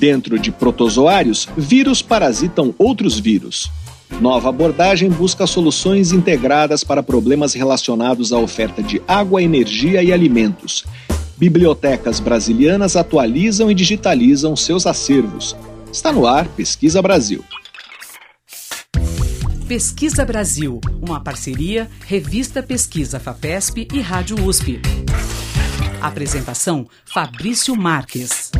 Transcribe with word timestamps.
Dentro 0.00 0.38
de 0.38 0.50
protozoários, 0.50 1.46
vírus 1.58 2.00
parasitam 2.00 2.74
outros 2.78 3.20
vírus. 3.20 3.70
Nova 4.18 4.48
abordagem 4.48 5.10
busca 5.10 5.46
soluções 5.46 6.10
integradas 6.10 6.82
para 6.82 7.02
problemas 7.02 7.52
relacionados 7.52 8.32
à 8.32 8.38
oferta 8.38 8.82
de 8.82 9.02
água, 9.06 9.42
energia 9.42 10.02
e 10.02 10.10
alimentos. 10.10 10.86
Bibliotecas 11.36 12.18
brasilianas 12.18 12.96
atualizam 12.96 13.70
e 13.70 13.74
digitalizam 13.74 14.56
seus 14.56 14.86
acervos. 14.86 15.54
Está 15.92 16.10
no 16.10 16.26
ar 16.26 16.48
Pesquisa 16.48 17.02
Brasil. 17.02 17.44
Pesquisa 19.68 20.24
Brasil, 20.24 20.80
uma 21.02 21.20
parceria 21.20 21.90
Revista 22.06 22.62
Pesquisa 22.62 23.20
FAPESP 23.20 23.86
e 23.92 24.00
Rádio 24.00 24.42
USP. 24.46 24.80
Apresentação 26.00 26.88
Fabrício 27.04 27.76
Marques. 27.76 28.50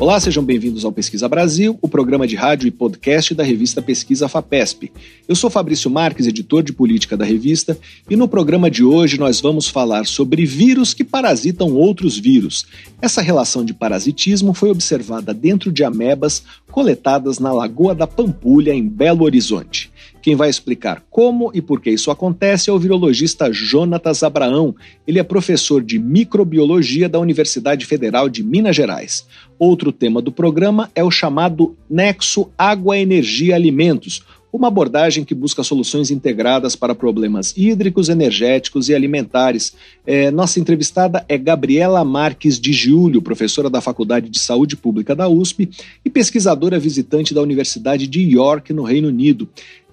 Olá, 0.00 0.20
sejam 0.20 0.44
bem-vindos 0.44 0.84
ao 0.84 0.92
Pesquisa 0.92 1.28
Brasil, 1.28 1.76
o 1.82 1.88
programa 1.88 2.24
de 2.24 2.36
rádio 2.36 2.68
e 2.68 2.70
podcast 2.70 3.34
da 3.34 3.42
revista 3.42 3.82
Pesquisa 3.82 4.28
FAPESP. 4.28 4.92
Eu 5.26 5.34
sou 5.34 5.50
Fabrício 5.50 5.90
Marques, 5.90 6.28
editor 6.28 6.62
de 6.62 6.72
política 6.72 7.16
da 7.16 7.24
revista, 7.24 7.76
e 8.08 8.14
no 8.14 8.28
programa 8.28 8.70
de 8.70 8.84
hoje 8.84 9.18
nós 9.18 9.40
vamos 9.40 9.68
falar 9.68 10.06
sobre 10.06 10.46
vírus 10.46 10.94
que 10.94 11.02
parasitam 11.02 11.74
outros 11.74 12.16
vírus. 12.16 12.64
Essa 13.02 13.20
relação 13.20 13.64
de 13.64 13.74
parasitismo 13.74 14.54
foi 14.54 14.70
observada 14.70 15.34
dentro 15.34 15.72
de 15.72 15.82
amebas 15.82 16.44
coletadas 16.70 17.40
na 17.40 17.52
Lagoa 17.52 17.92
da 17.92 18.06
Pampulha, 18.06 18.72
em 18.72 18.86
Belo 18.86 19.24
Horizonte. 19.24 19.90
Quem 20.20 20.34
vai 20.34 20.50
explicar 20.50 21.02
como 21.10 21.50
e 21.54 21.62
por 21.62 21.80
que 21.80 21.90
isso 21.90 22.10
acontece 22.10 22.70
é 22.70 22.72
o 22.72 22.78
virologista 22.78 23.52
Jonatas 23.52 24.22
Abraão. 24.22 24.74
Ele 25.06 25.18
é 25.18 25.22
professor 25.22 25.82
de 25.82 25.98
microbiologia 25.98 27.08
da 27.08 27.18
Universidade 27.18 27.86
Federal 27.86 28.28
de 28.28 28.42
Minas 28.42 28.76
Gerais. 28.76 29.26
Outro 29.58 29.92
tema 29.92 30.20
do 30.20 30.30
programa 30.30 30.90
é 30.94 31.02
o 31.02 31.10
chamado 31.10 31.76
Nexo 31.88 32.48
Água, 32.56 32.98
Energia 32.98 33.54
Alimentos, 33.54 34.22
uma 34.52 34.68
abordagem 34.68 35.24
que 35.24 35.34
busca 35.34 35.62
soluções 35.62 36.10
integradas 36.10 36.74
para 36.74 36.94
problemas 36.94 37.54
hídricos, 37.56 38.08
energéticos 38.08 38.88
e 38.88 38.94
alimentares. 38.94 39.74
É, 40.06 40.30
nossa 40.30 40.58
entrevistada 40.58 41.24
é 41.28 41.36
Gabriela 41.36 42.02
Marques 42.04 42.58
de 42.58 42.72
Giulio, 42.72 43.20
professora 43.20 43.68
da 43.68 43.80
Faculdade 43.80 44.28
de 44.28 44.38
Saúde 44.38 44.76
Pública 44.76 45.14
da 45.14 45.28
USP 45.28 45.68
e 46.04 46.08
pesquisadora 46.08 46.78
visitante 46.78 47.34
da 47.34 47.42
Universidade 47.42 48.06
de 48.06 48.20
York, 48.22 48.72
no 48.72 48.82
Reino 48.82 49.08
Unido. 49.08 49.48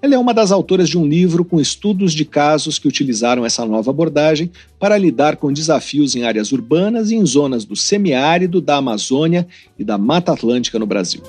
Ela 0.06 0.14
é 0.14 0.18
uma 0.18 0.32
das 0.32 0.52
autoras 0.52 0.88
de 0.88 0.96
um 0.96 1.04
livro 1.04 1.44
com 1.44 1.60
estudos 1.60 2.12
de 2.12 2.24
casos 2.24 2.78
que 2.78 2.86
utilizaram 2.86 3.44
essa 3.44 3.66
nova 3.66 3.90
abordagem 3.90 4.52
para 4.78 4.96
lidar 4.96 5.34
com 5.34 5.52
desafios 5.52 6.14
em 6.14 6.22
áreas 6.22 6.52
urbanas 6.52 7.10
e 7.10 7.16
em 7.16 7.26
zonas 7.26 7.64
do 7.64 7.74
semiárido, 7.74 8.60
da 8.60 8.76
Amazônia 8.76 9.48
e 9.76 9.82
da 9.82 9.98
Mata 9.98 10.32
Atlântica 10.32 10.78
no 10.78 10.86
Brasil. 10.86 11.20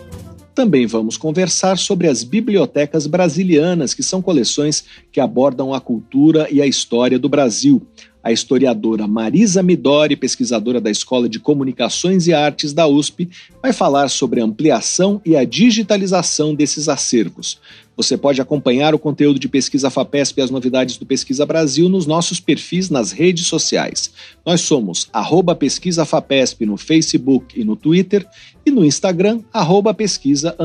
Também 0.53 0.85
vamos 0.85 1.17
conversar 1.17 1.75
sobre 1.79 2.07
as 2.07 2.23
bibliotecas 2.23 3.07
brasilianas, 3.07 3.95
que 3.95 4.03
são 4.03 4.21
coleções 4.21 4.83
que 5.11 5.19
abordam 5.19 5.73
a 5.73 5.81
cultura 5.81 6.47
e 6.51 6.61
a 6.61 6.67
história 6.67 7.17
do 7.17 7.27
Brasil. 7.27 7.81
A 8.23 8.31
historiadora 8.31 9.07
Marisa 9.07 9.63
Midori, 9.63 10.15
pesquisadora 10.15 10.81
da 10.81 10.91
Escola 10.91 11.29
de 11.29 11.39
Comunicações 11.39 12.27
e 12.27 12.33
Artes 12.33 12.73
da 12.73 12.85
USP, 12.85 13.29
vai 13.61 13.71
falar 13.71 14.09
sobre 14.09 14.41
a 14.41 14.43
ampliação 14.43 15.21
e 15.25 15.35
a 15.35 15.45
digitalização 15.45 16.53
desses 16.53 16.89
acervos. 16.89 17.59
Você 17.97 18.15
pode 18.15 18.39
acompanhar 18.39 18.93
o 18.93 18.99
conteúdo 18.99 19.39
de 19.39 19.49
Pesquisa 19.49 19.89
FAPESP 19.89 20.37
e 20.37 20.43
as 20.43 20.51
novidades 20.51 20.97
do 20.97 21.05
Pesquisa 21.05 21.47
Brasil 21.47 21.89
nos 21.89 22.05
nossos 22.05 22.39
perfis 22.39 22.91
nas 22.91 23.11
redes 23.11 23.47
sociais. 23.47 24.11
Nós 24.45 24.61
somos 24.61 25.09
arroba 25.11 25.55
Pesquisa 25.55 26.05
FAPESP 26.05 26.67
no 26.67 26.77
Facebook 26.77 27.59
e 27.59 27.63
no 27.63 27.75
Twitter 27.75 28.23
e 28.63 28.71
no 28.71 28.85
Instagram, 28.85 29.41
arroba 29.51 29.91
pesquisa 29.93 30.55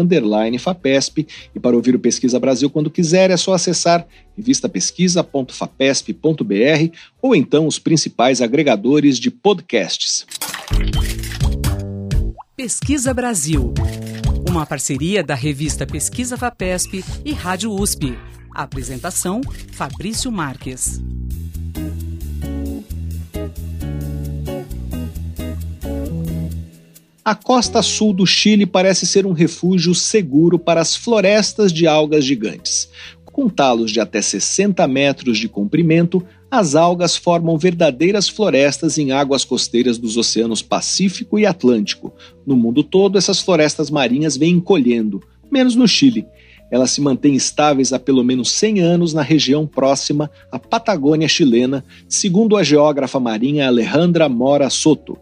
FAPESP. 0.58 1.27
E 1.55 1.61
para 1.61 1.74
ouvir 1.74 1.95
o 1.95 1.98
Pesquisa 1.98 2.39
Brasil 2.39 2.68
quando 2.68 2.90
quiser, 2.90 3.30
é 3.30 3.36
só 3.36 3.55
acessar 3.55 4.06
revistapesquisa.fapesp.br 4.36 6.96
ou 7.23 7.35
então 7.35 7.67
os 7.67 7.79
principais 7.79 8.42
agregadores 8.42 9.18
de 9.18 9.30
podcasts. 9.30 10.27
Pesquisa 12.56 13.14
Brasil. 13.14 13.73
Uma 14.52 14.67
parceria 14.67 15.24
da 15.24 15.35
revista 15.35 15.86
Pesquisa 15.86 16.36
FAPESP 16.36 17.02
e 17.24 17.33
Rádio 17.33 17.73
USP. 17.73 18.18
apresentação: 18.55 19.40
Fabrício 19.73 20.30
Marques. 20.30 21.01
A 27.24 27.35
costa 27.35 27.80
sul 27.80 28.12
do 28.12 28.27
Chile 28.27 28.67
parece 28.67 29.07
ser 29.07 29.24
um 29.24 29.33
refúgio 29.33 29.95
seguro 29.95 30.58
para 30.58 30.83
as 30.83 30.95
florestas 30.95 31.73
de 31.73 31.86
algas 31.86 32.23
gigantes. 32.23 32.91
Com 33.24 33.48
talos 33.48 33.91
de 33.91 34.01
até 34.01 34.20
60 34.20 34.86
metros 34.86 35.39
de 35.39 35.48
comprimento, 35.48 36.23
as 36.52 36.74
algas 36.74 37.17
formam 37.17 37.57
verdadeiras 37.57 38.29
florestas 38.29 38.98
em 38.98 39.11
águas 39.11 39.42
costeiras 39.42 39.96
dos 39.96 40.18
oceanos 40.18 40.61
Pacífico 40.61 41.39
e 41.39 41.46
Atlântico. 41.46 42.13
No 42.46 42.55
mundo 42.55 42.85
todo, 42.85 43.17
essas 43.17 43.40
florestas 43.40 43.89
marinhas 43.89 44.36
vêm 44.36 44.57
encolhendo, 44.57 45.23
menos 45.51 45.74
no 45.74 45.89
Chile. 45.89 46.27
Elas 46.70 46.91
se 46.91 47.01
mantêm 47.01 47.35
estáveis 47.35 47.95
há 47.95 47.98
pelo 47.98 48.23
menos 48.23 48.52
100 48.52 48.80
anos 48.80 49.14
na 49.14 49.23
região 49.23 49.67
próxima 49.67 50.30
à 50.51 50.58
Patagônia 50.58 51.27
chilena, 51.27 51.83
segundo 52.07 52.55
a 52.55 52.62
geógrafa 52.62 53.18
marinha 53.18 53.67
Alejandra 53.67 54.29
Mora 54.29 54.68
Soto. 54.68 55.17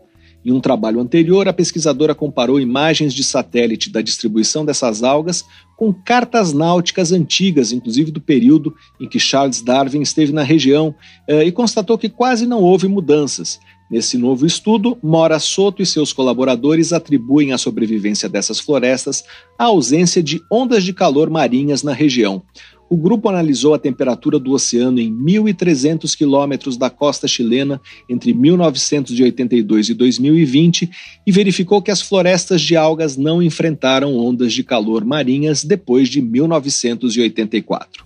Em 0.45 0.53
um 0.53 0.61
trabalho 0.61 1.01
anterior, 1.01 1.47
a 1.49 1.53
pesquisadora 1.53 2.15
comparou 2.15 2.59
imagens 2.59 3.12
de 3.12 3.23
satélite 3.23 3.91
da 3.91 4.01
distribuição 4.01 4.65
dessas 4.65 5.03
algas 5.03 5.45
com 5.77 5.93
cartas 5.93 6.53
náuticas 6.53 7.12
antigas, 7.12 7.73
inclusive 7.73 8.11
do 8.11 8.21
período 8.21 8.75
em 8.99 9.09
que 9.09 9.19
Charles 9.19 9.61
Darwin 9.61 10.01
esteve 10.01 10.33
na 10.33 10.43
região, 10.43 10.95
eh, 11.28 11.45
e 11.45 11.53
constatou 11.53 11.99
que 11.99 12.09
quase 12.09 12.47
não 12.47 12.62
houve 12.62 12.89
mudanças. 12.89 13.61
Nesse 13.91 14.17
novo 14.17 14.47
estudo, 14.47 14.97
Mora 15.03 15.39
Soto 15.39 15.83
e 15.83 15.87
seus 15.87 16.12
colaboradores 16.12 16.93
atribuem 16.93 17.53
a 17.53 17.59
sobrevivência 17.59 18.28
dessas 18.28 18.61
florestas 18.61 19.25
à 19.59 19.65
ausência 19.65 20.22
de 20.22 20.41
ondas 20.51 20.84
de 20.84 20.93
calor 20.93 21.28
marinhas 21.28 21.83
na 21.83 21.93
região 21.93 22.43
o 22.91 22.97
grupo 22.97 23.28
analisou 23.28 23.73
a 23.73 23.78
temperatura 23.78 24.37
do 24.37 24.51
oceano 24.51 24.99
em 24.99 25.15
1.300 25.15 26.17
quilômetros 26.17 26.77
da 26.77 26.91
costa 26.91 27.28
chilena 27.28 27.81
entre 28.09 28.34
1982 28.34 29.91
e 29.91 29.95
2020 29.95 30.91
e 31.25 31.31
verificou 31.31 31.81
que 31.81 31.93
as 31.93 32.03
florestas 32.03 32.61
de 32.61 32.77
algas 32.77 33.17
não 33.17 33.41
enfrentaram 33.41 34.17
ondas 34.17 34.53
de 34.53 34.65
calor 34.65 35.05
marinhas 35.05 35.62
depois 35.62 36.09
de 36.09 36.21
1984. 36.21 38.05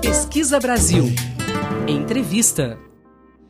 Pesquisa 0.00 0.60
Brasil. 0.60 1.06
Entrevista. 1.88 2.78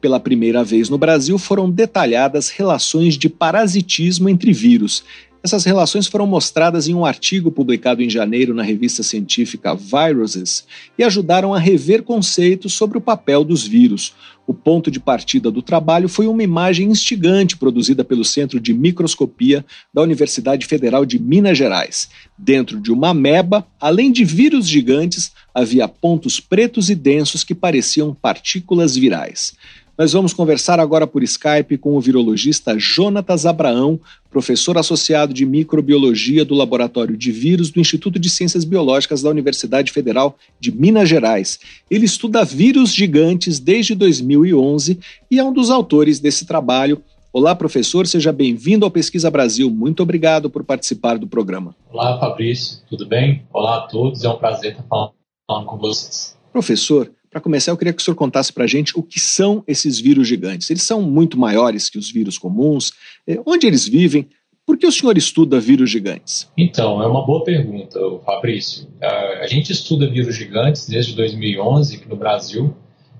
Pela 0.01 0.19
primeira 0.19 0.65
vez 0.65 0.89
no 0.89 0.97
Brasil 0.97 1.39
foram 1.39 1.71
detalhadas 1.71 2.49
relações 2.49 3.19
de 3.19 3.29
parasitismo 3.29 4.31
entre 4.31 4.53
vírus. 4.53 5.05
Essas 5.45 5.67
relações 5.67 6.07
foram 6.07 6.27
mostradas 6.27 6.89
em 6.89 6.95
um 6.95 7.05
artigo 7.05 7.53
publicado 7.53 8.03
em 8.03 8.09
janeiro 8.09 8.55
na 8.55 8.63
revista 8.63 9.03
científica 9.03 9.75
Viruses 9.75 10.65
e 10.97 11.05
ajudaram 11.05 11.53
a 11.53 11.59
rever 11.59 12.03
conceitos 12.03 12.73
sobre 12.73 12.97
o 12.97 13.01
papel 13.01 13.45
dos 13.45 13.67
vírus. 13.67 14.15
O 14.47 14.55
ponto 14.55 14.91
de 14.91 14.99
partida 14.99 15.51
do 15.51 15.61
trabalho 15.61 16.09
foi 16.09 16.27
uma 16.27 16.43
imagem 16.43 16.89
instigante 16.89 17.59
produzida 17.59 18.03
pelo 18.03 18.25
Centro 18.25 18.59
de 18.59 18.73
Microscopia 18.73 19.63
da 19.93 20.01
Universidade 20.01 20.65
Federal 20.65 21.05
de 21.05 21.19
Minas 21.19 21.59
Gerais. 21.59 22.09
Dentro 22.39 22.81
de 22.81 22.91
uma 22.91 23.11
ameba, 23.11 23.67
além 23.79 24.11
de 24.11 24.25
vírus 24.25 24.67
gigantes, 24.67 25.31
havia 25.55 25.87
pontos 25.87 26.41
pretos 26.41 26.89
e 26.89 26.95
densos 26.95 27.45
que 27.45 27.55
pareciam 27.55 28.15
partículas 28.15 28.97
virais. 28.97 29.55
Nós 29.97 30.13
vamos 30.13 30.33
conversar 30.33 30.81
agora 30.81 31.07
por 31.07 31.23
Skype 31.23 31.79
com 31.79 31.97
o 31.97 32.01
virologista 32.01 32.77
Jonatas 32.77 33.47
Abraão, 33.47 34.01
professor 34.29 34.77
associado 34.77 35.33
de 35.33 35.47
microbiologia 35.47 36.45
do 36.45 36.53
Laboratório 36.53 37.17
de 37.17 37.31
Vírus 37.31 37.71
do 37.71 37.79
Instituto 37.79 38.19
de 38.19 38.29
Ciências 38.29 38.65
Biológicas 38.65 39.23
da 39.23 39.31
Universidade 39.31 39.93
Federal 39.93 40.37
de 40.59 40.73
Minas 40.73 41.09
Gerais. 41.09 41.61
Ele 41.89 42.07
estuda 42.07 42.45
vírus 42.45 42.93
gigantes 42.93 43.61
desde 43.61 43.95
2011 43.95 44.99
e 45.31 45.39
é 45.39 45.45
um 45.45 45.53
dos 45.53 45.71
autores 45.71 46.19
desse 46.19 46.45
trabalho. 46.45 47.01
Olá, 47.33 47.55
professor, 47.55 48.05
seja 48.05 48.33
bem-vindo 48.33 48.85
ao 48.85 48.91
Pesquisa 48.91 49.31
Brasil. 49.31 49.71
Muito 49.71 50.03
obrigado 50.03 50.51
por 50.51 50.65
participar 50.65 51.19
do 51.19 51.29
programa. 51.29 51.73
Olá, 51.93 52.19
Fabrício, 52.19 52.79
tudo 52.91 53.07
bem? 53.07 53.47
Olá 53.53 53.77
a 53.77 53.81
todos, 53.83 54.25
é 54.25 54.29
um 54.29 54.39
prazer 54.39 54.73
estar 54.73 54.85
falando 54.89 55.67
com 55.67 55.79
vocês. 55.79 56.37
Professor, 56.53 57.13
para 57.35 57.41
começar, 57.41 57.73
eu 57.73 57.77
queria 57.77 57.93
que 57.93 58.01
o 58.01 58.05
senhor 58.05 58.15
contasse 58.15 58.53
para 58.53 58.63
a 58.63 58.67
gente 58.69 58.97
o 58.97 59.03
que 59.03 59.19
são 59.19 59.65
esses 59.67 59.99
vírus 59.99 60.29
gigantes. 60.29 60.71
Eles 60.71 60.85
são 60.85 61.03
muito 61.03 61.37
maiores 61.37 61.91
que 61.91 61.99
os 61.99 62.09
vírus 62.09 62.39
comuns? 62.39 62.93
É, 63.27 63.41
onde 63.45 63.67
eles 63.67 63.89
vivem? 63.89 64.29
Por 64.65 64.79
que 64.79 64.87
o 64.87 64.93
senhor 64.93 65.19
estuda 65.19 65.59
vírus 65.59 65.91
gigantes? 65.91 66.49
Então, 66.57 67.03
é 67.03 67.07
uma 67.09 67.27
boa 67.27 67.43
pergunta, 67.43 67.99
Fabrício. 68.25 68.87
A 69.03 69.49
gente 69.49 69.73
estuda 69.73 70.09
vírus 70.09 70.37
gigantes 70.37 70.89
desde 70.89 71.13
2011 71.17 71.97
aqui 71.97 72.09
no 72.09 72.15
Brasil, 72.15 72.73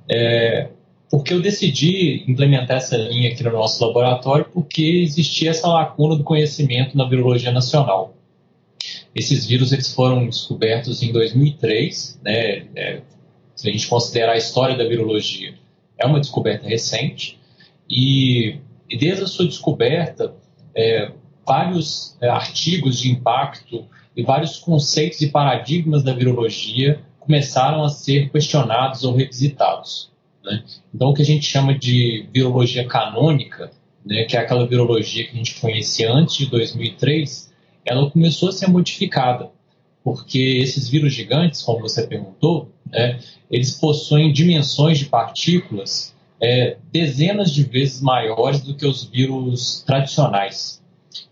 é, 0.09 0.69
porque 1.11 1.35
eu 1.35 1.43
decidi 1.43 2.25
implementar 2.29 2.77
essa 2.77 2.97
linha 2.97 3.33
aqui 3.33 3.43
no 3.43 3.51
nosso 3.51 3.85
laboratório 3.85 4.47
porque 4.55 5.03
existia 5.03 5.51
essa 5.51 5.67
lacuna 5.67 6.15
do 6.15 6.23
conhecimento 6.23 6.97
na 6.97 7.09
virologia 7.09 7.51
nacional. 7.51 8.15
Esses 9.13 9.45
vírus 9.45 9.73
eles 9.73 9.93
foram 9.93 10.25
descobertos 10.25 11.03
em 11.03 11.11
2003, 11.11 12.21
né? 12.23 13.03
Se 13.55 13.69
a 13.69 13.73
gente 13.73 13.87
considerar 13.87 14.33
a 14.33 14.37
história 14.37 14.77
da 14.77 14.85
virologia, 14.85 15.55
é 15.99 16.07
uma 16.07 16.21
descoberta 16.21 16.67
recente 16.67 17.39
e, 17.89 18.59
e 18.91 18.97
desde 18.97 19.25
a 19.25 19.27
sua 19.27 19.47
descoberta, 19.47 20.35
é, 20.75 21.13
vários 21.47 22.17
é, 22.21 22.29
artigos 22.29 22.99
de 22.99 23.11
impacto 23.11 23.87
e 24.17 24.23
vários 24.23 24.59
conceitos 24.59 25.21
e 25.21 25.29
paradigmas 25.29 26.03
da 26.03 26.13
virologia 26.13 27.01
começaram 27.21 27.83
a 27.85 27.89
ser 27.89 28.31
questionados 28.31 29.05
ou 29.05 29.15
revisitados. 29.15 30.13
Né? 30.45 30.63
Então, 30.95 31.09
o 31.09 31.15
que 31.15 31.23
a 31.23 31.25
gente 31.25 31.47
chama 31.47 31.77
de 31.77 32.29
virologia 32.33 32.87
canônica, 32.87 33.71
né, 34.05 34.25
que 34.25 34.37
é 34.37 34.41
aquela 34.41 34.67
virologia 34.67 35.25
que 35.25 35.33
a 35.33 35.37
gente 35.37 35.59
conhecia 35.61 36.13
antes 36.13 36.37
de 36.37 36.47
2003, 36.47 37.53
ela 37.85 38.11
começou 38.11 38.51
a 38.51 38.53
ser 38.53 38.69
modificada, 38.69 39.51
porque 40.05 40.39
esses 40.39 40.87
vírus 40.89 41.15
gigantes, 41.15 41.63
como 41.63 41.81
você 41.81 42.07
perguntou, 42.07 42.71
né, 42.93 43.19
eles 43.51 43.73
possuem 43.73 44.31
dimensões 44.31 44.99
de 44.99 45.07
partículas 45.07 46.15
é, 46.41 46.77
dezenas 46.93 47.51
de 47.51 47.63
vezes 47.63 48.03
maiores 48.03 48.61
do 48.61 48.77
que 48.77 48.87
os 48.87 49.05
vírus 49.05 49.83
tradicionais. 49.87 50.83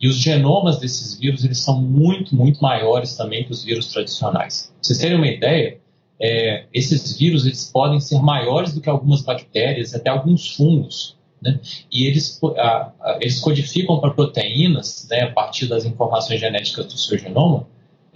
E 0.00 0.08
os 0.08 0.16
genomas 0.16 0.78
desses 0.78 1.19
vírus 1.19 1.44
eles 1.44 1.58
são 1.58 1.82
muito, 1.82 2.34
muito 2.34 2.62
maiores 2.62 3.14
também 3.14 3.44
que 3.44 3.52
os 3.52 3.62
vírus 3.62 3.88
tradicionais. 3.88 4.72
Pra 4.72 4.78
vocês 4.80 4.98
terem 4.98 5.19
uma 5.19 5.26
ideia, 5.26 5.78
é, 6.19 6.64
esses 6.72 7.16
vírus 7.19 7.44
eles 7.44 7.69
podem 7.70 8.00
ser 8.00 8.22
maiores 8.22 8.72
do 8.72 8.80
que 8.80 8.88
algumas 8.88 9.20
bactérias, 9.20 9.94
até 9.94 10.08
alguns 10.08 10.54
fungos. 10.54 11.19
Né? 11.42 11.60
E 11.90 12.06
eles, 12.06 12.40
a, 12.56 12.92
a, 13.00 13.19
eles 13.20 13.40
codificam 13.40 14.00
para 14.00 14.12
proteínas, 14.12 15.06
né, 15.10 15.22
a 15.22 15.32
partir 15.32 15.66
das 15.66 15.84
informações 15.84 16.40
genéticas 16.40 16.86
do 16.86 16.96
seu 16.96 17.19
genoma, 17.19 17.66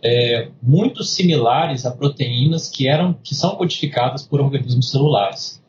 é, 0.03 0.49
muito 0.63 1.03
similares 1.03 1.87
a 1.87 1.91
proteínas 1.91 2.69
que, 2.69 2.87
eram, 2.87 3.15
que 3.23 3.35
são 3.35 3.57
codificadas 3.57 4.23
por 4.23 4.41
organismos 4.41 4.91
celulares. 4.91 5.63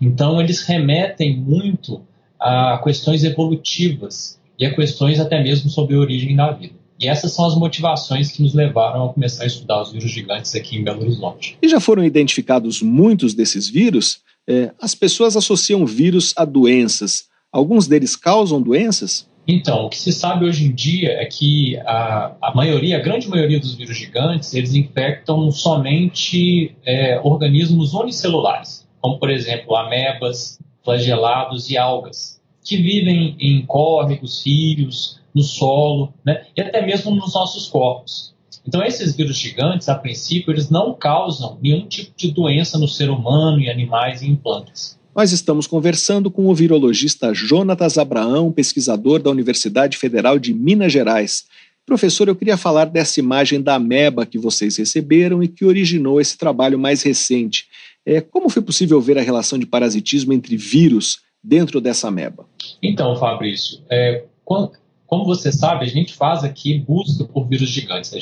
Então, 0.00 0.40
eles 0.40 0.62
remetem 0.62 1.36
muito 1.36 2.02
a 2.38 2.80
questões 2.82 3.24
evolutivas 3.24 4.38
e 4.58 4.66
a 4.66 4.74
questões 4.74 5.20
até 5.20 5.42
mesmo 5.42 5.70
sobre 5.70 5.94
a 5.94 5.98
origem 5.98 6.34
da 6.36 6.50
vida. 6.50 6.74
E 7.00 7.08
essas 7.08 7.32
são 7.32 7.44
as 7.44 7.56
motivações 7.56 8.30
que 8.30 8.42
nos 8.42 8.54
levaram 8.54 9.06
a 9.06 9.12
começar 9.12 9.42
a 9.42 9.46
estudar 9.46 9.82
os 9.82 9.92
vírus 9.92 10.10
gigantes 10.10 10.54
aqui 10.54 10.76
em 10.76 10.84
Belo 10.84 11.02
Horizonte. 11.02 11.58
E 11.60 11.68
já 11.68 11.80
foram 11.80 12.04
identificados 12.04 12.80
muitos 12.80 13.34
desses 13.34 13.68
vírus? 13.68 14.20
É, 14.48 14.70
as 14.80 14.94
pessoas 14.94 15.36
associam 15.36 15.84
vírus 15.84 16.32
a 16.36 16.44
doenças. 16.44 17.24
Alguns 17.50 17.88
deles 17.88 18.14
causam 18.14 18.62
doenças? 18.62 19.26
Então, 19.46 19.86
o 19.86 19.88
que 19.88 19.98
se 19.98 20.12
sabe 20.12 20.44
hoje 20.44 20.66
em 20.66 20.72
dia 20.72 21.10
é 21.12 21.24
que 21.24 21.76
a, 21.78 22.36
a 22.40 22.54
maioria, 22.54 22.98
a 22.98 23.00
grande 23.00 23.28
maioria 23.28 23.58
dos 23.58 23.74
vírus 23.74 23.96
gigantes, 23.96 24.54
eles 24.54 24.74
infectam 24.74 25.50
somente 25.50 26.76
é, 26.84 27.20
organismos 27.22 27.92
unicelulares, 27.92 28.86
como 29.00 29.18
por 29.18 29.30
exemplo 29.30 29.76
amebas, 29.76 30.60
flagelados 30.84 31.70
e 31.70 31.76
algas, 31.76 32.40
que 32.64 32.76
vivem 32.76 33.36
em 33.40 33.66
córregos, 33.66 34.44
rios, 34.46 35.20
no 35.34 35.42
solo, 35.42 36.12
né? 36.24 36.46
e 36.56 36.60
até 36.60 36.84
mesmo 36.84 37.10
nos 37.12 37.34
nossos 37.34 37.66
corpos. 37.66 38.32
Então, 38.66 38.82
esses 38.84 39.16
vírus 39.16 39.36
gigantes, 39.36 39.88
a 39.88 39.94
princípio, 39.96 40.52
eles 40.52 40.70
não 40.70 40.94
causam 40.94 41.58
nenhum 41.60 41.86
tipo 41.86 42.12
de 42.16 42.30
doença 42.30 42.78
no 42.78 42.86
ser 42.86 43.10
humano, 43.10 43.58
em 43.58 43.68
animais 43.68 44.22
e 44.22 44.28
em 44.28 44.36
plantas. 44.36 44.96
Nós 45.14 45.30
estamos 45.30 45.66
conversando 45.66 46.30
com 46.30 46.46
o 46.46 46.54
virologista 46.54 47.34
Jonatas 47.34 47.98
Abraão, 47.98 48.50
pesquisador 48.50 49.20
da 49.20 49.28
Universidade 49.28 49.98
Federal 49.98 50.38
de 50.38 50.54
Minas 50.54 50.90
Gerais. 50.90 51.44
Professor, 51.84 52.28
eu 52.28 52.34
queria 52.34 52.56
falar 52.56 52.86
dessa 52.86 53.20
imagem 53.20 53.60
da 53.60 53.74
ameba 53.74 54.24
que 54.24 54.38
vocês 54.38 54.78
receberam 54.78 55.42
e 55.42 55.48
que 55.48 55.66
originou 55.66 56.18
esse 56.18 56.38
trabalho 56.38 56.78
mais 56.78 57.02
recente. 57.02 57.66
É, 58.06 58.22
como 58.22 58.48
foi 58.48 58.62
possível 58.62 59.02
ver 59.02 59.18
a 59.18 59.22
relação 59.22 59.58
de 59.58 59.66
parasitismo 59.66 60.32
entre 60.32 60.56
vírus 60.56 61.18
dentro 61.44 61.78
dessa 61.78 62.08
ameba? 62.08 62.46
Então, 62.82 63.14
Fabrício, 63.16 63.80
é, 63.90 64.24
como 64.44 65.24
você 65.26 65.52
sabe, 65.52 65.84
a 65.84 65.88
gente 65.88 66.14
faz 66.14 66.42
aqui 66.42 66.78
busca 66.78 67.24
por 67.24 67.46
vírus 67.46 67.68
gigantes. 67.68 68.14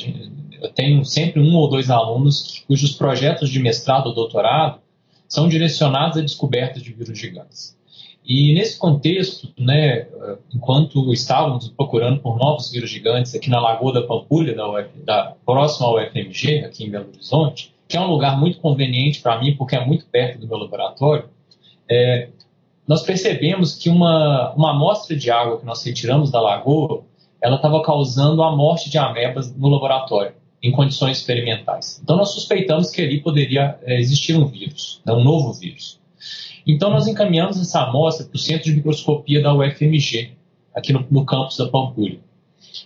Eu 0.60 0.68
tenho 0.70 1.04
sempre 1.04 1.40
um 1.40 1.54
ou 1.54 1.70
dois 1.70 1.88
alunos 1.88 2.64
cujos 2.66 2.94
projetos 2.94 3.48
de 3.48 3.60
mestrado 3.60 4.08
ou 4.08 4.14
doutorado 4.14 4.80
são 5.30 5.48
direcionados 5.48 6.18
à 6.18 6.20
descoberta 6.20 6.80
de 6.80 6.92
vírus 6.92 7.16
gigantes. 7.16 7.78
E 8.26 8.52
nesse 8.52 8.76
contexto, 8.78 9.48
né, 9.58 10.06
enquanto 10.54 11.12
estávamos 11.12 11.68
procurando 11.68 12.20
por 12.20 12.36
novos 12.36 12.70
vírus 12.70 12.90
gigantes 12.90 13.34
aqui 13.34 13.48
na 13.48 13.60
Lagoa 13.60 13.94
da 13.94 14.02
Pampulha, 14.02 14.54
da, 14.54 14.68
Uf, 14.68 14.88
da 15.04 15.34
próxima 15.46 15.86
ao 15.86 15.96
UFMG, 15.96 16.64
aqui 16.64 16.84
em 16.84 16.90
Belo 16.90 17.08
Horizonte, 17.08 17.72
que 17.88 17.96
é 17.96 18.00
um 18.00 18.08
lugar 18.08 18.38
muito 18.38 18.58
conveniente 18.58 19.20
para 19.20 19.40
mim, 19.40 19.56
porque 19.56 19.74
é 19.74 19.84
muito 19.84 20.04
perto 20.06 20.38
do 20.38 20.46
meu 20.46 20.58
laboratório, 20.58 21.28
é, 21.88 22.28
nós 22.86 23.02
percebemos 23.02 23.74
que 23.74 23.88
uma, 23.88 24.52
uma 24.54 24.72
amostra 24.72 25.16
de 25.16 25.30
água 25.30 25.58
que 25.58 25.64
nós 25.64 25.82
retiramos 25.82 26.30
da 26.30 26.40
lagoa, 26.40 27.04
ela 27.40 27.56
estava 27.56 27.80
causando 27.82 28.42
a 28.42 28.54
morte 28.54 28.90
de 28.90 28.98
amebas 28.98 29.56
no 29.56 29.68
laboratório, 29.68 30.34
em 30.62 30.70
condições 30.72 31.18
experimentais. 31.18 32.00
Então 32.02 32.16
nós 32.16 32.32
suspeitamos 32.32 32.90
que 32.90 33.00
ali 33.00 33.20
poderia 33.20 33.78
é, 33.82 33.98
existir 33.98 34.36
um 34.36 34.46
vírus, 34.46 35.00
né, 35.04 35.12
um 35.12 35.24
novo 35.24 35.52
vírus. 35.52 35.98
Então 36.66 36.90
nós 36.90 37.06
encaminhamos 37.06 37.60
essa 37.60 37.82
amostra 37.82 38.26
para 38.26 38.36
o 38.36 38.38
Centro 38.38 38.64
de 38.64 38.76
Microscopia 38.76 39.42
da 39.42 39.54
UFMG, 39.54 40.32
aqui 40.74 40.92
no, 40.92 41.06
no 41.10 41.24
campus 41.24 41.56
da 41.56 41.68
Pampulha. 41.68 42.18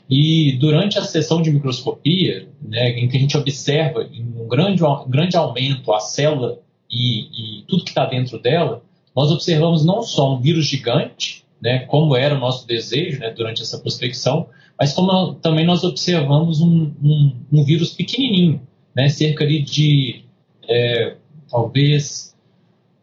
E 0.09 0.57
durante 0.61 0.99
a 0.99 1.03
sessão 1.03 1.43
de 1.43 1.51
microscopia, 1.51 2.49
né, 2.63 2.91
em 2.91 3.09
que 3.09 3.17
a 3.17 3.21
gente 3.21 3.37
observa 3.37 4.01
um 4.01 4.47
grande, 4.47 4.85
um 4.85 5.09
grande 5.09 5.37
aumento 5.37 5.93
a 5.93 6.01
célula 6.01 6.59
e, 6.91 7.59
e 7.61 7.63
tudo 7.63 7.85
que 7.85 7.91
está 7.91 8.07
dentro 8.07 8.39
dela, 8.39 8.83
nós 9.17 9.31
observamos 9.31 9.85
não 9.85 10.03
só 10.03 10.35
um 10.35 10.41
vírus 10.41 10.67
gigante, 10.67 11.44
né, 11.65 11.79
como 11.87 12.15
era 12.15 12.35
o 12.35 12.39
nosso 12.39 12.67
desejo 12.67 13.19
né, 13.21 13.31
durante 13.31 13.63
essa 13.63 13.79
prospecção, 13.79 14.51
mas 14.79 14.93
como 14.93 15.35
também 15.37 15.65
nós 15.65 15.83
observamos 15.83 16.61
um, 16.61 16.93
um, 17.03 17.35
um 17.51 17.65
vírus 17.65 17.91
pequenininho, 17.91 18.61
né, 18.95 19.09
cerca 19.09 19.47
de 19.47 20.27
é, 20.69 21.17
talvez 21.51 22.37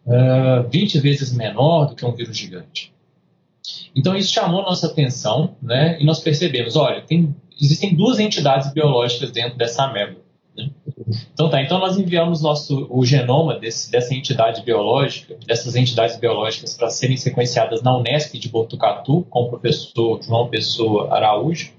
uh, 0.05 0.69
20 0.69 0.99
vezes 0.99 1.33
menor 1.33 1.87
do 1.87 1.95
que 1.95 2.05
um 2.05 2.11
vírus 2.11 2.37
gigante. 2.37 2.93
Então 3.95 4.15
isso 4.15 4.31
chamou 4.31 4.61
nossa 4.61 4.85
atenção 4.85 5.55
né, 5.59 5.99
e 5.99 6.05
nós 6.05 6.19
percebemos, 6.19 6.75
olha, 6.75 7.01
tem, 7.01 7.35
existem 7.59 7.95
duas 7.95 8.19
entidades 8.19 8.71
biológicas 8.71 9.31
dentro 9.31 9.57
dessa 9.57 9.85
ameba. 9.85 10.17
Então 11.33 11.49
tá, 11.49 11.61
então 11.61 11.79
nós 11.79 11.97
enviamos 11.97 12.41
nosso, 12.41 12.87
o 12.89 13.05
genoma 13.05 13.59
desse, 13.59 13.91
dessa 13.91 14.13
entidade 14.13 14.61
biológica, 14.63 15.35
dessas 15.45 15.75
entidades 15.75 16.17
biológicas 16.17 16.75
para 16.75 16.89
serem 16.89 17.17
sequenciadas 17.17 17.81
na 17.81 17.95
Unesp 17.97 18.37
de 18.37 18.49
Botucatu 18.49 19.25
com 19.29 19.43
o 19.43 19.49
professor 19.49 20.21
João 20.21 20.47
Pessoa 20.49 21.13
Araújo. 21.13 21.71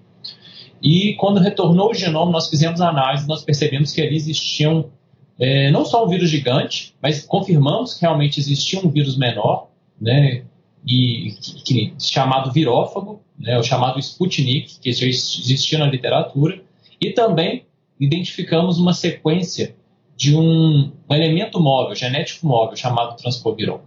E 0.82 1.14
quando 1.14 1.38
retornou 1.38 1.90
o 1.90 1.94
genoma, 1.94 2.32
nós 2.32 2.48
fizemos 2.48 2.80
a 2.80 2.88
análise, 2.88 3.26
nós 3.28 3.44
percebemos 3.44 3.92
que 3.92 4.00
ali 4.00 4.16
existiam 4.16 4.90
é, 5.38 5.70
não 5.70 5.84
só 5.84 6.04
um 6.04 6.08
vírus 6.08 6.28
gigante, 6.28 6.94
mas 7.00 7.24
confirmamos 7.24 7.94
que 7.94 8.02
realmente 8.02 8.38
existia 8.38 8.80
um 8.80 8.88
vírus 8.88 9.16
menor, 9.16 9.68
né, 10.00 10.44
e 10.86 11.34
que, 11.64 11.94
chamado 11.98 12.52
virófago, 12.52 13.20
né, 13.38 13.58
o 13.58 13.62
chamado 13.62 13.98
Sputnik, 14.00 14.80
que 14.80 14.92
já 14.92 15.06
existia 15.06 15.78
na 15.78 15.86
literatura, 15.86 16.60
e 17.00 17.10
também 17.10 17.64
identificamos 18.02 18.78
uma 18.78 18.92
sequência 18.92 19.76
de 20.16 20.36
um, 20.36 20.90
elemento 21.08 21.60
móvel, 21.60 21.94
genético 21.94 22.44
móvel, 22.44 22.76
chamado 22.76 23.16
transpoviron. 23.16 23.80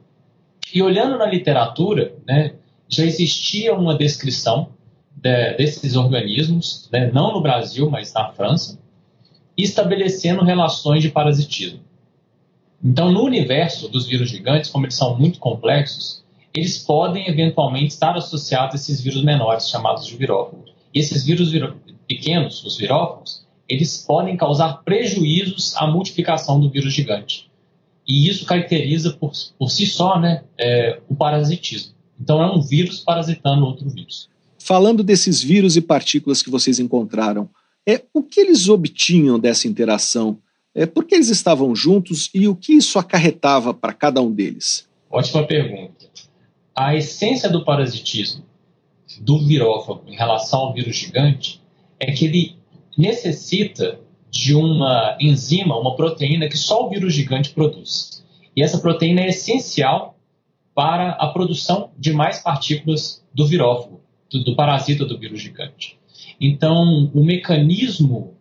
E 0.73 0.81
olhando 0.81 1.17
na 1.17 1.25
literatura, 1.25 2.15
né, 2.25 2.55
já 2.87 3.03
existia 3.03 3.75
uma 3.75 3.93
descrição 3.93 4.69
de, 5.13 5.53
desses 5.55 5.97
organismos, 5.97 6.89
né, 6.93 7.11
não 7.11 7.33
no 7.33 7.41
Brasil, 7.41 7.89
mas 7.89 8.13
na 8.13 8.31
França, 8.31 8.79
estabelecendo 9.57 10.45
relações 10.45 11.03
de 11.03 11.09
parasitismo. 11.09 11.81
Então, 12.81 13.11
no 13.11 13.21
universo 13.21 13.89
dos 13.89 14.07
vírus 14.07 14.29
gigantes, 14.29 14.69
como 14.69 14.85
eles 14.85 14.95
são 14.95 15.17
muito 15.17 15.39
complexos, 15.39 16.23
eles 16.53 16.77
podem 16.77 17.27
eventualmente 17.27 17.87
estar 17.87 18.15
associados 18.15 18.75
a 18.75 18.77
esses 18.77 19.01
vírus 19.01 19.23
menores, 19.25 19.69
chamados 19.69 20.05
de 20.05 20.15
virófagos. 20.15 20.73
E 20.93 20.99
esses 20.99 21.25
vírus 21.25 21.51
pequenos, 22.07 22.63
os 22.63 22.77
virófagos, 22.77 23.44
eles 23.67 23.97
podem 23.97 24.37
causar 24.37 24.83
prejuízos 24.83 25.75
à 25.75 25.87
multiplicação 25.87 26.59
do 26.59 26.69
vírus 26.69 26.93
gigante. 26.93 27.49
E 28.07 28.27
isso 28.27 28.45
caracteriza 28.45 29.13
por, 29.13 29.31
por 29.57 29.69
si 29.69 29.85
só 29.85 30.19
né, 30.19 30.43
é, 30.57 30.99
o 31.09 31.15
parasitismo. 31.15 31.93
Então 32.19 32.41
é 32.41 32.51
um 32.51 32.61
vírus 32.61 32.99
parasitando 32.99 33.65
outro 33.65 33.89
vírus. 33.89 34.29
Falando 34.59 35.03
desses 35.03 35.41
vírus 35.41 35.75
e 35.75 35.81
partículas 35.81 36.41
que 36.41 36.49
vocês 36.49 36.79
encontraram, 36.79 37.49
é, 37.87 38.01
o 38.13 38.21
que 38.21 38.39
eles 38.39 38.69
obtinham 38.69 39.39
dessa 39.39 39.67
interação? 39.67 40.37
É, 40.73 40.85
por 40.85 41.05
que 41.05 41.15
eles 41.15 41.29
estavam 41.29 41.75
juntos 41.75 42.29
e 42.33 42.47
o 42.47 42.55
que 42.55 42.73
isso 42.73 42.99
acarretava 42.99 43.73
para 43.73 43.93
cada 43.93 44.21
um 44.21 44.31
deles? 44.31 44.87
Ótima 45.09 45.43
pergunta. 45.43 46.05
A 46.75 46.95
essência 46.95 47.49
do 47.49 47.63
parasitismo 47.63 48.43
do 49.21 49.39
virófago 49.45 50.03
em 50.07 50.15
relação 50.15 50.59
ao 50.59 50.73
vírus 50.73 50.95
gigante 50.95 51.61
é 51.99 52.11
que 52.11 52.25
ele 52.25 52.57
necessita 52.97 53.99
de 54.29 54.53
uma 54.53 55.17
enzima, 55.19 55.79
uma 55.79 55.95
proteína 55.95 56.47
que 56.47 56.57
só 56.57 56.85
o 56.85 56.89
vírus 56.89 57.13
gigante 57.13 57.51
produz. 57.51 58.23
E 58.55 58.61
essa 58.61 58.79
proteína 58.79 59.21
é 59.21 59.29
essencial 59.29 60.17
para 60.73 61.11
a 61.11 61.27
produção 61.27 61.91
de 61.97 62.11
mais 62.11 62.39
partículas 62.39 63.25
do 63.33 63.47
virófago, 63.47 64.01
do, 64.29 64.55
parasita 64.55 65.05
do 65.05 65.17
vírus 65.17 65.41
gigante. 65.41 65.97
Então, 66.39 67.09
o 67.13 67.23
mecanismo 67.23 68.33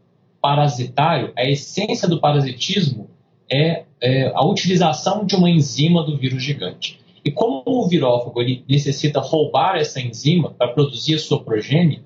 parasitário, 0.42 1.32
a 1.36 1.44
essência 1.44 2.08
do 2.08 2.20
parasitismo 2.20 3.08
é, 3.50 3.84
é, 4.00 4.32
a 4.34 4.44
utilização 4.44 5.24
de 5.24 5.36
uma 5.36 5.48
enzima 5.48 6.02
do 6.02 6.18
vírus 6.18 6.42
gigante. 6.42 6.98
E 7.24 7.30
como 7.30 7.62
o 7.64 7.88
virófago 7.88 8.42
ele 8.42 8.64
necessita 8.68 9.20
roubar 9.20 9.76
essa 9.76 10.00
enzima 10.00 10.50
para 10.50 10.68
produzir 10.68 11.14
a 11.14 11.18
sua 11.18 11.42
progenie, 11.42 12.02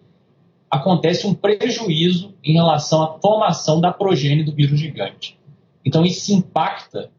acontece 0.71 1.27
um 1.27 1.35
prejuízo 1.35 2.35
em 2.45 2.53
relação 2.53 3.03
à 3.03 3.19
formação 3.19 3.81
da 3.81 3.93
progenie 3.93 4.45
do 4.45 4.53
vírus 4.53 4.79
gigante. 4.79 5.39
Então 5.85 6.05
isso 6.05 6.33
impacta 6.33 7.11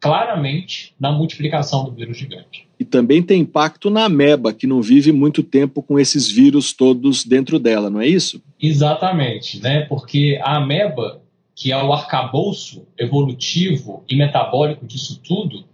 claramente 0.00 0.94
na 0.98 1.12
multiplicação 1.12 1.84
do 1.84 1.92
vírus 1.92 2.16
gigante. 2.16 2.68
E 2.78 2.84
também 2.84 3.22
tem 3.22 3.40
impacto 3.40 3.90
na 3.90 4.04
ameba, 4.04 4.52
que 4.52 4.66
não 4.66 4.80
vive 4.80 5.10
muito 5.10 5.42
tempo 5.42 5.82
com 5.82 5.98
esses 5.98 6.30
vírus 6.30 6.72
todos 6.72 7.24
dentro 7.24 7.58
dela, 7.58 7.90
não 7.90 8.00
é 8.00 8.06
isso? 8.06 8.40
Exatamente, 8.62 9.60
né? 9.60 9.80
Porque 9.82 10.38
a 10.42 10.56
ameba, 10.56 11.20
que 11.54 11.72
é 11.72 11.82
o 11.82 11.92
arcabouço 11.92 12.86
evolutivo 12.96 14.04
e 14.08 14.16
metabólico 14.16 14.86
disso 14.86 15.20
tudo, 15.20 15.64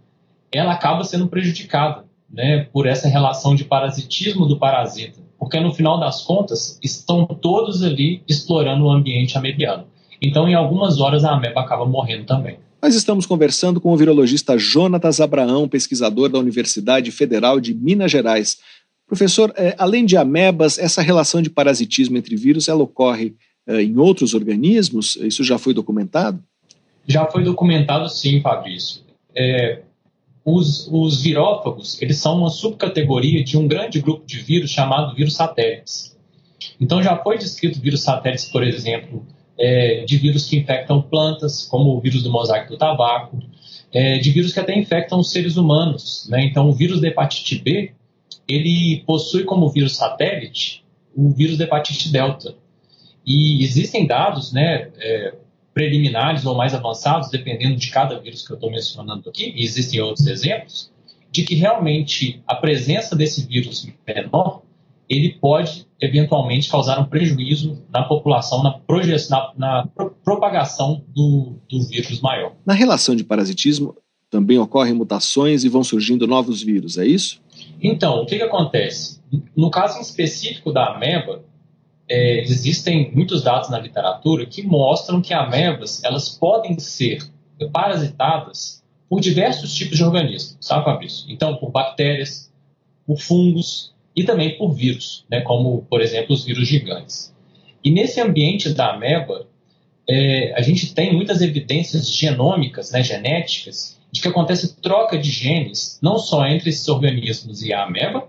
ela 0.51 0.73
acaba 0.73 1.03
sendo 1.03 1.27
prejudicada, 1.27 2.05
né, 2.27 2.67
por 2.73 2.87
essa 2.87 3.07
relação 3.07 3.53
de 3.53 3.63
parasitismo 3.63 4.47
do 4.47 4.57
parasita 4.57 5.24
porque 5.45 5.59
no 5.59 5.71
final 5.71 5.99
das 5.99 6.23
contas 6.23 6.79
estão 6.81 7.23
todos 7.23 7.83
ali 7.83 8.23
explorando 8.27 8.85
o 8.85 8.89
ambiente 8.89 9.37
amebiano. 9.37 9.85
Então, 10.19 10.49
em 10.49 10.55
algumas 10.55 10.99
horas, 10.99 11.23
a 11.23 11.33
ameba 11.35 11.61
acaba 11.61 11.85
morrendo 11.85 12.25
também. 12.25 12.57
Nós 12.81 12.95
estamos 12.95 13.27
conversando 13.27 13.79
com 13.79 13.93
o 13.93 13.95
virologista 13.95 14.57
Jonatas 14.57 15.21
Abraão, 15.21 15.69
pesquisador 15.69 16.29
da 16.29 16.39
Universidade 16.39 17.11
Federal 17.11 17.59
de 17.59 17.75
Minas 17.75 18.11
Gerais. 18.11 18.57
Professor, 19.05 19.53
é, 19.55 19.75
além 19.77 20.03
de 20.03 20.17
amebas, 20.17 20.79
essa 20.79 21.03
relação 21.03 21.43
de 21.43 21.49
parasitismo 21.51 22.17
entre 22.17 22.35
vírus 22.35 22.67
ela 22.67 22.81
ocorre 22.81 23.35
é, 23.67 23.83
em 23.83 23.99
outros 23.99 24.33
organismos? 24.33 25.15
Isso 25.17 25.43
já 25.43 25.59
foi 25.59 25.75
documentado? 25.75 26.39
Já 27.05 27.23
foi 27.27 27.43
documentado, 27.43 28.09
sim, 28.09 28.41
Fabrício. 28.41 29.03
É, 29.37 29.83
os, 30.45 30.87
os 30.91 31.23
virófagos, 31.23 31.99
eles 31.99 32.19
são 32.19 32.37
uma 32.37 32.51
subcategoria 32.51 33.43
de 33.43 33.57
um 33.57 33.67
grande 33.67 33.99
grupo 33.99 34.27
de 34.27 34.37
vírus 34.37 34.69
chamado 34.69 35.15
vírus 35.15 35.35
satélites. 35.35 36.15
Então 36.79 37.01
já 37.01 37.17
foi 37.17 37.39
descrito 37.39 37.81
vírus 37.81 38.03
satélites, 38.03 38.45
por 38.45 38.63
exemplo, 38.63 39.25
é, 39.57 40.05
de 40.05 40.17
vírus 40.17 40.47
que 40.47 40.57
infectam 40.57 41.01
plantas, 41.01 41.65
como 41.65 41.95
o 41.95 41.99
vírus 41.99 42.21
do 42.21 42.31
mosaico 42.31 42.69
do 42.69 42.77
tabaco, 42.77 43.41
é, 43.91 44.19
de 44.19 44.29
vírus 44.29 44.53
que 44.53 44.59
até 44.59 44.77
infectam 44.77 45.19
os 45.19 45.31
seres 45.31 45.57
humanos. 45.57 46.27
Né? 46.29 46.45
Então 46.45 46.69
o 46.69 46.73
vírus 46.73 47.01
da 47.01 47.07
hepatite 47.07 47.57
B, 47.57 47.93
ele 48.47 49.03
possui 49.07 49.45
como 49.45 49.69
vírus 49.69 49.95
satélite 49.95 50.85
o 51.15 51.29
vírus 51.31 51.57
da 51.57 51.63
hepatite 51.63 52.11
delta. 52.11 52.53
E 53.25 53.63
existem 53.63 54.05
dados, 54.05 54.53
né, 54.53 54.89
é, 54.99 55.33
preliminares 55.75 56.45
ou 56.45 56.55
mais 56.55 56.73
avançados, 56.73 57.29
dependendo 57.29 57.75
de 57.75 57.91
cada 57.91 58.17
vírus 58.17 58.47
que 58.47 58.53
eu 58.53 58.55
estou 58.55 58.71
mencionando 58.71 59.29
aqui, 59.29 59.53
e 59.53 59.61
existem 59.61 59.99
outros 59.99 60.25
exemplos, 60.25 60.89
de 61.29 61.43
que 61.43 61.53
realmente 61.53 62.41
a 62.47 62.55
presença 62.55 63.13
desse 63.13 63.45
vírus 63.45 63.85
menor 64.07 64.61
ele 65.09 65.37
pode 65.39 65.85
eventualmente 66.01 66.69
causar 66.69 66.97
um 66.97 67.05
prejuízo 67.05 67.83
na 67.91 68.03
população, 68.03 68.63
na, 68.63 68.79
na, 69.29 69.53
na 69.57 69.87
pro 69.87 70.11
propagação 70.23 71.03
do, 71.09 71.57
do 71.69 71.83
vírus 71.83 72.21
maior. 72.21 72.53
Na 72.65 72.73
relação 72.73 73.15
de 73.15 73.23
parasitismo, 73.23 73.95
também 74.29 74.57
ocorrem 74.57 74.93
mutações 74.93 75.63
e 75.63 75.69
vão 75.69 75.83
surgindo 75.83 76.25
novos 76.25 76.63
vírus, 76.63 76.97
é 76.97 77.05
isso? 77.05 77.39
Então, 77.81 78.21
o 78.21 78.25
que, 78.25 78.37
que 78.37 78.43
acontece? 78.43 79.21
No 79.55 79.69
caso 79.69 80.01
específico 80.01 80.71
da 80.71 80.95
ameba, 80.95 81.43
é, 82.07 82.41
existem 82.41 83.11
muitos 83.11 83.43
dados 83.43 83.69
na 83.69 83.79
literatura 83.79 84.45
que 84.45 84.61
mostram 84.63 85.21
que 85.21 85.33
amebas 85.33 86.03
elas 86.03 86.29
podem 86.29 86.77
ser 86.79 87.23
parasitadas 87.71 88.83
por 89.09 89.19
diversos 89.19 89.73
tipos 89.73 89.97
de 89.97 90.03
organismos, 90.03 90.57
sabe, 90.59 90.85
Fabrício? 90.85 91.25
Então, 91.29 91.55
por 91.57 91.71
bactérias, 91.71 92.51
por 93.05 93.19
fungos 93.19 93.93
e 94.15 94.23
também 94.23 94.57
por 94.57 94.73
vírus, 94.73 95.25
né, 95.29 95.41
como, 95.41 95.83
por 95.89 96.01
exemplo, 96.01 96.33
os 96.33 96.43
vírus 96.43 96.67
gigantes. 96.67 97.33
E 97.83 97.91
nesse 97.91 98.19
ambiente 98.19 98.69
da 98.69 98.93
ameba, 98.93 99.47
é, 100.09 100.53
a 100.55 100.61
gente 100.61 100.93
tem 100.93 101.13
muitas 101.13 101.41
evidências 101.41 102.11
genômicas, 102.11 102.91
né, 102.91 103.03
genéticas, 103.03 103.99
de 104.11 104.21
que 104.21 104.27
acontece 104.27 104.75
troca 104.81 105.17
de 105.17 105.29
genes, 105.29 105.99
não 106.01 106.17
só 106.17 106.45
entre 106.47 106.69
esses 106.69 106.87
organismos 106.87 107.61
e 107.61 107.73
a 107.73 107.83
ameba, 107.83 108.27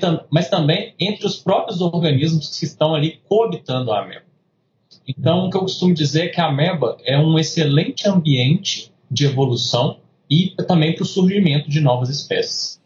tam, 0.00 0.24
mas 0.30 0.48
também 0.48 0.94
entre 0.98 1.26
os 1.26 1.36
próprios 1.36 1.80
organismos 1.80 2.58
que 2.58 2.64
estão 2.64 2.94
ali 2.94 3.20
coabitando 3.28 3.92
a 3.92 4.02
ameba. 4.02 4.24
Então, 5.06 5.46
o 5.46 5.50
que 5.50 5.56
eu 5.56 5.62
costumo 5.62 5.94
dizer 5.94 6.26
é 6.26 6.28
que 6.28 6.40
a 6.40 6.46
ameba 6.46 6.96
é 7.04 7.18
um 7.18 7.38
excelente 7.38 8.08
ambiente 8.08 8.92
de 9.10 9.26
evolução 9.26 9.98
e 10.30 10.54
também 10.66 10.94
para 10.94 11.02
o 11.02 11.06
surgimento 11.06 11.68
de 11.68 11.80
novas 11.80 12.08
espécies. 12.08 12.80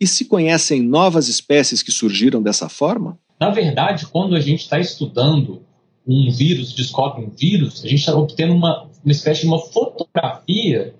E 0.00 0.06
se 0.06 0.24
conhecem 0.24 0.82
novas 0.82 1.28
espécies 1.28 1.82
que 1.82 1.92
surgiram 1.92 2.42
dessa 2.42 2.68
forma? 2.68 3.18
Na 3.40 3.50
verdade, 3.50 4.06
quando 4.06 4.34
a 4.34 4.40
gente 4.40 4.60
está 4.60 4.78
estudando 4.78 5.62
um 6.06 6.30
vírus, 6.30 6.72
descobre 6.72 7.24
um 7.24 7.30
vírus, 7.30 7.84
a 7.84 7.88
gente 7.88 8.00
está 8.00 8.14
obtendo 8.14 8.52
uma, 8.52 8.88
uma 9.04 9.12
espécie 9.12 9.42
de 9.42 9.46
uma 9.46 9.60
fotografia 9.60 10.94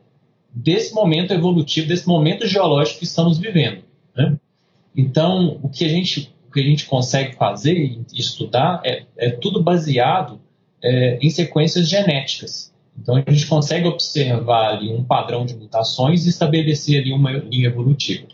desse 0.53 0.95
momento 0.95 1.33
evolutivo, 1.33 1.89
desse 1.89 2.07
momento 2.07 2.47
geológico 2.47 2.99
que 2.99 3.05
estamos 3.05 3.39
vivendo. 3.39 3.83
Né? 4.17 4.37
Então, 4.97 5.59
o 5.63 5.69
que 5.69 5.85
a 5.85 5.89
gente, 5.89 6.33
o 6.49 6.53
que 6.53 6.61
a 6.61 6.65
gente 6.65 6.87
consegue 6.87 7.35
fazer 7.37 7.75
e 7.75 8.05
estudar 8.15 8.81
é, 8.85 9.05
é 9.17 9.31
tudo 9.31 9.63
baseado 9.63 10.41
é, 10.83 11.19
em 11.21 11.31
sequências 11.31 11.89
genéticas. 11.89 12.73
Então, 13.01 13.17
a 13.17 13.31
gente 13.31 13.47
consegue 13.47 13.89
observar 13.89 14.75
ali 14.75 14.93
um 14.93 15.03
padrão 15.03 15.47
de 15.47 15.57
mutações 15.57 16.27
e 16.27 16.29
estabelecer 16.29 17.01
ali 17.01 17.13
uma 17.13 17.33
linha 17.33 17.69
evolutiva. 17.69 18.27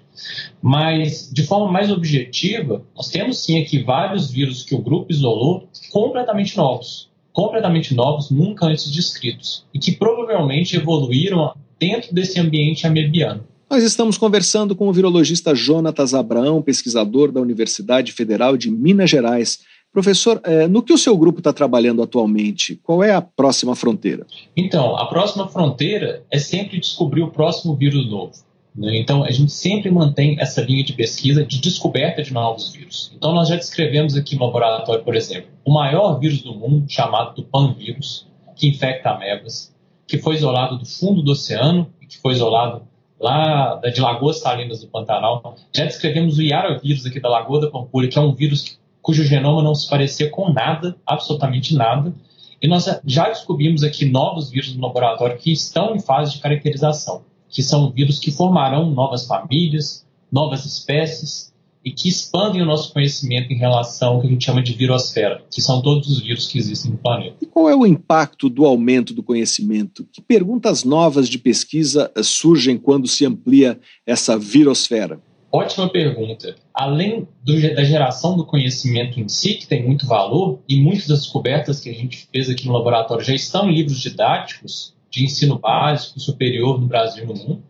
Mas, 0.60 1.30
de 1.32 1.44
forma 1.44 1.70
mais 1.70 1.92
objetiva, 1.92 2.84
nós 2.94 3.08
temos 3.08 3.38
sim 3.38 3.62
aqui 3.62 3.82
vários 3.82 4.30
vírus 4.30 4.64
que 4.64 4.74
o 4.74 4.82
grupo 4.82 5.12
isolou 5.12 5.68
completamente 5.92 6.56
novos. 6.56 7.08
Completamente 7.32 7.94
novos, 7.94 8.30
nunca 8.30 8.66
antes 8.66 8.90
descritos. 8.90 9.64
E 9.72 9.78
que 9.78 9.92
provavelmente 9.92 10.76
evoluíram 10.76 11.54
dentro 11.78 12.12
desse 12.12 12.40
ambiente 12.40 12.84
amebiano. 12.84 13.44
Nós 13.70 13.84
estamos 13.84 14.16
conversando 14.16 14.74
com 14.74 14.88
o 14.88 14.92
virologista 14.94 15.54
Jonatas 15.54 16.14
Abraão, 16.14 16.62
pesquisador 16.62 17.30
da 17.30 17.38
Universidade 17.38 18.12
Federal 18.12 18.56
de 18.56 18.70
Minas 18.70 19.10
Gerais. 19.10 19.58
Professor, 19.92 20.40
eh, 20.42 20.66
no 20.66 20.82
que 20.82 20.92
o 20.92 20.96
seu 20.96 21.14
grupo 21.18 21.40
está 21.40 21.52
trabalhando 21.52 22.02
atualmente? 22.02 22.76
Qual 22.82 23.04
é 23.04 23.12
a 23.12 23.20
próxima 23.20 23.76
fronteira? 23.76 24.26
Então, 24.56 24.96
a 24.96 25.04
próxima 25.04 25.48
fronteira 25.48 26.24
é 26.32 26.38
sempre 26.38 26.80
descobrir 26.80 27.22
o 27.22 27.30
próximo 27.30 27.76
vírus 27.76 28.08
novo. 28.08 28.32
Né? 28.74 28.96
Então, 28.96 29.22
a 29.22 29.30
gente 29.30 29.52
sempre 29.52 29.90
mantém 29.90 30.40
essa 30.40 30.62
linha 30.62 30.82
de 30.82 30.94
pesquisa 30.94 31.44
de 31.44 31.60
descoberta 31.60 32.22
de 32.22 32.32
novos 32.32 32.72
vírus. 32.72 33.12
Então, 33.14 33.34
nós 33.34 33.48
já 33.48 33.56
descrevemos 33.56 34.16
aqui 34.16 34.34
no 34.34 34.46
laboratório, 34.46 35.04
por 35.04 35.14
exemplo, 35.14 35.50
o 35.62 35.74
maior 35.74 36.18
vírus 36.18 36.40
do 36.40 36.54
mundo, 36.54 36.86
chamado 36.88 37.34
do 37.34 37.42
panvírus, 37.42 38.26
que 38.56 38.66
infecta 38.66 39.10
amebas, 39.10 39.74
que 40.06 40.16
foi 40.16 40.36
isolado 40.36 40.78
do 40.78 40.86
fundo 40.86 41.20
do 41.20 41.32
oceano 41.32 41.92
e 42.00 42.06
que 42.06 42.16
foi 42.16 42.32
isolado 42.32 42.87
lá 43.20 43.80
de 43.92 44.00
Lagoas 44.00 44.40
Salinas 44.40 44.80
do 44.80 44.88
Pantanal. 44.88 45.56
Já 45.74 45.84
descrevemos 45.84 46.38
o 46.38 46.42
Yara 46.42 46.78
vírus 46.78 47.04
aqui 47.04 47.20
da 47.20 47.28
Lagoa 47.28 47.60
da 47.60 47.70
Pampulha, 47.70 48.08
que 48.08 48.18
é 48.18 48.20
um 48.20 48.34
vírus 48.34 48.78
cujo 49.02 49.24
genoma 49.24 49.62
não 49.62 49.74
se 49.74 49.88
parecia 49.88 50.30
com 50.30 50.52
nada, 50.52 50.96
absolutamente 51.06 51.74
nada. 51.74 52.12
E 52.60 52.66
nós 52.66 52.86
já 53.04 53.28
descobrimos 53.28 53.82
aqui 53.82 54.04
novos 54.04 54.50
vírus 54.50 54.74
no 54.74 54.86
laboratório 54.86 55.38
que 55.38 55.52
estão 55.52 55.94
em 55.94 56.00
fase 56.00 56.32
de 56.32 56.40
caracterização, 56.40 57.22
que 57.48 57.62
são 57.62 57.90
vírus 57.90 58.18
que 58.18 58.30
formarão 58.30 58.90
novas 58.90 59.26
famílias, 59.26 60.06
novas 60.30 60.64
espécies 60.64 61.52
e 61.88 61.92
que 61.92 62.06
expandem 62.06 62.60
o 62.60 62.66
nosso 62.66 62.92
conhecimento 62.92 63.50
em 63.50 63.56
relação 63.56 64.14
ao 64.14 64.20
que 64.20 64.26
a 64.26 64.30
gente 64.30 64.44
chama 64.44 64.62
de 64.62 64.74
virosfera, 64.74 65.42
que 65.50 65.62
são 65.62 65.80
todos 65.80 66.06
os 66.10 66.20
vírus 66.20 66.46
que 66.46 66.58
existem 66.58 66.90
no 66.90 66.98
planeta. 66.98 67.36
E 67.40 67.46
qual 67.46 67.70
é 67.70 67.74
o 67.74 67.86
impacto 67.86 68.50
do 68.50 68.66
aumento 68.66 69.14
do 69.14 69.22
conhecimento? 69.22 70.06
Que 70.12 70.20
perguntas 70.20 70.84
novas 70.84 71.30
de 71.30 71.38
pesquisa 71.38 72.12
surgem 72.22 72.76
quando 72.76 73.08
se 73.08 73.24
amplia 73.24 73.80
essa 74.06 74.38
virosfera? 74.38 75.18
Ótima 75.50 75.88
pergunta. 75.88 76.56
Além 76.74 77.26
do, 77.42 77.54
da 77.74 77.82
geração 77.82 78.36
do 78.36 78.44
conhecimento 78.44 79.18
em 79.18 79.26
si, 79.26 79.54
que 79.54 79.66
tem 79.66 79.82
muito 79.82 80.06
valor, 80.06 80.60
e 80.68 80.78
muitas 80.78 81.06
das 81.06 81.20
descobertas 81.20 81.80
que 81.80 81.88
a 81.88 81.94
gente 81.94 82.28
fez 82.30 82.50
aqui 82.50 82.66
no 82.66 82.74
laboratório 82.74 83.24
já 83.24 83.34
estão 83.34 83.70
em 83.70 83.74
livros 83.74 83.98
didáticos 83.98 84.94
de 85.10 85.24
ensino 85.24 85.58
básico, 85.58 86.20
superior 86.20 86.78
no 86.78 86.86
Brasil 86.86 87.24
e 87.24 87.26
no 87.26 87.34
mundo, 87.34 87.62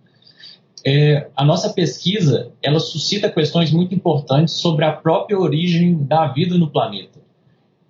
é, 0.84 1.28
a 1.36 1.44
nossa 1.44 1.70
pesquisa 1.70 2.52
ela 2.62 2.80
suscita 2.80 3.30
questões 3.30 3.70
muito 3.70 3.94
importantes 3.94 4.54
sobre 4.54 4.84
a 4.84 4.92
própria 4.92 5.38
origem 5.38 6.04
da 6.04 6.26
vida 6.28 6.56
no 6.56 6.70
planeta, 6.70 7.20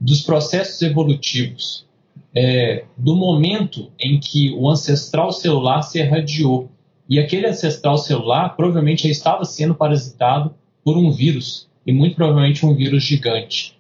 dos 0.01 0.23
processos 0.23 0.81
evolutivos, 0.83 1.87
é, 2.35 2.85
do 2.97 3.17
momento 3.17 3.91
em 3.99 4.19
que 4.21 4.53
o 4.53 4.69
ancestral 4.69 5.33
celular 5.33 5.83
se 5.83 5.99
irradiou. 5.99 6.71
E 7.09 7.19
aquele 7.19 7.47
ancestral 7.47 7.97
celular 7.97 8.55
provavelmente 8.55 9.05
já 9.05 9.11
estava 9.11 9.45
sendo 9.45 9.75
parasitado 9.75 10.55
por 10.85 10.97
um 10.97 11.11
vírus, 11.11 11.69
e 11.87 11.93
muito 11.93 12.17
provavelmente 12.17 12.65
um 12.65 12.75
vírus 12.75 13.03
gigante. 13.03 13.79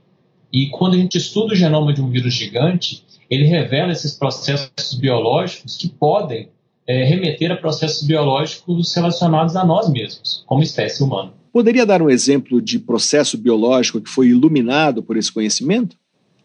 E 0.52 0.68
quando 0.68 0.94
a 0.94 0.98
gente 0.98 1.18
estuda 1.18 1.52
o 1.52 1.56
genoma 1.56 1.92
de 1.92 2.00
um 2.00 2.08
vírus 2.08 2.32
gigante, 2.32 3.04
ele 3.28 3.44
revela 3.44 3.92
esses 3.92 4.14
processos 4.14 4.94
biológicos 4.98 5.76
que 5.76 5.88
podem 5.88 6.48
é, 6.88 7.04
remeter 7.04 7.52
a 7.52 7.57
processos 7.57 8.02
biológicos 8.02 8.95
relacionados 8.95 9.54
a 9.54 9.64
nós 9.64 9.90
mesmos, 9.90 10.42
como 10.47 10.62
espécie 10.62 11.04
humana. 11.04 11.35
Poderia 11.52 11.85
dar 11.85 12.00
um 12.00 12.09
exemplo 12.09 12.62
de 12.62 12.78
processo 12.78 13.37
biológico 13.37 14.00
que 14.00 14.09
foi 14.09 14.28
iluminado 14.28 15.02
por 15.02 15.18
esse 15.18 15.30
conhecimento? 15.30 15.97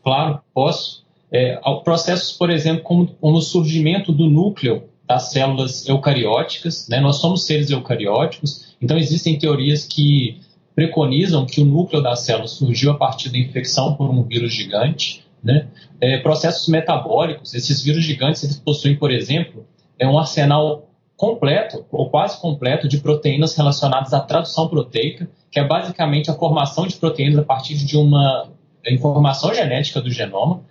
Claro, 0.04 0.42
posso. 0.54 1.04
É, 1.32 1.60
processos, 1.84 2.34
por 2.34 2.50
exemplo, 2.50 2.84
como, 2.84 3.08
como, 3.08 3.38
o 3.38 3.42
surgimento 3.42 4.12
do 4.12 4.30
núcleo 4.30 4.84
das 5.08 5.32
células 5.32 5.88
eucarióticas. 5.88 6.88
Né? 6.90 7.00
Nós 7.00 7.18
somos 7.18 7.46
seres 7.46 7.70
eucarióticos, 7.70 8.76
então 8.82 8.98
existem 8.98 9.38
teorias 9.38 9.86
que 9.86 10.40
preconizam 10.76 11.46
que 11.46 11.62
o 11.62 11.66
núcleo 11.66 12.02
da 12.02 12.16
célula 12.16 12.48
surgiu 12.48 12.92
a 12.92 12.96
partir 12.96 13.30
da 13.30 13.38
infecção 13.38 13.96
por 13.96 14.10
um 14.10 14.24
vírus 14.24 14.54
gigante. 14.54 15.24
Né? 15.44 15.68
É, 16.02 16.18
processos 16.18 16.68
metabólicos, 16.68 17.54
esses 17.54 17.82
vírus 17.82 18.04
gigantes 18.04 18.44
eles 18.44 18.58
possuem, 18.58 18.96
por 18.96 19.12
exemplo, 19.12 19.66
é 20.04 20.08
um 20.08 20.18
arsenal 20.18 20.90
completo, 21.16 21.86
ou 21.92 22.10
quase 22.10 22.40
completo, 22.40 22.88
de 22.88 22.98
proteínas 22.98 23.56
relacionadas 23.56 24.14
à 24.14 24.20
tradução 24.20 24.68
proteica, 24.68 25.30
que 25.50 25.60
é 25.60 25.66
basicamente 25.66 26.30
a 26.30 26.34
formação 26.34 26.86
de 26.86 26.96
proteínas 26.96 27.40
a 27.40 27.44
partir 27.44 27.76
de 27.76 27.98
uma 27.98 28.50
informação 28.86 29.54
genética 29.54 30.02
do 30.02 30.12
genoma. 30.12 30.62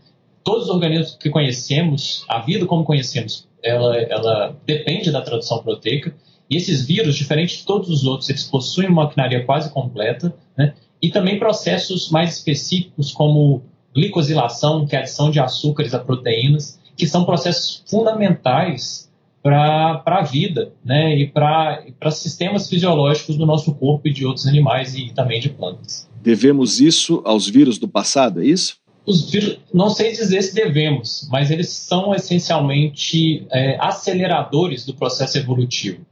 Todos 0.44 0.64
os 0.64 0.70
organismos 0.70 1.14
que 1.14 1.30
conhecemos, 1.30 2.24
a 2.28 2.40
vida 2.40 2.66
como 2.66 2.84
conhecemos, 2.84 3.48
ela, 3.62 3.96
ela 3.96 4.56
depende 4.66 5.10
da 5.10 5.22
tradução 5.22 5.62
proteica. 5.62 6.14
E 6.50 6.56
esses 6.56 6.84
vírus, 6.84 7.14
diferente 7.14 7.58
de 7.58 7.64
todos 7.64 7.88
os 7.88 8.04
outros, 8.04 8.28
eles 8.28 8.44
possuem 8.44 8.88
uma 8.88 9.04
maquinaria 9.04 9.44
quase 9.46 9.70
completa, 9.70 10.34
né? 10.58 10.74
e 11.00 11.10
também 11.10 11.38
processos 11.38 12.10
mais 12.10 12.36
específicos, 12.36 13.12
como 13.12 13.62
glicosilação, 13.94 14.84
que 14.84 14.94
é 14.94 14.98
a 14.98 15.02
adição 15.02 15.30
de 15.30 15.40
açúcares 15.40 15.94
a 15.94 15.98
proteínas, 15.98 16.78
que 16.96 17.06
são 17.06 17.24
processos 17.24 17.82
fundamentais 17.86 19.10
para 19.42 20.02
a 20.06 20.22
vida 20.22 20.72
né? 20.84 21.18
e 21.18 21.26
para 21.26 22.10
sistemas 22.12 22.68
fisiológicos 22.68 23.36
do 23.36 23.44
nosso 23.44 23.74
corpo 23.74 24.06
e 24.06 24.12
de 24.12 24.24
outros 24.24 24.46
animais 24.46 24.94
e 24.94 25.12
também 25.12 25.40
de 25.40 25.48
plantas. 25.48 26.08
Devemos 26.22 26.80
isso 26.80 27.20
aos 27.24 27.48
vírus 27.48 27.78
do 27.78 27.88
passado, 27.88 28.40
é 28.40 28.46
isso? 28.46 28.76
Os 29.04 29.28
vírus, 29.28 29.58
não 29.74 29.90
sei 29.90 30.12
dizer 30.12 30.42
se 30.42 30.54
devemos, 30.54 31.28
mas 31.28 31.50
eles 31.50 31.68
são 31.70 32.14
essencialmente 32.14 33.44
é, 33.50 33.76
aceleradores 33.80 34.86
do 34.86 34.94
processo 34.94 35.36
evolutivo, 35.38 36.06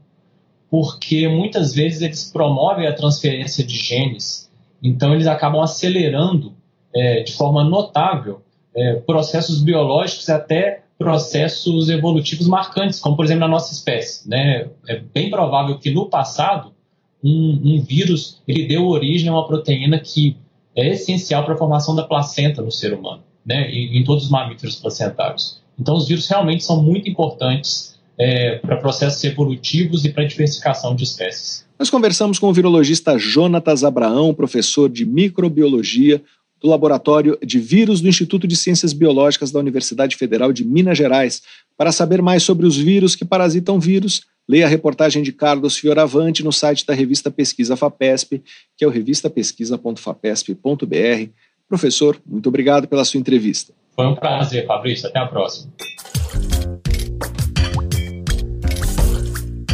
porque 0.69 1.29
muitas 1.29 1.73
vezes 1.73 2.03
eles 2.03 2.25
promovem 2.33 2.89
a 2.89 2.93
transferência 2.93 3.63
de 3.63 3.77
genes, 3.77 4.51
então 4.83 5.15
eles 5.15 5.29
acabam 5.29 5.63
acelerando 5.63 6.53
é, 6.93 7.23
de 7.23 7.33
forma 7.35 7.63
notável 7.63 8.43
é, 8.75 8.95
processos 8.95 9.63
biológicos 9.63 10.29
até 10.29 10.83
processos 11.01 11.89
evolutivos 11.89 12.47
marcantes, 12.47 13.01
como 13.01 13.17
por 13.17 13.25
exemplo 13.25 13.41
na 13.41 13.49
nossa 13.49 13.73
espécie. 13.73 14.29
Né? 14.29 14.69
É 14.87 15.01
bem 15.01 15.31
provável 15.31 15.79
que 15.79 15.91
no 15.91 16.11
passado 16.11 16.75
um, 17.25 17.59
um 17.65 17.81
vírus 17.81 18.43
ele 18.47 18.67
deu 18.67 18.87
origem 18.87 19.31
a 19.31 19.33
uma 19.33 19.47
proteína 19.47 19.99
que 19.99 20.37
é 20.77 20.91
essencial 20.91 21.43
para 21.43 21.55
a 21.55 21.57
formação 21.57 21.97
da 21.97 22.03
placenta 22.03 22.61
no 22.61 22.71
ser 22.71 22.93
humano, 22.93 23.23
né? 23.45 23.71
E, 23.71 23.99
em 23.99 24.05
todos 24.05 24.25
os 24.25 24.31
mamíferos 24.31 24.77
placentários. 24.77 25.63
Então 25.79 25.97
os 25.97 26.07
vírus 26.07 26.29
realmente 26.29 26.65
são 26.65 26.83
muito 26.83 27.09
importantes 27.09 27.99
é, 28.19 28.57
para 28.57 28.77
processos 28.77 29.25
evolutivos 29.25 30.05
e 30.05 30.11
para 30.11 30.23
a 30.23 30.27
diversificação 30.27 30.95
de 30.95 31.05
espécies. 31.05 31.67
Nós 31.79 31.89
conversamos 31.89 32.39
com 32.39 32.49
o 32.49 32.53
virologista 32.53 33.19
Jonatas 33.19 33.85
Abraão, 33.85 34.35
professor 34.35 34.91
de 34.91 35.07
microbiologia 35.07 36.23
do 36.61 36.69
Laboratório 36.69 37.37
de 37.45 37.59
Vírus 37.59 38.01
do 38.01 38.09
Instituto 38.09 38.47
de 38.47 38.55
Ciências 38.57 38.93
Biológicas 38.93 39.51
da 39.51 39.59
Universidade 39.59 40.15
Federal 40.17 40.53
de 40.53 40.65
Minas 40.65 40.99
Gerais. 40.99 41.43
Para 41.77 41.93
saber 41.93 42.21
mais 42.21 42.43
sobre 42.43 42.67
os 42.67 42.77
vírus 42.77 43.17
que 43.17 43.25
parasitam 43.25 43.81
vírus, 43.81 44.23
leia 44.49 44.67
a 44.67 44.69
reportagem 44.69 45.23
de 45.23 45.33
Carlos 45.33 45.77
Fioravante 45.77 46.45
no 46.45 46.53
site 46.53 46.87
da 46.87 46.93
revista 46.93 47.31
Pesquisa 47.31 47.77
FAPESP, 47.77 48.43
que 48.77 48.85
é 48.85 48.87
o 48.87 48.91
revistapesquisa.fapesp.br. 48.91 51.31
Professor, 51.69 52.21
muito 52.27 52.49
obrigado 52.49 52.89
pela 52.89 53.05
sua 53.05 53.21
entrevista. 53.21 53.73
Foi 53.95 54.07
um 54.07 54.15
prazer, 54.15 54.67
Fabrício. 54.67 55.09
Até 55.09 55.19
a 55.19 55.27
próxima. 55.27 55.73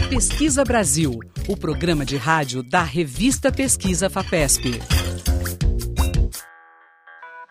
Pesquisa 0.09 0.65
Brasil, 0.65 1.19
o 1.49 1.57
programa 1.57 2.05
de 2.05 2.17
rádio 2.17 2.63
da 2.63 2.83
revista 2.83 3.51
Pesquisa 3.51 4.09
FAPESP. 4.09 5.06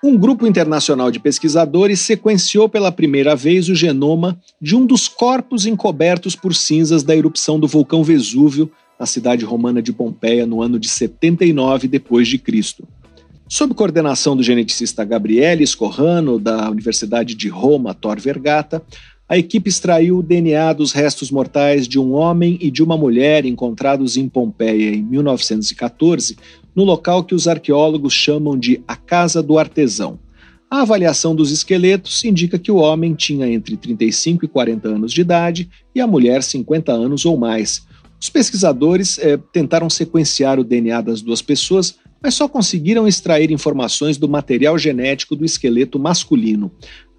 Um 0.05 0.19
grupo 0.19 0.45
internacional 0.45 1.09
de 1.09 1.19
pesquisadores 1.19 1.99
sequenciou 1.99 2.69
pela 2.69 2.91
primeira 2.91 3.35
vez 3.35 3.69
o 3.69 3.73
genoma 3.73 4.39
de 4.61 4.75
um 4.75 4.85
dos 4.85 5.07
corpos 5.07 5.65
encobertos 5.65 6.35
por 6.35 6.53
cinzas 6.53 7.01
da 7.01 7.15
erupção 7.15 7.59
do 7.59 7.67
vulcão 7.67 8.03
Vesúvio 8.03 8.69
na 8.99 9.07
cidade 9.07 9.43
romana 9.43 9.81
de 9.81 9.91
Pompeia 9.91 10.45
no 10.45 10.61
ano 10.61 10.77
de 10.77 10.87
79 10.87 11.87
depois 11.87 12.27
de 12.27 12.37
Cristo. 12.37 12.87
Sob 13.49 13.73
coordenação 13.73 14.37
do 14.37 14.43
geneticista 14.43 15.03
Gabriele 15.03 15.65
Scorrano 15.65 16.37
da 16.37 16.69
Universidade 16.69 17.33
de 17.33 17.49
Roma, 17.49 17.95
Tor 17.95 18.19
Vergata, 18.19 18.83
a 19.27 19.39
equipe 19.39 19.69
extraiu 19.69 20.19
o 20.19 20.23
DNA 20.23 20.71
dos 20.73 20.91
restos 20.91 21.31
mortais 21.31 21.87
de 21.87 21.97
um 21.97 22.13
homem 22.13 22.59
e 22.61 22.69
de 22.69 22.83
uma 22.83 22.95
mulher 22.95 23.43
encontrados 23.43 24.17
em 24.17 24.29
Pompeia 24.29 24.93
em 24.93 25.01
1914 25.01 26.37
no 26.75 26.83
local 26.83 27.23
que 27.23 27.33
os 27.33 27.47
arqueólogos 27.47 28.13
chamam 28.13 28.57
de 28.57 28.83
a 28.88 28.95
Casa 28.95 29.41
do 29.41 29.57
Artesão. 29.57 30.19
A 30.69 30.81
avaliação 30.81 31.35
dos 31.35 31.51
esqueletos 31.51 32.23
indica 32.25 32.59
que 32.59 32.71
o 32.71 32.77
homem 32.77 33.13
tinha 33.13 33.47
entre 33.47 33.77
35 33.77 34.45
e 34.45 34.47
40 34.47 34.88
anos 34.89 35.13
de 35.13 35.21
idade 35.21 35.69
e 35.93 36.01
a 36.01 36.07
mulher 36.07 36.43
50 36.43 36.91
anos 36.91 37.25
ou 37.25 37.38
mais. 37.38 37.85
Os 38.19 38.29
pesquisadores 38.29 39.19
eh, 39.19 39.38
tentaram 39.53 39.89
sequenciar 39.89 40.59
o 40.59 40.63
DNA 40.63 41.01
das 41.01 41.21
duas 41.21 41.41
pessoas, 41.41 41.95
mas 42.21 42.33
só 42.33 42.47
conseguiram 42.47 43.07
extrair 43.07 43.51
informações 43.51 44.17
do 44.17 44.27
material 44.27 44.77
genético 44.77 45.35
do 45.35 45.45
esqueleto 45.45 45.99
masculino. 45.99 46.71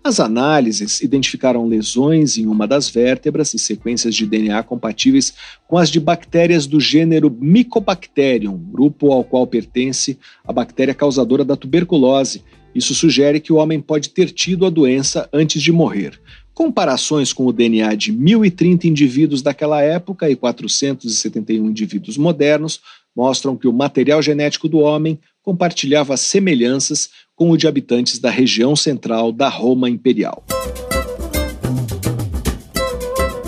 As 0.07 0.21
análises 0.21 1.01
identificaram 1.01 1.67
lesões 1.67 2.39
em 2.39 2.47
uma 2.47 2.65
das 2.65 2.89
vértebras 2.89 3.53
e 3.55 3.59
sequências 3.59 4.15
de 4.15 4.25
DNA 4.25 4.63
compatíveis 4.63 5.35
com 5.67 5.77
as 5.77 5.91
de 5.91 5.99
bactérias 5.99 6.65
do 6.65 6.79
gênero 6.79 7.29
Mycobacterium, 7.29 8.57
grupo 8.57 9.11
ao 9.11 9.25
qual 9.25 9.49
pertence 9.49 10.17
a 10.47 10.53
bactéria 10.53 10.95
causadora 10.95 11.45
da 11.45 11.57
tuberculose. 11.57 12.45
Isso 12.73 12.95
sugere 12.95 13.41
que 13.41 13.53
o 13.53 13.57
homem 13.57 13.81
pode 13.81 14.11
ter 14.11 14.31
tido 14.31 14.65
a 14.65 14.71
doença 14.71 15.29
antes 15.33 15.61
de 15.61 15.73
morrer. 15.73 16.21
Comparações 16.55 17.33
com 17.33 17.45
o 17.45 17.53
DNA 17.53 17.97
de 17.97 18.13
1.030 18.13 18.85
indivíduos 18.85 19.43
daquela 19.43 19.83
época 19.83 20.31
e 20.31 20.37
471 20.37 21.69
indivíduos 21.69 22.17
modernos 22.17 22.81
mostram 23.17 23.57
que 23.57 23.67
o 23.67 23.73
material 23.73 24.23
genético 24.23 24.69
do 24.69 24.79
homem 24.79 25.19
compartilhava 25.47 26.17
semelhanças 26.17 27.09
com 27.37 27.53
o 27.53 27.57
de 27.57 27.69
habitantes 27.69 28.19
da 28.19 28.29
região 28.29 28.75
central 28.75 29.31
da 29.31 29.49
Roma 29.49 29.89
Imperial. 29.89 30.45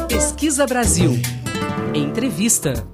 Pesquisa 0.08 0.64
Brasil. 0.64 1.10
Entrevista. 1.92 2.86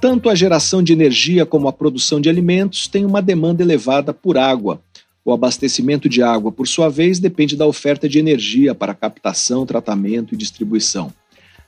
Tanto 0.00 0.28
a 0.28 0.34
geração 0.34 0.82
de 0.82 0.92
energia 0.92 1.46
como 1.46 1.68
a 1.68 1.72
produção 1.72 2.20
de 2.20 2.28
alimentos 2.28 2.88
têm 2.88 3.04
uma 3.04 3.22
demanda 3.22 3.62
elevada 3.62 4.12
por 4.12 4.36
água. 4.36 4.82
O 5.24 5.32
abastecimento 5.32 6.08
de 6.08 6.20
água, 6.20 6.50
por 6.50 6.66
sua 6.66 6.88
vez, 6.88 7.20
depende 7.20 7.56
da 7.56 7.64
oferta 7.64 8.08
de 8.08 8.18
energia 8.18 8.74
para 8.74 8.92
captação, 8.92 9.64
tratamento 9.64 10.34
e 10.34 10.36
distribuição. 10.36 11.12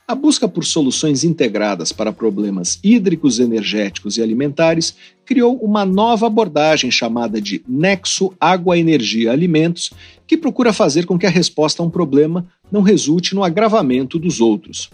A 0.07 0.13
busca 0.13 0.47
por 0.47 0.63
soluções 0.63 1.23
integradas 1.23 1.91
para 1.91 2.13
problemas 2.13 2.79
hídricos, 2.83 3.39
energéticos 3.39 4.17
e 4.17 4.21
alimentares 4.21 4.95
criou 5.25 5.57
uma 5.57 5.83
nova 5.83 6.27
abordagem 6.27 6.91
chamada 6.91 7.41
de 7.41 7.63
Nexo 7.67 8.31
Água, 8.39 8.77
Energia 8.77 9.31
Alimentos, 9.31 9.91
que 10.27 10.37
procura 10.37 10.71
fazer 10.71 11.07
com 11.07 11.17
que 11.17 11.25
a 11.25 11.29
resposta 11.29 11.81
a 11.81 11.85
um 11.87 11.89
problema 11.89 12.45
não 12.71 12.83
resulte 12.83 13.33
no 13.33 13.43
agravamento 13.43 14.19
dos 14.19 14.39
outros. 14.39 14.91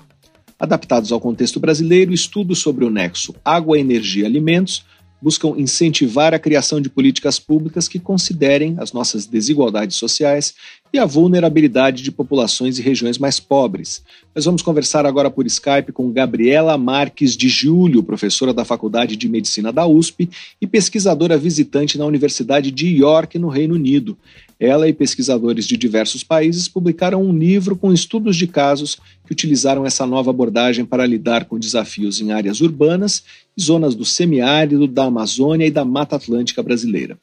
Adaptados 0.57 1.11
ao 1.11 1.19
contexto 1.19 1.59
brasileiro, 1.59 2.13
estudos 2.13 2.59
sobre 2.59 2.85
o 2.85 2.89
nexo 2.89 3.35
água, 3.43 3.77
energia, 3.77 4.25
alimentos 4.25 4.85
buscam 5.21 5.53
incentivar 5.57 6.33
a 6.33 6.39
criação 6.39 6.81
de 6.81 6.89
políticas 6.89 7.37
públicas 7.37 7.87
que 7.87 7.99
considerem 7.99 8.75
as 8.79 8.91
nossas 8.91 9.25
desigualdades 9.27 9.97
sociais 9.97 10.55
e 10.93 10.99
a 10.99 11.05
vulnerabilidade 11.05 12.03
de 12.03 12.11
populações 12.11 12.77
e 12.77 12.81
regiões 12.81 13.17
mais 13.17 13.39
pobres. 13.39 14.03
Nós 14.35 14.45
vamos 14.45 14.61
conversar 14.61 15.05
agora 15.05 15.31
por 15.31 15.45
Skype 15.45 15.91
com 15.93 16.11
Gabriela 16.11 16.77
Marques 16.77 17.37
de 17.37 17.47
Júlio, 17.47 18.03
professora 18.03 18.53
da 18.53 18.65
Faculdade 18.65 19.15
de 19.15 19.29
Medicina 19.29 19.71
da 19.71 19.85
USP 19.87 20.29
e 20.59 20.67
pesquisadora 20.67 21.37
visitante 21.37 21.97
na 21.97 22.05
Universidade 22.05 22.71
de 22.71 22.87
York, 22.87 23.39
no 23.39 23.47
Reino 23.47 23.75
Unido. 23.75 24.17
Ela 24.59 24.87
e 24.87 24.93
pesquisadores 24.93 25.65
de 25.65 25.75
diversos 25.75 26.23
países 26.23 26.67
publicaram 26.67 27.23
um 27.23 27.35
livro 27.35 27.75
com 27.75 27.91
estudos 27.91 28.35
de 28.35 28.45
casos 28.45 28.95
que 29.25 29.33
utilizaram 29.33 29.85
essa 29.85 30.05
nova 30.05 30.29
abordagem 30.29 30.85
para 30.85 31.07
lidar 31.07 31.45
com 31.45 31.57
desafios 31.57 32.21
em 32.21 32.31
áreas 32.31 32.61
urbanas 32.61 33.23
e 33.57 33.61
zonas 33.63 33.95
do 33.95 34.05
semiárido, 34.05 34.87
da 34.87 35.05
Amazônia 35.05 35.65
e 35.65 35.71
da 35.71 35.83
Mata 35.83 36.15
Atlântica 36.15 36.61
brasileira. 36.61 37.17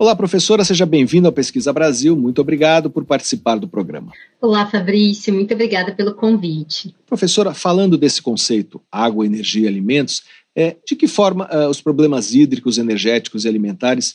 Olá, 0.00 0.16
professora, 0.16 0.64
seja 0.64 0.86
bem-vinda 0.86 1.28
ao 1.28 1.32
Pesquisa 1.32 1.74
Brasil. 1.74 2.16
Muito 2.16 2.40
obrigado 2.40 2.88
por 2.88 3.04
participar 3.04 3.56
do 3.56 3.68
programa. 3.68 4.12
Olá, 4.40 4.64
Fabrício, 4.64 5.30
muito 5.30 5.52
obrigada 5.52 5.92
pelo 5.92 6.14
convite. 6.14 6.94
Professora, 7.04 7.52
falando 7.52 7.98
desse 7.98 8.22
conceito 8.22 8.80
água, 8.90 9.26
energia 9.26 9.64
e 9.64 9.68
alimentos, 9.68 10.22
é, 10.56 10.74
de 10.86 10.96
que 10.96 11.06
forma 11.06 11.46
uh, 11.52 11.68
os 11.68 11.82
problemas 11.82 12.34
hídricos, 12.34 12.78
energéticos 12.78 13.44
e 13.44 13.48
alimentares 13.48 14.14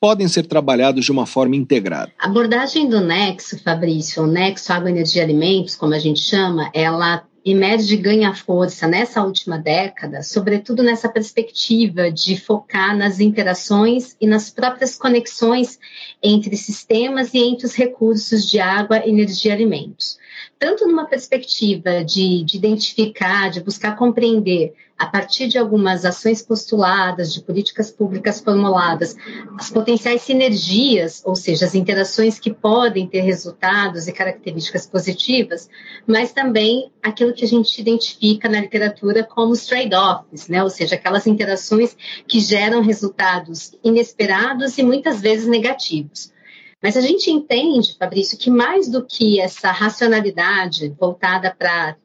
podem 0.00 0.26
ser 0.28 0.46
trabalhados 0.46 1.04
de 1.04 1.12
uma 1.12 1.26
forma 1.26 1.56
integrada. 1.56 2.10
A 2.18 2.26
abordagem 2.26 2.88
do 2.88 3.02
Nexo, 3.02 3.62
Fabrício, 3.62 4.22
o 4.22 4.26
Nexo 4.26 4.72
Água, 4.72 4.88
Energia 4.88 5.20
e 5.20 5.24
Alimentos, 5.24 5.76
como 5.76 5.92
a 5.92 5.98
gente 5.98 6.22
chama, 6.22 6.70
ela 6.72 7.27
emerge 7.44 7.94
e 7.94 7.96
ganha 7.96 8.34
força 8.34 8.86
nessa 8.86 9.22
última 9.22 9.58
década, 9.58 10.22
sobretudo 10.22 10.82
nessa 10.82 11.08
perspectiva 11.08 12.10
de 12.10 12.38
focar 12.38 12.96
nas 12.96 13.20
interações 13.20 14.16
e 14.20 14.26
nas 14.26 14.50
próprias 14.50 14.96
conexões 14.96 15.78
entre 16.22 16.56
sistemas 16.56 17.32
e 17.34 17.38
entre 17.38 17.66
os 17.66 17.74
recursos 17.74 18.48
de 18.48 18.58
água, 18.58 19.06
energia 19.06 19.52
e 19.52 19.54
alimentos 19.54 20.18
tanto 20.58 20.86
numa 20.86 21.06
perspectiva 21.06 22.04
de, 22.04 22.42
de, 22.44 22.56
identificar, 22.56 23.50
de 23.50 23.62
buscar 23.62 23.96
compreender, 23.96 24.74
a 24.98 25.06
partir 25.06 25.46
de 25.46 25.56
algumas 25.56 26.04
ações 26.04 26.42
postuladas, 26.42 27.32
de 27.32 27.40
políticas 27.40 27.88
públicas 27.88 28.40
formuladas, 28.40 29.16
as 29.56 29.70
potenciais 29.70 30.22
sinergias, 30.22 31.22
ou 31.24 31.36
seja, 31.36 31.66
as 31.66 31.76
interações 31.76 32.40
que 32.40 32.52
podem 32.52 33.06
ter 33.06 33.20
resultados 33.20 34.08
e 34.08 34.12
características 34.12 34.88
positivas, 34.88 35.70
mas 36.04 36.32
também 36.32 36.90
aquilo 37.00 37.32
que 37.32 37.44
a 37.44 37.48
gente 37.48 37.80
identifica 37.80 38.48
na 38.48 38.60
literatura 38.60 39.22
como 39.22 39.52
os 39.52 39.64
trade-offs, 39.66 40.48
né? 40.48 40.64
ou 40.64 40.70
seja, 40.70 40.96
aquelas 40.96 41.28
interações 41.28 41.96
que 42.26 42.40
geram 42.40 42.82
resultados 42.82 43.78
inesperados 43.84 44.76
e 44.78 44.82
muitas 44.82 45.20
vezes 45.20 45.46
negativos. 45.46 46.32
Mas 46.82 46.96
a 46.96 47.00
gente 47.00 47.30
entende, 47.30 47.96
Fabrício, 47.98 48.38
que 48.38 48.50
mais 48.50 48.88
do 48.88 49.04
que 49.04 49.40
essa 49.40 49.70
racionalidade 49.70 50.94
voltada 50.98 51.54
para 51.56 51.96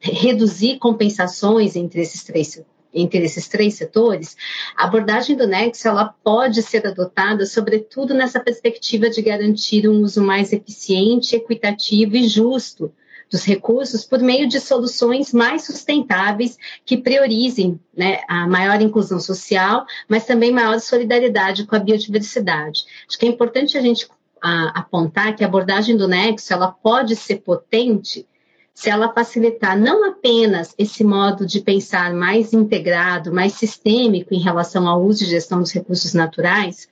reduzir 0.00 0.78
compensações 0.78 1.76
entre 1.76 2.00
esses 2.00 2.24
três 2.24 2.60
entre 2.94 3.20
esses 3.24 3.48
três 3.48 3.72
setores, 3.74 4.36
a 4.76 4.84
abordagem 4.84 5.34
do 5.34 5.46
Nexo 5.46 5.88
ela 5.88 6.14
pode 6.22 6.62
ser 6.62 6.86
adotada, 6.86 7.46
sobretudo 7.46 8.12
nessa 8.12 8.38
perspectiva 8.38 9.08
de 9.08 9.22
garantir 9.22 9.88
um 9.88 10.02
uso 10.02 10.22
mais 10.22 10.52
eficiente, 10.52 11.34
equitativo 11.34 12.16
e 12.16 12.28
justo 12.28 12.92
dos 13.30 13.44
recursos 13.44 14.04
por 14.04 14.18
meio 14.18 14.46
de 14.46 14.60
soluções 14.60 15.32
mais 15.32 15.64
sustentáveis 15.64 16.58
que 16.84 16.98
priorizem 16.98 17.80
né, 17.96 18.20
a 18.28 18.46
maior 18.46 18.78
inclusão 18.82 19.18
social, 19.18 19.86
mas 20.06 20.26
também 20.26 20.52
maior 20.52 20.78
solidariedade 20.78 21.64
com 21.64 21.74
a 21.74 21.78
biodiversidade. 21.78 22.84
Acho 23.08 23.18
que 23.18 23.24
é 23.24 23.30
importante 23.30 23.78
a 23.78 23.80
gente 23.80 24.06
a, 24.42 24.80
apontar 24.80 25.36
que 25.36 25.44
a 25.44 25.46
abordagem 25.46 25.96
do 25.96 26.08
nexo 26.08 26.52
ela 26.52 26.68
pode 26.68 27.14
ser 27.14 27.36
potente 27.36 28.26
se 28.74 28.88
ela 28.88 29.12
facilitar 29.12 29.78
não 29.78 30.08
apenas 30.08 30.74
esse 30.78 31.04
modo 31.04 31.46
de 31.46 31.60
pensar 31.60 32.14
mais 32.14 32.52
integrado, 32.52 33.32
mais 33.32 33.52
sistêmico 33.52 34.34
em 34.34 34.40
relação 34.40 34.88
ao 34.88 35.02
uso 35.02 35.24
e 35.24 35.28
gestão 35.28 35.60
dos 35.60 35.72
recursos 35.72 36.14
naturais, 36.14 36.88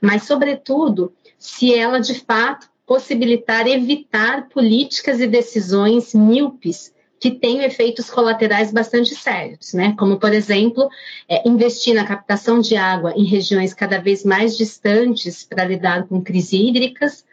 mas, 0.00 0.22
sobretudo, 0.22 1.12
se 1.38 1.74
ela 1.74 1.98
de 1.98 2.14
fato 2.20 2.68
possibilitar 2.86 3.66
evitar 3.66 4.48
políticas 4.48 5.20
e 5.20 5.26
decisões 5.26 6.14
míopes 6.14 6.94
que 7.18 7.30
têm 7.30 7.62
efeitos 7.64 8.10
colaterais 8.10 8.70
bastante 8.72 9.14
sérios, 9.14 9.72
né? 9.72 9.94
Como, 9.98 10.18
por 10.18 10.32
exemplo, 10.32 10.88
é, 11.28 11.48
investir 11.48 11.94
na 11.94 12.04
captação 12.04 12.60
de 12.60 12.76
água 12.76 13.12
em 13.16 13.24
regiões 13.24 13.72
cada 13.72 13.98
vez 13.98 14.24
mais 14.24 14.56
distantes 14.56 15.44
para 15.44 15.64
lidar 15.64 16.06
com 16.06 16.22
crises 16.22 16.52
hídricas, 16.52 17.24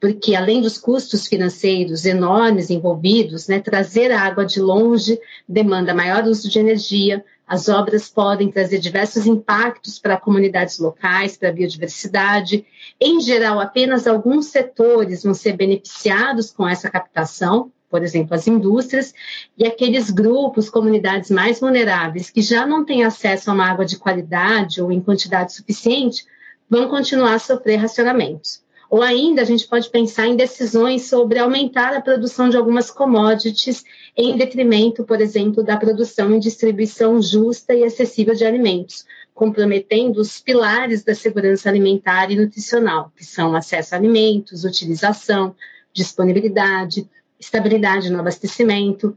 porque 0.00 0.34
além 0.34 0.60
dos 0.60 0.78
custos 0.78 1.26
financeiros 1.26 2.04
enormes 2.04 2.70
envolvidos, 2.70 3.48
né, 3.48 3.58
trazer 3.58 4.12
a 4.12 4.20
água 4.20 4.44
de 4.44 4.60
longe 4.60 5.18
demanda 5.48 5.94
maior 5.94 6.24
uso 6.24 6.48
de 6.48 6.58
energia, 6.58 7.24
as 7.46 7.68
obras 7.68 8.10
podem 8.10 8.50
trazer 8.50 8.78
diversos 8.78 9.26
impactos 9.26 9.98
para 9.98 10.20
comunidades 10.20 10.78
locais, 10.78 11.36
para 11.36 11.48
a 11.48 11.52
biodiversidade. 11.52 12.66
Em 13.00 13.20
geral, 13.20 13.58
apenas 13.58 14.06
alguns 14.06 14.46
setores 14.46 15.22
vão 15.22 15.32
ser 15.32 15.56
beneficiados 15.56 16.52
com 16.52 16.68
essa 16.68 16.90
captação, 16.90 17.72
por 17.88 18.02
exemplo, 18.02 18.34
as 18.34 18.46
indústrias, 18.46 19.14
e 19.56 19.66
aqueles 19.66 20.10
grupos, 20.10 20.68
comunidades 20.68 21.30
mais 21.30 21.60
vulneráveis, 21.60 22.30
que 22.30 22.42
já 22.42 22.66
não 22.66 22.84
têm 22.84 23.04
acesso 23.04 23.50
a 23.50 23.54
uma 23.54 23.68
água 23.68 23.84
de 23.84 23.98
qualidade 23.98 24.82
ou 24.82 24.92
em 24.92 25.00
quantidade 25.00 25.54
suficiente, 25.54 26.24
vão 26.68 26.88
continuar 26.88 27.34
a 27.34 27.38
sofrer 27.38 27.76
racionamentos. 27.76 28.62
Ou 28.90 29.02
ainda 29.02 29.42
a 29.42 29.44
gente 29.44 29.68
pode 29.68 29.90
pensar 29.90 30.26
em 30.26 30.36
decisões 30.36 31.08
sobre 31.08 31.38
aumentar 31.38 31.94
a 31.94 32.00
produção 32.00 32.48
de 32.48 32.56
algumas 32.56 32.90
commodities 32.90 33.84
em 34.16 34.36
detrimento, 34.36 35.04
por 35.04 35.20
exemplo, 35.20 35.62
da 35.62 35.76
produção 35.76 36.34
e 36.34 36.40
distribuição 36.40 37.20
justa 37.20 37.74
e 37.74 37.84
acessível 37.84 38.34
de 38.34 38.46
alimentos, 38.46 39.04
comprometendo 39.34 40.18
os 40.18 40.40
pilares 40.40 41.04
da 41.04 41.14
segurança 41.14 41.68
alimentar 41.68 42.30
e 42.30 42.36
nutricional, 42.36 43.12
que 43.14 43.24
são 43.24 43.54
acesso 43.54 43.94
a 43.94 43.98
alimentos, 43.98 44.64
utilização, 44.64 45.54
disponibilidade, 45.92 47.08
estabilidade 47.38 48.10
no 48.10 48.20
abastecimento. 48.20 49.16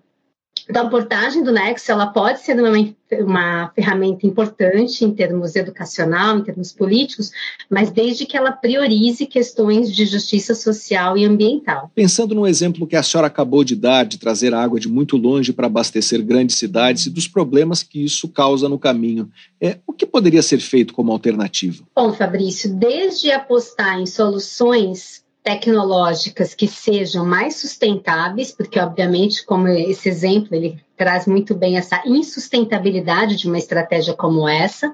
Então, 0.69 0.84
a 0.84 0.86
abordagem 0.86 1.43
do 1.43 1.51
Nexo 1.51 1.91
ela 1.91 2.07
pode 2.07 2.41
ser 2.41 2.57
uma, 2.60 2.95
uma 3.19 3.71
ferramenta 3.73 4.25
importante 4.27 5.03
em 5.03 5.12
termos 5.12 5.55
educacional, 5.55 6.38
em 6.38 6.43
termos 6.43 6.71
políticos, 6.71 7.31
mas 7.69 7.89
desde 7.89 8.25
que 8.25 8.38
ela 8.38 8.51
priorize 8.51 9.25
questões 9.25 9.93
de 9.93 10.05
justiça 10.05 10.53
social 10.53 11.17
e 11.17 11.25
ambiental. 11.25 11.91
Pensando 11.95 12.36
no 12.36 12.47
exemplo 12.47 12.88
que 12.88 12.95
a 12.95 13.03
senhora 13.03 13.27
acabou 13.27 13.63
de 13.63 13.75
dar, 13.75 14.05
de 14.05 14.17
trazer 14.17 14.53
água 14.53 14.79
de 14.79 14.88
muito 14.88 15.17
longe 15.17 15.51
para 15.51 15.67
abastecer 15.67 16.23
grandes 16.23 16.57
cidades 16.57 17.05
e 17.05 17.10
dos 17.10 17.27
problemas 17.27 17.84
que 17.84 18.03
isso 18.03 18.27
causa 18.29 18.69
no 18.69 18.79
caminho, 18.79 19.29
é, 19.60 19.79
o 19.86 19.93
que 19.93 20.05
poderia 20.05 20.41
ser 20.41 20.60
feito 20.60 20.93
como 20.93 21.12
alternativa? 21.12 21.84
Bom, 21.95 22.13
Fabrício, 22.13 22.73
desde 22.73 23.31
apostar 23.31 23.99
em 23.99 24.05
soluções 24.05 25.20
tecnológicas 25.43 26.54
que 26.54 26.67
sejam 26.67 27.25
mais 27.25 27.56
sustentáveis, 27.56 28.51
porque 28.51 28.80
obviamente, 28.80 29.43
como 29.43 29.67
esse 29.67 30.08
exemplo, 30.08 30.56
ele 30.56 30.80
traz 30.95 31.25
muito 31.25 31.56
bem 31.56 31.77
essa 31.77 32.01
insustentabilidade 32.06 33.36
de 33.36 33.47
uma 33.47 33.58
estratégia 33.58 34.13
como 34.13 34.47
essa, 34.47 34.93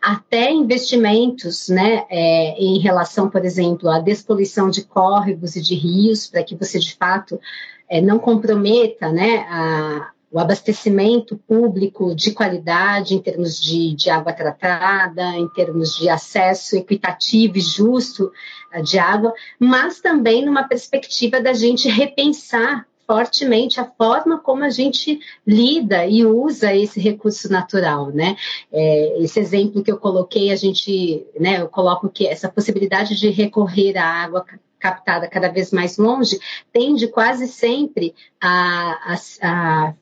até 0.00 0.50
investimentos, 0.50 1.68
né, 1.68 2.04
é, 2.08 2.58
em 2.58 2.78
relação, 2.78 3.28
por 3.28 3.44
exemplo, 3.44 3.90
à 3.90 3.98
despoluição 3.98 4.70
de 4.70 4.82
córregos 4.82 5.56
e 5.56 5.60
de 5.60 5.74
rios, 5.74 6.26
para 6.26 6.42
que 6.42 6.56
você 6.56 6.78
de 6.78 6.94
fato 6.94 7.38
é, 7.86 8.00
não 8.00 8.18
comprometa, 8.18 9.12
né, 9.12 9.46
a, 9.50 10.10
o 10.32 10.38
abastecimento 10.38 11.36
público 11.36 12.14
de 12.14 12.32
qualidade 12.32 13.14
em 13.14 13.20
termos 13.20 13.60
de, 13.60 13.94
de, 13.94 14.08
água 14.08 14.32
tratada, 14.32 15.22
em 15.36 15.46
termos 15.50 15.96
de 15.96 16.08
acesso 16.08 16.74
equitativo 16.76 17.58
e 17.58 17.60
justo 17.60 18.32
eh, 18.72 18.80
de 18.80 18.98
água, 18.98 19.34
mas 19.58 20.00
também 20.00 20.44
numa 20.44 20.64
perspectiva 20.64 21.38
da 21.38 21.52
gente 21.52 21.86
repensar 21.86 22.86
fortemente 23.06 23.78
a 23.78 23.84
forma 23.84 24.38
como 24.38 24.64
a 24.64 24.70
gente 24.70 25.20
lida 25.46 26.06
e 26.06 26.24
usa 26.24 26.74
esse 26.74 26.98
recurso 26.98 27.50
natural, 27.52 28.10
né? 28.10 28.36
É, 28.72 29.22
esse 29.22 29.38
exemplo 29.38 29.82
que 29.82 29.92
eu 29.92 29.98
coloquei, 29.98 30.50
a 30.50 30.56
gente, 30.56 31.26
né, 31.38 31.60
eu 31.60 31.68
coloco 31.68 32.08
que 32.08 32.26
essa 32.26 32.48
possibilidade 32.48 33.18
de 33.18 33.28
recorrer 33.28 33.98
à 33.98 34.06
água 34.06 34.46
captada 34.78 35.28
cada 35.28 35.48
vez 35.48 35.70
mais 35.70 35.98
longe 35.98 36.38
tende 36.72 37.06
quase 37.06 37.46
sempre 37.46 38.14
a, 38.40 39.12
a, 39.12 39.16
a 39.42 39.94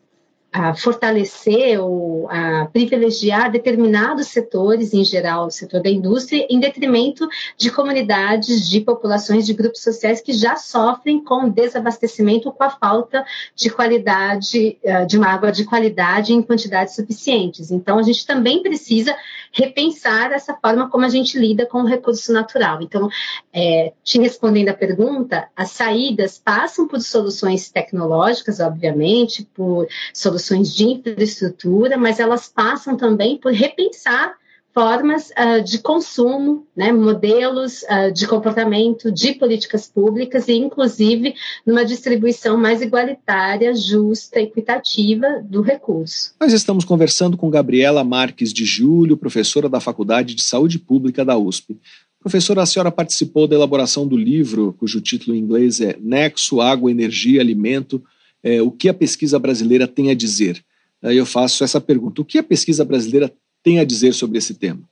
a 0.53 0.75
fortalecer 0.75 1.81
ou 1.81 2.29
a 2.29 2.67
privilegiar 2.73 3.51
determinados 3.51 4.29
setores, 4.29 4.93
em 4.93 5.05
geral 5.05 5.47
o 5.47 5.51
setor 5.51 5.81
da 5.81 5.89
indústria, 5.89 6.47
em 6.51 6.59
detrimento 6.59 7.29
de 7.57 7.71
comunidades, 7.71 8.69
de 8.69 8.81
populações, 8.81 9.47
de 9.47 9.55
grupos 9.55 9.83
sociais 9.83 10.21
que 10.21 10.33
já 10.33 10.57
sofrem 10.57 11.23
com 11.23 11.49
desabastecimento, 11.49 12.51
com 12.51 12.65
a 12.65 12.71
falta 12.71 13.25
de 13.55 13.71
qualidade, 13.71 14.77
eh, 14.83 15.05
de 15.05 15.17
uma 15.17 15.29
água 15.29 15.53
de 15.53 15.65
qualidade 15.65 16.33
em 16.33 16.43
quantidades 16.43 16.97
suficientes. 16.97 17.71
Então, 17.71 17.99
a 17.99 18.03
gente 18.03 18.27
também 18.27 18.63
precisa 18.63 19.15
repensar 19.53 20.33
essa 20.33 20.55
forma 20.55 20.89
como 20.89 21.05
a 21.05 21.09
gente 21.09 21.39
lida 21.39 21.67
com 21.67 21.83
o 21.83 21.87
recurso 21.87 22.33
natural. 22.33 22.81
Então, 22.83 23.09
é, 23.53 23.93
te 24.03 24.19
respondendo 24.19 24.69
a 24.69 24.75
pergunta, 24.75 25.49
as 25.57 25.71
saídas 25.73 26.39
passam 26.39 26.87
por 26.87 27.01
soluções 27.01 27.71
tecnológicas, 27.71 28.61
obviamente, 28.61 29.45
por 29.55 29.87
soluções 30.15 30.75
de 30.75 30.85
infraestrutura, 30.85 31.97
mas 31.97 32.21
elas 32.21 32.49
passam 32.49 32.97
também 32.97 33.37
por 33.39 33.53
repensar 33.53 34.40
formas 34.73 35.31
uh, 35.31 35.63
de 35.63 35.79
consumo, 35.79 36.67
né, 36.77 36.93
modelos 36.93 37.83
uh, 37.83 38.13
de 38.13 38.27
comportamento, 38.27 39.11
de 39.11 39.33
políticas 39.35 39.89
públicas 39.89 40.49
e, 40.49 40.53
inclusive, 40.53 41.35
numa 41.67 41.85
distribuição 41.85 42.57
mais 42.57 42.81
igualitária, 42.81 43.75
justa, 43.75 44.41
equitativa 44.41 45.27
do 45.43 45.61
recurso. 45.61 46.35
Nós 46.41 46.53
estamos 46.53 46.85
conversando 46.85 47.37
com 47.37 47.51
Gabriela 47.51 48.05
Marques 48.05 48.53
de 48.53 48.65
Júlio, 48.65 49.17
professora 49.17 49.69
da 49.69 49.81
Faculdade 49.81 50.35
de 50.35 50.45
Saúde 50.45 50.79
Pública 50.79 51.25
da 51.25 51.37
USP. 51.37 51.77
Professora, 52.21 52.63
a 52.63 52.67
senhora 52.67 52.93
participou 52.93 53.49
da 53.49 53.57
elaboração 53.57 54.07
do 54.07 54.17
livro, 54.17 54.75
cujo 54.79 55.01
título 55.01 55.35
em 55.35 55.41
inglês 55.41 55.81
é 55.81 55.97
Nexo, 55.99 56.61
Água, 56.61 56.91
Energia, 56.91 57.41
Alimento, 57.41 58.03
é, 58.43 58.61
o 58.63 58.71
que 58.71 58.89
a 58.89 58.95
pesquisa 58.95 59.39
brasileira 59.39 59.89
tem 59.89 60.11
a 60.11 60.15
dizer? 60.15 60.63
Aí 61.03 61.17
eu 61.17 61.27
faço 61.27 61.65
essa 61.65 61.81
pergunta: 61.81 62.21
o 62.21 62.25
que 62.25 62.39
a 62.39 62.43
pesquisa 62.43 62.85
brasileira 62.85 63.33
tem 63.63 63.79
a 63.79 63.85
dizer 63.85 64.13
sobre 64.13 64.39
esse 64.39 64.55
tema? 64.55 64.83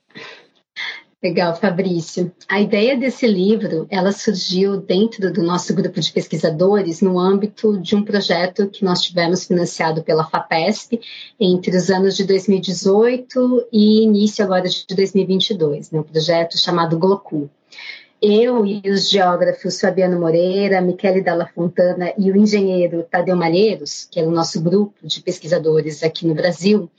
Legal, 1.21 1.53
Fabrício. 1.53 2.31
A 2.47 2.61
ideia 2.61 2.97
desse 2.97 3.27
livro, 3.27 3.85
ela 3.89 4.13
surgiu 4.13 4.79
dentro 4.79 5.33
do 5.33 5.43
nosso 5.43 5.73
grupo 5.73 5.99
de 5.99 6.13
pesquisadores 6.13 7.01
no 7.01 7.19
âmbito 7.19 7.77
de 7.77 7.93
um 7.93 8.03
projeto 8.03 8.69
que 8.69 8.85
nós 8.85 9.01
tivemos 9.01 9.43
financiado 9.43 10.01
pela 10.01 10.23
FAPESP 10.23 10.97
entre 11.37 11.75
os 11.75 11.89
anos 11.89 12.15
de 12.15 12.23
2018 12.23 13.67
e 13.69 14.03
início 14.03 14.45
agora 14.45 14.69
de 14.69 14.85
2022, 14.95 15.91
né, 15.91 15.99
um 15.99 16.03
projeto 16.03 16.57
chamado 16.57 16.97
GLOCU 16.97 17.49
eu 18.21 18.65
e 18.65 18.81
os 18.89 19.09
geógrafos 19.09 19.79
Fabiano 19.79 20.19
Moreira, 20.19 20.81
Michele 20.81 21.21
Dalla 21.21 21.49
Fontana 21.53 22.13
e 22.17 22.31
o 22.31 22.35
engenheiro 22.35 23.03
Tadeu 23.09 23.35
Malheiros, 23.35 24.07
que 24.11 24.19
é 24.19 24.23
o 24.23 24.31
nosso 24.31 24.61
grupo 24.61 24.95
de 25.01 25.21
pesquisadores 25.21 26.03
aqui 26.03 26.27
no 26.27 26.35
Brasil, 26.35 26.89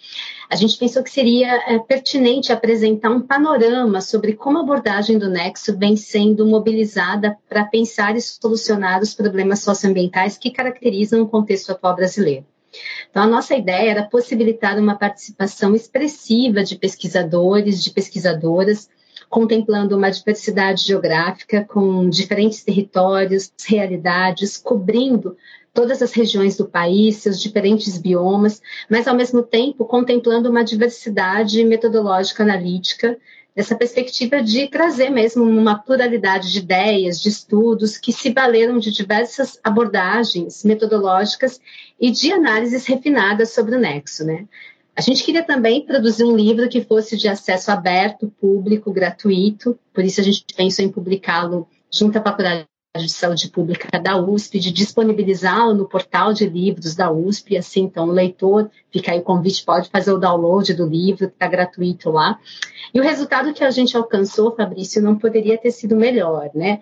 a 0.48 0.56
gente 0.56 0.78
pensou 0.78 1.02
que 1.02 1.10
seria 1.10 1.54
é, 1.66 1.78
pertinente 1.78 2.52
apresentar 2.52 3.10
um 3.10 3.20
panorama 3.20 4.00
sobre 4.00 4.32
como 4.32 4.58
a 4.58 4.62
abordagem 4.62 5.18
do 5.18 5.28
Nexo 5.28 5.76
vem 5.76 5.96
sendo 5.96 6.46
mobilizada 6.46 7.36
para 7.48 7.64
pensar 7.64 8.16
e 8.16 8.20
solucionar 8.20 9.00
os 9.02 9.14
problemas 9.14 9.60
socioambientais 9.60 10.38
que 10.38 10.50
caracterizam 10.50 11.22
o 11.22 11.28
contexto 11.28 11.70
atual 11.70 11.94
brasileiro. 11.94 12.46
Então, 13.10 13.24
a 13.24 13.26
nossa 13.26 13.54
ideia 13.54 13.90
era 13.90 14.02
possibilitar 14.04 14.78
uma 14.78 14.96
participação 14.96 15.74
expressiva 15.74 16.62
de 16.62 16.76
pesquisadores, 16.76 17.82
de 17.82 17.90
pesquisadoras, 17.90 18.88
contemplando 19.30 19.96
uma 19.96 20.10
diversidade 20.10 20.82
geográfica 20.82 21.64
com 21.64 22.10
diferentes 22.10 22.64
territórios, 22.64 23.52
realidades, 23.64 24.58
cobrindo 24.58 25.36
todas 25.72 26.02
as 26.02 26.12
regiões 26.12 26.56
do 26.56 26.66
país, 26.66 27.18
seus 27.18 27.40
diferentes 27.40 27.96
biomas, 27.96 28.60
mas 28.90 29.06
ao 29.06 29.14
mesmo 29.14 29.40
tempo 29.40 29.84
contemplando 29.84 30.50
uma 30.50 30.64
diversidade 30.64 31.62
metodológica 31.64 32.42
analítica, 32.42 33.16
essa 33.54 33.76
perspectiva 33.76 34.42
de 34.42 34.68
trazer 34.68 35.10
mesmo 35.10 35.44
uma 35.44 35.78
pluralidade 35.78 36.52
de 36.52 36.58
ideias, 36.58 37.20
de 37.20 37.28
estudos 37.28 37.98
que 37.98 38.12
se 38.12 38.32
valeram 38.32 38.78
de 38.78 38.90
diversas 38.90 39.60
abordagens 39.62 40.64
metodológicas 40.64 41.60
e 42.00 42.10
de 42.10 42.32
análises 42.32 42.86
refinadas 42.86 43.50
sobre 43.50 43.76
o 43.76 43.78
nexo, 43.78 44.24
né? 44.24 44.46
A 44.96 45.00
gente 45.00 45.24
queria 45.24 45.42
também 45.42 45.84
produzir 45.84 46.24
um 46.24 46.36
livro 46.36 46.68
que 46.68 46.82
fosse 46.82 47.16
de 47.16 47.28
acesso 47.28 47.70
aberto, 47.70 48.32
público, 48.40 48.92
gratuito, 48.92 49.78
por 49.94 50.04
isso 50.04 50.20
a 50.20 50.24
gente 50.24 50.44
pensou 50.54 50.84
em 50.84 50.90
publicá-lo 50.90 51.66
junto 51.92 52.18
à 52.18 52.22
Faculdade 52.22 52.66
de 52.98 53.08
Saúde 53.08 53.48
Pública 53.48 54.00
da 54.00 54.16
USP, 54.16 54.58
de 54.58 54.72
disponibilizá-lo 54.72 55.74
no 55.74 55.88
portal 55.88 56.32
de 56.32 56.44
livros 56.46 56.96
da 56.96 57.10
USP, 57.10 57.56
assim, 57.56 57.82
então 57.82 58.08
o 58.08 58.12
leitor, 58.12 58.68
fica 58.90 59.12
aí 59.12 59.20
o 59.20 59.22
convite, 59.22 59.64
pode 59.64 59.88
fazer 59.88 60.12
o 60.12 60.18
download 60.18 60.74
do 60.74 60.86
livro, 60.86 61.26
está 61.26 61.46
gratuito 61.46 62.10
lá. 62.10 62.38
E 62.92 63.00
o 63.00 63.02
resultado 63.02 63.54
que 63.54 63.62
a 63.62 63.70
gente 63.70 63.96
alcançou, 63.96 64.56
Fabrício, 64.56 65.00
não 65.00 65.16
poderia 65.16 65.56
ter 65.56 65.70
sido 65.70 65.94
melhor, 65.94 66.50
né? 66.52 66.80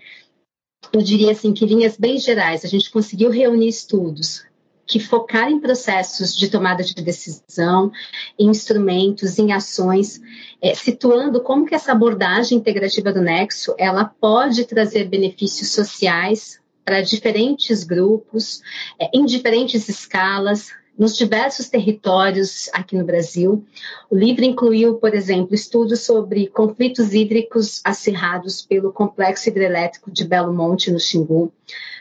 Eu 0.92 1.02
diria 1.02 1.32
assim 1.32 1.52
que, 1.52 1.66
linhas 1.66 1.98
bem 1.98 2.18
gerais, 2.18 2.64
a 2.64 2.68
gente 2.68 2.90
conseguiu 2.90 3.30
reunir 3.30 3.68
estudos 3.68 4.47
que 4.88 4.98
focar 4.98 5.50
em 5.50 5.60
processos 5.60 6.34
de 6.34 6.48
tomada 6.48 6.82
de 6.82 6.94
decisão, 6.94 7.92
em 8.38 8.48
instrumentos, 8.48 9.38
em 9.38 9.52
ações, 9.52 10.18
é, 10.62 10.74
situando 10.74 11.42
como 11.42 11.66
que 11.66 11.74
essa 11.74 11.92
abordagem 11.92 12.56
integrativa 12.56 13.12
do 13.12 13.20
Nexo 13.20 13.74
ela 13.78 14.06
pode 14.06 14.64
trazer 14.64 15.04
benefícios 15.04 15.70
sociais 15.72 16.58
para 16.86 17.02
diferentes 17.02 17.84
grupos, 17.84 18.62
é, 18.98 19.10
em 19.12 19.26
diferentes 19.26 19.90
escalas, 19.90 20.70
nos 20.98 21.16
diversos 21.16 21.68
territórios 21.68 22.68
aqui 22.72 22.96
no 22.96 23.04
Brasil. 23.04 23.64
O 24.10 24.16
livro 24.16 24.44
incluiu, 24.44 24.96
por 24.96 25.14
exemplo, 25.14 25.54
estudos 25.54 26.00
sobre 26.00 26.48
conflitos 26.48 27.14
hídricos 27.14 27.80
acirrados 27.84 28.62
pelo 28.62 28.92
complexo 28.92 29.48
hidrelétrico 29.48 30.10
de 30.10 30.24
Belo 30.24 30.52
Monte, 30.52 30.90
no 30.90 30.98
Xingu, 30.98 31.52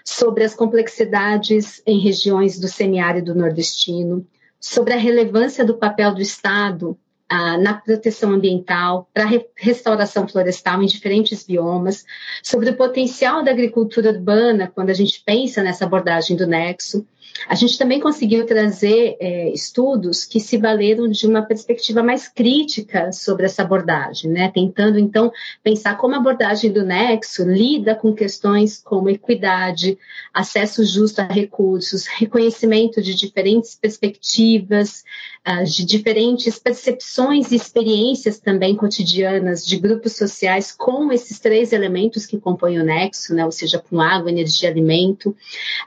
sobre 0.04 0.44
as 0.44 0.56
complexidades 0.56 1.82
em 1.86 2.00
regiões 2.00 2.60
do 2.60 2.68
semiárido 2.68 3.36
nordestino, 3.36 4.26
sobre 4.60 4.94
a 4.94 4.98
relevância 4.98 5.64
do 5.64 5.78
papel 5.78 6.16
do 6.16 6.22
Estado 6.22 6.98
ah, 7.30 7.58
na 7.58 7.74
proteção 7.74 8.32
ambiental, 8.32 9.10
para 9.14 9.24
a 9.24 9.28
re 9.28 9.46
restauração 9.56 10.28
florestal 10.28 10.82
em 10.82 10.86
diferentes 10.88 11.44
biomas, 11.44 12.06
sobre 12.42 12.70
o 12.70 12.76
potencial 12.78 13.44
da 13.44 13.52
agricultura 13.52 14.12
urbana, 14.12 14.72
quando 14.74 14.90
a 14.90 14.94
gente 14.94 15.22
pensa 15.26 15.62
nessa 15.62 15.86
abordagem 15.86 16.38
do 16.38 16.48
nexo, 16.48 17.06
a 17.48 17.56
gente 17.56 17.78
também 17.78 18.00
conseguiu 18.00 18.46
trazer 18.46 19.16
é, 19.20 19.50
estudos 19.52 20.26
que 20.26 20.40
se 20.40 20.58
valeram 20.58 21.08
de 21.08 21.28
uma 21.28 21.42
perspectiva 21.42 22.02
mais 22.02 22.28
crítica 22.28 23.12
sobre 23.12 23.46
essa 23.46 23.62
abordagem, 23.62 24.32
né? 24.32 24.52
tentando 24.54 24.98
então 24.98 25.32
pensar 25.64 25.98
como 25.98 26.16
a 26.16 26.18
abordagem 26.18 26.72
do 26.72 26.84
Nexo 26.84 27.44
lida 27.44 27.96
com 27.96 28.14
questões 28.14 28.82
como 28.84 29.10
equidade, 29.10 29.98
acesso 30.34 30.84
justo 30.84 31.20
a 31.20 31.26
recursos, 31.26 32.06
reconhecimento 32.06 33.02
de 33.02 33.14
diferentes 33.14 33.76
perspectivas, 33.76 35.04
uh, 35.48 35.64
de 35.64 35.86
diferentes 35.86 36.60
percepções 36.60 37.52
e 37.52 37.56
experiências 37.56 38.40
também 38.40 38.76
cotidianas 38.76 39.66
de 39.66 39.78
grupos 39.78 40.14
sociais 40.18 40.72
com 40.72 41.12
esses 41.12 41.40
três 41.40 41.72
elementos 41.72 42.26
que 42.26 42.38
compõem 42.38 42.80
o 42.80 42.84
Nexo, 42.84 43.34
né? 43.34 43.46
ou 43.46 43.52
seja, 43.52 43.80
com 43.80 44.02
água, 44.02 44.30
energia, 44.30 44.70
alimento. 44.70 45.36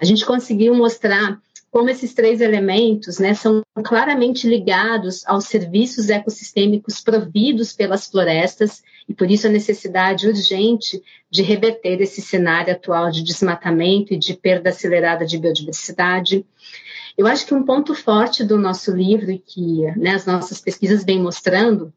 A 0.00 0.05
gente 0.05 0.24
conseguiu 0.24 0.74
mostrar 0.74 1.30
como 1.71 1.89
esses 1.89 2.13
três 2.13 2.41
elementos 2.41 3.19
né, 3.19 3.33
são 3.33 3.63
claramente 3.85 4.47
ligados 4.49 5.25
aos 5.27 5.45
serviços 5.45 6.11
ecossistêmicos 6.11 7.01
providos 7.01 7.73
pelas 7.73 8.09
florestas 8.09 8.83
e 9.09 9.15
por 9.15 9.31
isso 9.31 9.47
a 9.47 9.51
necessidade 9.51 10.27
urgente 10.27 11.01
de 11.31 11.43
reverter 11.43 12.01
esse 12.01 12.21
cenário 12.21 12.73
atual 12.73 13.11
de 13.11 13.23
desmatamento 13.23 14.13
e 14.13 14.19
de 14.19 14.35
perda 14.35 14.71
acelerada 14.71 15.25
de 15.25 15.39
biodiversidade. 15.39 16.45
Eu 17.17 17.27
acho 17.27 17.47
que 17.47 17.55
um 17.55 17.63
ponto 17.63 17.95
forte 17.95 18.43
do 18.43 18.59
nosso 18.59 18.91
livro 18.91 19.31
e 19.31 19.39
que 19.39 19.83
né, 19.97 20.15
as 20.15 20.27
nossas 20.27 20.61
pesquisas 20.61 21.05
vêm 21.05 21.21
mostrando 21.21 21.93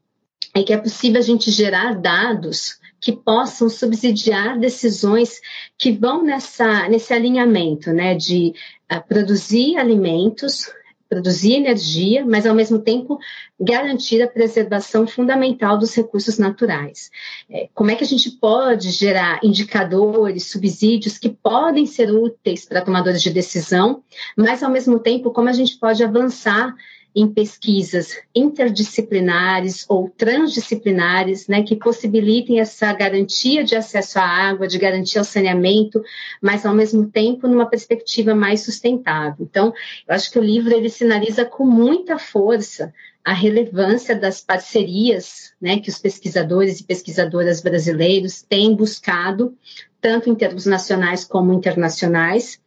é 0.54 0.62
que 0.62 0.74
é 0.74 0.78
possível 0.78 1.20
a 1.20 1.24
gente 1.24 1.50
gerar 1.50 1.96
dados 1.96 2.78
que 3.04 3.12
possam 3.12 3.68
subsidiar 3.70 4.58
decisões 4.58 5.42
que 5.78 5.92
vão 5.92 6.24
nessa, 6.24 6.88
nesse 6.88 7.14
alinhamento, 7.14 7.92
né, 7.92 8.16
de 8.16 8.54
uh, 8.90 9.06
produzir 9.06 9.78
alimentos, 9.78 10.72
produzir 11.10 11.56
energia, 11.56 12.26
mas 12.26 12.48
ao 12.48 12.56
mesmo 12.56 12.80
tempo 12.80 13.20
garantir 13.60 14.22
a 14.22 14.28
preservação 14.28 15.06
fundamental 15.06 15.78
dos 15.78 15.94
recursos 15.94 16.38
naturais. 16.38 17.12
É, 17.52 17.68
como 17.74 17.92
é 17.92 17.96
que 17.96 18.06
a 18.06 18.08
gente 18.08 18.32
pode 18.32 18.90
gerar 18.90 19.42
indicadores, 19.44 20.50
subsídios 20.50 21.18
que 21.18 21.30
podem 21.30 21.86
ser 21.86 22.10
úteis 22.10 22.64
para 22.64 22.82
tomadores 22.82 23.22
de 23.22 23.30
decisão, 23.30 24.02
mas 24.36 24.64
ao 24.64 24.72
mesmo 24.72 24.98
tempo 24.98 25.30
como 25.30 25.50
a 25.50 25.54
gente 25.54 25.78
pode 25.78 26.02
avançar 26.02 26.74
em 27.16 27.28
pesquisas 27.28 28.18
interdisciplinares 28.34 29.86
ou 29.88 30.10
transdisciplinares, 30.10 31.48
né, 31.48 31.62
que 31.62 31.76
possibilitem 31.76 32.60
essa 32.60 32.92
garantia 32.94 33.64
de 33.64 33.76
acesso 33.76 34.20
à 34.20 34.24
água, 34.24 34.68
de 34.68 34.78
garantia 34.78 35.22
ao 35.22 35.26
saneamento, 35.26 36.04
mas 36.42 36.66
ao 36.66 36.74
mesmo 36.74 37.08
tempo 37.08 37.48
numa 37.48 37.68
perspectiva 37.68 38.34
mais 38.34 38.62
sustentável. 38.62 39.46
Então, 39.48 39.74
eu 40.08 40.16
acho 40.16 40.32
que 40.32 40.40
o 40.40 40.44
livro 40.44 40.74
ele 40.74 40.90
sinaliza 40.90 41.46
com 41.46 41.66
muita 41.66 42.18
força 42.18 42.94
a 43.24 43.32
relevância 43.32 44.16
das 44.16 44.42
parcerias 44.42 45.54
né, 45.62 45.80
que 45.80 45.90
os 45.90 45.98
pesquisadores 45.98 46.80
e 46.80 46.84
pesquisadoras 46.84 47.62
brasileiros 47.62 48.42
têm 48.42 48.76
buscado, 48.76 49.56
tanto 50.02 50.30
em 50.30 50.36
termos 50.36 50.66
nacionais 50.66 51.24
como 51.24 51.54
internacionais. 51.54 52.60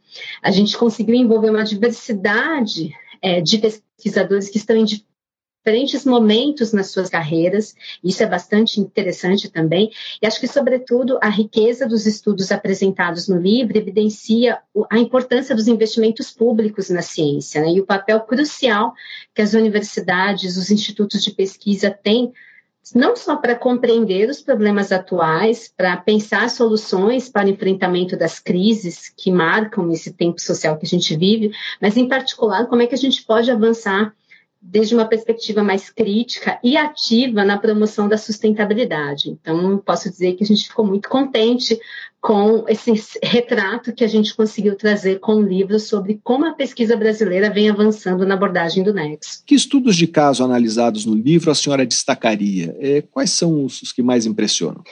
A 0.43 0.51
gente 0.51 0.79
conseguiu 0.79 1.15
envolver 1.15 1.51
uma 1.51 1.65
diversidade 1.65 2.95
é, 3.23 3.41
de 3.41 3.59
pesquisadores 3.59 4.49
que 4.49 4.59
estão 4.59 4.77
em 4.77 4.85
diferentes 4.85 6.05
momentos 6.05 6.73
nas 6.73 6.91
suas 6.91 7.11
carreiras, 7.11 7.75
isso 8.03 8.23
é 8.23 8.27
bastante 8.27 8.81
interessante 8.81 9.51
também, 9.51 9.91
e 10.23 10.27
acho 10.27 10.39
que, 10.39 10.47
sobretudo, 10.47 11.19
a 11.21 11.29
riqueza 11.29 11.89
dos 11.89 12.07
estudos 12.07 12.53
apresentados 12.53 13.27
no 13.27 13.37
livro 13.37 13.77
evidencia 13.77 14.61
a 14.89 14.99
importância 14.99 15.57
dos 15.57 15.67
investimentos 15.67 16.31
públicos 16.31 16.89
na 16.89 17.03
ciência 17.03 17.61
né, 17.63 17.73
e 17.73 17.81
o 17.81 17.87
papel 17.87 18.21
crucial 18.21 18.95
que 19.35 19.43
as 19.43 19.55
universidades, 19.55 20.57
os 20.57 20.71
institutos 20.71 21.25
de 21.25 21.33
pesquisa 21.33 21.91
têm 21.91 22.33
não 22.95 23.17
só 23.17 23.37
para 23.37 23.55
compreender 23.55 24.29
os 24.29 24.41
problemas 24.41 24.93
atuais, 24.93 25.73
para 25.77 25.97
pensar 25.97 26.49
soluções 26.51 27.29
para 27.29 27.47
o 27.47 27.51
enfrentamento 27.51 28.17
das 28.17 28.39
crises 28.39 29.13
que 29.17 29.31
marcam 29.31 29.91
esse 29.91 30.13
tempo 30.13 30.41
social 30.41 30.77
que 30.79 30.87
a 30.87 30.89
gente 30.89 31.17
vive, 31.17 31.51
mas, 31.81 31.97
em 31.97 32.09
particular, 32.09 32.67
como 32.67 32.83
é 32.83 32.87
que 32.87 32.95
a 32.95 32.99
gente 32.99 33.25
pode 33.25 33.51
avançar 33.51 34.15
desde 34.69 34.95
uma 34.95 35.07
perspectiva 35.07 35.63
mais 35.63 35.89
crítica 35.91 36.59
e 36.63 36.77
ativa 36.77 37.45
na 37.45 37.57
promoção 37.57 38.09
da 38.09 38.19
sustentabilidade. 38.19 39.31
Então, 39.31 39.79
posso 39.79 40.11
dizer 40.11 40.35
que 40.35 40.45
a 40.45 40.47
gente 40.47 40.69
ficou 40.69 40.85
muito 40.85 41.09
contente 41.09 41.79
com 42.21 42.65
esse 42.67 42.93
retrato 43.23 43.93
que 43.93 44.03
a 44.03 44.09
gente 44.09 44.35
conseguiu 44.35 44.75
trazer 44.75 45.21
com 45.21 45.37
o 45.37 45.43
livro 45.43 45.79
sobre 45.79 46.21
como 46.25 46.45
a 46.45 46.55
pesquisa 46.55 46.97
brasileira 46.97 47.49
vem 47.49 47.71
avançando 47.71 48.27
na 48.27 48.35
abordagem 48.35 48.83
do 48.83 48.93
Nexo. 48.93 49.45
Que 49.47 49.55
estudos 49.55 49.95
de 49.95 50.09
caso 50.09 50.43
analisados 50.43 51.07
no 51.07 51.15
livro 51.15 51.53
a 51.53 51.55
senhora 51.55 51.87
destacaria? 51.87 52.77
É, 52.81 53.03
quais 53.03 53.31
são 53.31 53.65
os 53.65 53.93
que 53.93 54.03
mais 54.03 54.27
impressionam? 54.27 54.83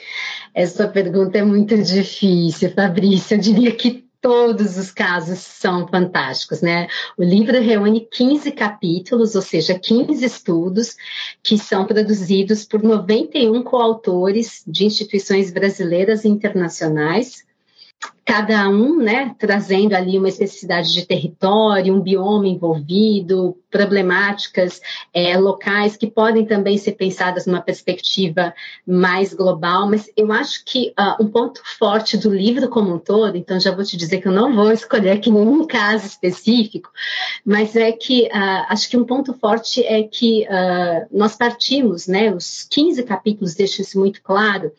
Essa 0.53 0.87
pergunta 0.87 1.37
é 1.37 1.43
muito 1.43 1.77
difícil, 1.77 2.71
Fabrício. 2.71 3.35
Eu 3.35 3.41
diria 3.41 3.71
que 3.73 4.04
todos 4.25 4.75
os 4.75 4.89
casos 4.89 5.37
são 5.37 5.87
fantásticos, 5.87 6.59
né? 6.59 6.87
O 7.15 7.23
livro 7.23 7.61
reúne 7.61 8.07
15 8.11 8.51
capítulos, 8.53 9.35
ou 9.35 9.41
seja, 9.43 9.77
15 9.77 10.25
estudos 10.25 10.95
que 11.43 11.59
são 11.59 11.85
produzidos 11.85 12.65
por 12.65 12.81
91 12.81 13.61
coautores 13.61 14.63
de 14.65 14.83
instituições 14.83 15.51
brasileiras 15.51 16.25
e 16.25 16.27
internacionais 16.27 17.45
cada 18.25 18.67
um, 18.67 18.97
né, 18.97 19.35
trazendo 19.37 19.93
ali 19.93 20.17
uma 20.17 20.27
especificidade 20.27 20.91
de 20.91 21.05
território, 21.05 21.93
um 21.93 22.01
bioma 22.01 22.47
envolvido, 22.47 23.55
problemáticas 23.69 24.81
é, 25.13 25.37
locais 25.37 25.95
que 25.95 26.07
podem 26.07 26.43
também 26.43 26.75
ser 26.77 26.93
pensadas 26.93 27.45
numa 27.45 27.61
perspectiva 27.61 28.51
mais 28.85 29.31
global, 29.31 29.87
mas 29.87 30.09
eu 30.17 30.31
acho 30.31 30.65
que 30.65 30.91
uh, 30.99 31.23
um 31.23 31.27
ponto 31.27 31.61
forte 31.77 32.17
do 32.17 32.33
livro 32.33 32.67
como 32.67 32.95
um 32.95 32.97
todo, 32.97 33.37
então 33.37 33.59
já 33.59 33.75
vou 33.75 33.83
te 33.83 33.95
dizer 33.95 34.21
que 34.21 34.27
eu 34.27 34.31
não 34.31 34.55
vou 34.55 34.71
escolher 34.73 35.11
aqui 35.11 35.29
nenhum 35.29 35.67
caso 35.67 36.07
específico, 36.07 36.89
mas 37.45 37.75
é 37.75 37.91
que 37.91 38.23
uh, 38.23 38.65
acho 38.69 38.89
que 38.89 38.97
um 38.97 39.03
ponto 39.03 39.33
forte 39.33 39.85
é 39.85 40.01
que 40.01 40.47
uh, 40.47 41.05
nós 41.11 41.35
partimos, 41.35 42.07
né, 42.07 42.33
os 42.33 42.65
15 42.71 43.03
capítulos 43.03 43.53
deixam 43.53 43.83
isso 43.83 43.99
muito 43.99 44.21
claro, 44.23 44.71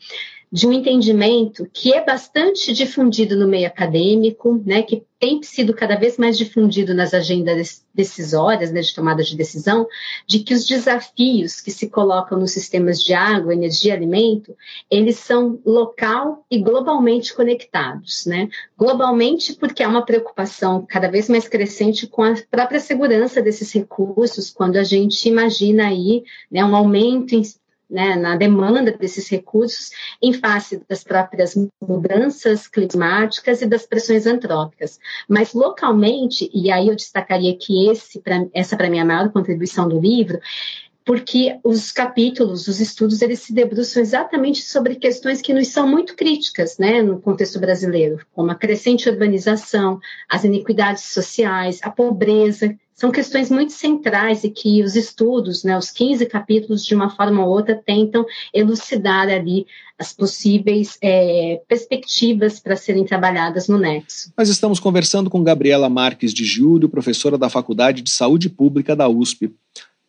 de 0.53 0.67
um 0.67 0.73
entendimento 0.73 1.69
que 1.73 1.93
é 1.93 2.05
bastante 2.05 2.73
difundido 2.73 3.37
no 3.37 3.49
meio 3.49 3.67
acadêmico, 3.67 4.63
né, 4.65 4.83
que 4.83 5.05
tem 5.19 5.43
sido 5.43 5.75
cada 5.75 5.97
vez 5.97 6.19
mais 6.19 6.37
difundido 6.37 6.95
nas 6.95 7.15
agendas 7.15 7.85
decisórias, 7.93 8.71
né, 8.71 8.81
de 8.81 8.95
tomada 8.95 9.23
de 9.23 9.35
decisão, 9.35 9.89
de 10.27 10.41
que 10.41 10.55
os 10.55 10.67
desafios 10.67 11.61
que 11.61 11.71
se 11.71 11.89
colocam 11.89 12.39
nos 12.39 12.53
sistemas 12.53 13.03
de 13.03 13.15
água, 13.15 13.55
energia 13.55 13.93
e 13.93 13.97
alimento, 13.97 14.55
eles 14.91 15.17
são 15.17 15.59
local 15.65 16.45
e 16.51 16.59
globalmente 16.59 17.35
conectados, 17.35 18.27
né? 18.27 18.49
Globalmente 18.77 19.55
porque 19.55 19.83
há 19.83 19.89
uma 19.89 20.05
preocupação 20.05 20.85
cada 20.87 21.11
vez 21.11 21.29
mais 21.29 21.49
crescente 21.49 22.07
com 22.07 22.23
a 22.23 22.35
própria 22.51 22.79
segurança 22.79 23.41
desses 23.41 23.73
recursos, 23.73 24.51
quando 24.51 24.77
a 24.77 24.85
gente 24.85 25.29
imagina 25.29 25.89
aí 25.89 26.25
né, 26.51 26.63
um 26.65 26.77
aumento 26.77 27.35
né, 27.89 28.17
na 28.17 28.37
demanda 28.37 28.93
desses 28.93 29.29
recursos 29.29 29.91
em 30.21 30.33
face 30.33 30.83
das 30.89 31.05
próprias 31.05 31.55
mudanças 31.81 32.67
climáticas 32.67 33.63
e 33.63 33.67
das 33.67 33.87
pressões 33.87 34.27
antrópicas. 34.27 34.99
Mas 35.29 35.53
localmente, 35.55 36.51
e 36.53 36.71
aí 36.71 36.89
eu 36.89 36.97
destacaria 36.97 37.57
que 37.57 37.89
esse, 37.89 38.21
pra, 38.21 38.47
essa 38.53 38.77
para 38.77 38.91
mim 38.91 38.99
é 38.99 39.03
a 39.03 39.05
maior 39.05 39.31
contribuição 39.31 39.89
do 39.89 40.01
livro, 40.01 40.41
porque 41.07 41.61
os 41.63 41.93
capítulos, 41.93 42.67
os 42.67 42.81
estudos, 42.81 43.23
eles 43.23 43.39
se 43.39 43.55
debruçam 43.55 44.03
exatamente 44.03 44.63
sobre 44.63 44.97
questões 44.97 45.41
que 45.41 45.55
nos 45.55 45.69
são 45.69 45.87
muito 45.87 46.17
críticas, 46.17 46.79
né, 46.79 47.01
no 47.01 47.21
contexto 47.21 47.61
brasileiro, 47.61 48.27
como 48.35 48.51
a 48.51 48.57
crescente 48.57 49.09
urbanização, 49.09 50.01
as 50.29 50.43
iniquidades 50.43 51.05
sociais, 51.05 51.79
a 51.85 51.91
pobreza, 51.91 52.77
são 52.97 53.13
questões 53.13 53.51
muito 53.51 53.75
centrais 53.75 54.43
e 54.43 54.49
que 54.49 54.83
os 54.83 54.97
estudos, 54.97 55.63
né, 55.63 55.77
os 55.77 55.91
15 55.91 56.25
capítulos, 56.25 56.83
de 56.83 56.95
uma 56.95 57.11
forma 57.11 57.45
ou 57.45 57.51
outra, 57.51 57.75
tentam 57.75 58.25
elucidar 58.55 59.29
ali 59.29 59.67
as 59.99 60.15
possíveis 60.15 60.97
é, 61.03 61.61
perspectivas 61.69 62.59
para 62.59 62.75
serem 62.75 63.05
trabalhadas 63.05 63.69
no 63.69 63.79
Nexo. 63.79 64.33
Nós 64.37 64.49
estamos 64.49 64.81
conversando 64.81 65.29
com 65.29 65.45
Gabriela 65.45 65.91
Marques 65.91 66.33
de 66.33 66.45
Júlio, 66.45 66.89
professora 66.89 67.37
da 67.37 67.51
Faculdade 67.51 68.01
de 68.01 68.11
Saúde 68.11 68.49
Pública 68.49 68.97
da 68.97 69.09
USP. 69.09 69.55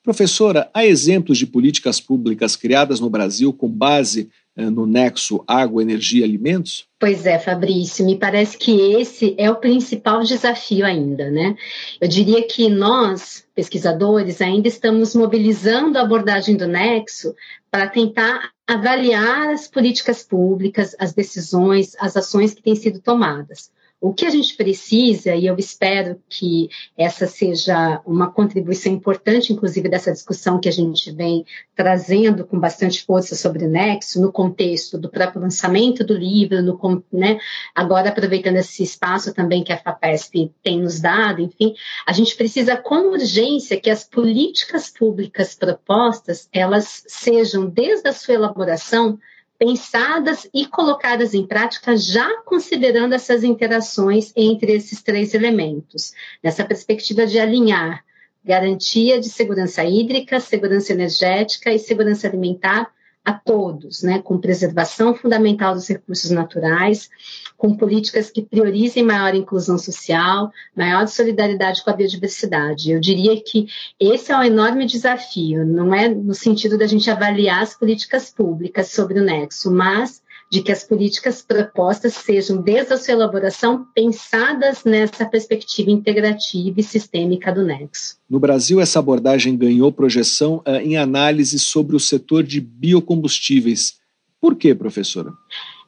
Professora, 0.01 0.69
há 0.73 0.85
exemplos 0.85 1.37
de 1.37 1.45
políticas 1.45 1.99
públicas 1.99 2.55
criadas 2.55 3.01
no 3.01 3.09
Brasil 3.09 3.51
com 3.51 3.67
base 3.67 4.29
no 4.57 4.85
nexo 4.85 5.43
água, 5.47 5.81
energia 5.81 6.21
e 6.21 6.23
alimentos? 6.23 6.87
Pois 6.99 7.25
é, 7.27 7.37
Fabrício, 7.37 8.03
me 8.03 8.17
parece 8.17 8.57
que 8.57 8.93
esse 8.93 9.35
é 9.37 9.51
o 9.51 9.57
principal 9.57 10.23
desafio 10.23 10.85
ainda, 10.85 11.29
né? 11.29 11.55
Eu 12.01 12.07
diria 12.07 12.45
que 12.47 12.67
nós, 12.67 13.45
pesquisadores, 13.53 14.41
ainda 14.41 14.67
estamos 14.67 15.13
mobilizando 15.13 15.97
a 15.99 16.01
abordagem 16.01 16.57
do 16.57 16.67
nexo 16.67 17.35
para 17.69 17.87
tentar 17.87 18.51
avaliar 18.65 19.51
as 19.51 19.67
políticas 19.67 20.23
públicas, 20.23 20.95
as 20.99 21.13
decisões, 21.13 21.95
as 21.99 22.17
ações 22.17 22.53
que 22.53 22.63
têm 22.63 22.75
sido 22.75 22.99
tomadas. 22.99 23.71
O 23.99 24.13
que 24.13 24.27
a 24.27 24.29
gente 24.29 24.55
precisa, 24.55 25.33
e 25.33 25.47
eu 25.47 25.55
espero 25.57 26.21
que 26.29 26.69
essa 26.95 27.25
seja 27.25 27.99
uma 28.05 28.31
contribuição 28.31 28.93
importante, 28.93 29.51
inclusive, 29.51 29.89
dessa 29.89 30.11
discussão 30.11 30.59
que 30.59 30.69
a 30.69 30.71
gente 30.71 31.11
vem 31.11 31.43
trazendo 31.75 32.45
com 32.45 32.59
bastante 32.59 33.03
força 33.03 33.35
sobre 33.35 33.65
o 33.65 33.69
Nexo, 33.69 34.21
no 34.21 34.31
contexto 34.31 34.99
do 34.99 35.09
próprio 35.09 35.41
lançamento 35.41 36.03
do 36.03 36.13
livro, 36.13 36.61
no, 36.61 37.03
né, 37.11 37.39
agora 37.73 38.09
aproveitando 38.09 38.57
esse 38.57 38.83
espaço 38.83 39.33
também 39.33 39.63
que 39.63 39.73
a 39.73 39.77
FAPESP 39.79 40.51
tem 40.61 40.79
nos 40.79 40.99
dado, 40.99 41.41
enfim, 41.41 41.73
a 42.05 42.13
gente 42.13 42.35
precisa 42.35 42.77
com 42.77 43.09
urgência 43.13 43.81
que 43.81 43.89
as 43.89 44.03
políticas 44.03 44.91
públicas 44.91 45.55
propostas, 45.55 46.47
elas 46.53 47.03
sejam, 47.07 47.67
desde 47.67 48.07
a 48.07 48.13
sua 48.13 48.35
elaboração, 48.35 49.17
pensadas 49.57 50.47
e 50.53 50.65
colocadas 50.65 51.33
em 51.33 51.45
prática 51.45 51.97
já 51.97 52.41
considerando 52.43 53.13
essas 53.13 53.43
interações 53.43 54.31
entre 54.35 54.73
esses 54.73 55.01
três 55.01 55.33
elementos, 55.33 56.13
nessa 56.43 56.63
perspectiva 56.63 57.25
de 57.25 57.39
alinhar 57.39 58.05
garantia 58.47 59.19
de 59.19 59.27
segurança 59.27 59.83
hídrica, 59.83 60.39
segurança 60.39 60.93
energética 60.93 61.73
e 61.73 61.77
segurança 61.77 62.27
alimentar 62.27 62.89
a 63.27 63.33
todos, 63.33 64.03
né, 64.03 64.21
com 64.21 64.37
preservação 64.37 65.13
fundamental 65.13 65.73
dos 65.73 65.89
recursos 65.89 66.31
naturais, 66.31 67.09
com 67.57 67.75
políticas 67.75 68.31
que 68.31 68.41
priorizem 68.41 69.03
maior 69.03 69.35
inclusão 69.35 69.77
social, 69.77 70.49
maior 70.73 71.05
solidariedade 71.09 71.83
com 71.83 71.89
a 71.89 71.93
biodiversidade. 71.93 72.89
Eu 72.89 73.01
diria 73.01 73.35
que 73.43 73.67
esse 73.99 74.31
é 74.31 74.37
um 74.37 74.43
enorme 74.43 74.85
desafio, 74.85 75.65
não 75.65 75.93
é 75.93 76.07
no 76.07 76.33
sentido 76.33 76.77
da 76.77 76.87
gente 76.87 77.11
avaliar 77.11 77.63
as 77.63 77.75
políticas 77.75 78.29
públicas 78.29 78.91
sobre 78.91 79.19
o 79.19 79.23
nexo, 79.23 79.69
mas 79.69 80.21
de 80.49 80.61
que 80.61 80.71
as 80.71 80.83
políticas 80.83 81.41
propostas 81.41 82.13
sejam, 82.13 82.61
desde 82.61 82.93
a 82.93 82.97
sua 82.97 83.13
elaboração, 83.13 83.85
pensadas 83.93 84.83
nessa 84.83 85.25
perspectiva 85.25 85.91
integrativa 85.91 86.79
e 86.79 86.83
sistêmica 86.83 87.51
do 87.51 87.63
nexo. 87.63 88.15
No 88.29 88.39
Brasil, 88.39 88.79
essa 88.79 88.99
abordagem 88.99 89.57
ganhou 89.57 89.91
projeção 89.91 90.63
uh, 90.65 90.75
em 90.81 90.97
análise 90.97 91.59
sobre 91.59 91.95
o 91.95 91.99
setor 91.99 92.43
de 92.43 92.61
biocombustíveis. 92.61 93.97
Por 94.39 94.55
quê, 94.55 94.73
professora? 94.73 95.31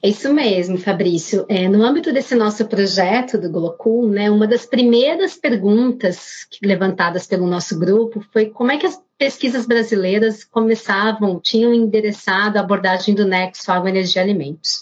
É 0.01 0.09
isso 0.09 0.33
mesmo, 0.33 0.77
Fabrício. 0.77 1.45
É, 1.49 1.67
no 1.67 1.83
âmbito 1.83 2.13
desse 2.13 2.33
nosso 2.33 2.65
projeto 2.65 3.37
do 3.37 3.49
Glocul, 3.49 4.07
né, 4.07 4.31
uma 4.31 4.47
das 4.47 4.65
primeiras 4.65 5.35
perguntas 5.35 6.47
levantadas 6.63 7.27
pelo 7.27 7.45
nosso 7.45 7.77
grupo 7.77 8.23
foi 8.31 8.45
como 8.45 8.71
é 8.71 8.77
que 8.77 8.85
as 8.85 8.97
pesquisas 9.19 9.65
brasileiras 9.65 10.45
começavam, 10.45 11.41
tinham 11.41 11.73
endereçado 11.73 12.57
a 12.57 12.61
abordagem 12.61 13.13
do 13.13 13.25
nexo 13.25 13.69
água, 13.69 13.89
energia 13.89 14.21
e 14.21 14.23
alimentos. 14.23 14.81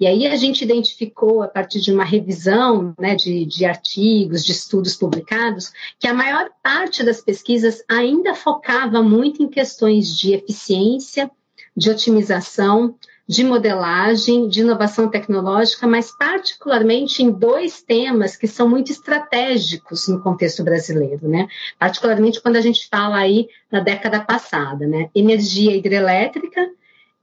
E 0.00 0.06
aí 0.06 0.26
a 0.26 0.34
gente 0.34 0.64
identificou, 0.64 1.44
a 1.44 1.48
partir 1.48 1.80
de 1.80 1.92
uma 1.92 2.04
revisão 2.04 2.92
né, 2.98 3.14
de, 3.14 3.46
de 3.46 3.64
artigos, 3.64 4.44
de 4.44 4.50
estudos 4.50 4.96
publicados, 4.96 5.72
que 5.98 6.08
a 6.08 6.12
maior 6.12 6.50
parte 6.60 7.04
das 7.04 7.20
pesquisas 7.20 7.84
ainda 7.88 8.34
focava 8.34 9.00
muito 9.00 9.44
em 9.44 9.48
questões 9.48 10.08
de 10.18 10.34
eficiência, 10.34 11.30
de 11.76 11.88
otimização, 11.88 12.96
de 13.28 13.44
modelagem, 13.44 14.48
de 14.48 14.60
inovação 14.60 15.08
tecnológica, 15.10 15.86
mas 15.86 16.10
particularmente 16.16 17.22
em 17.22 17.30
dois 17.30 17.82
temas 17.82 18.36
que 18.36 18.48
são 18.48 18.66
muito 18.66 18.90
estratégicos 18.90 20.08
no 20.08 20.22
contexto 20.22 20.64
brasileiro, 20.64 21.28
né? 21.28 21.46
Particularmente 21.78 22.40
quando 22.40 22.56
a 22.56 22.60
gente 22.62 22.88
fala 22.88 23.18
aí 23.18 23.48
na 23.70 23.80
década 23.80 24.20
passada, 24.20 24.86
né? 24.86 25.10
Energia 25.14 25.76
hidrelétrica 25.76 26.70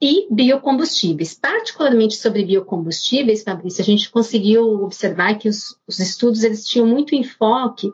e 0.02 0.28
biocombustíveis. 0.30 1.34
Particularmente 1.34 2.16
sobre 2.16 2.44
biocombustíveis, 2.44 3.44
Fabrício, 3.44 3.82
a 3.82 3.86
gente 3.86 4.10
conseguiu 4.10 4.84
observar 4.84 5.38
que 5.38 5.48
os, 5.48 5.78
os 5.88 6.00
estudos 6.00 6.44
eles 6.44 6.66
tinham 6.66 6.86
muito 6.86 7.16
enfoque 7.16 7.92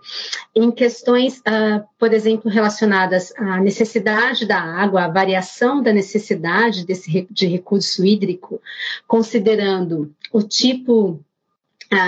em 0.56 0.72
questões, 0.72 1.40
uh, 1.40 1.84
por 2.00 2.12
exemplo, 2.14 2.50
relacionadas 2.50 3.32
à 3.38 3.60
necessidade 3.60 4.46
da 4.46 4.60
água, 4.60 5.06
à 5.06 5.08
variação 5.08 5.82
da 5.82 5.94
necessidade 5.94 6.86
desse 6.86 7.28
de 7.30 7.46
recurso 7.46 8.06
hídrico, 8.06 8.60
considerando 9.08 10.14
o 10.34 10.42
tipo 10.42 11.24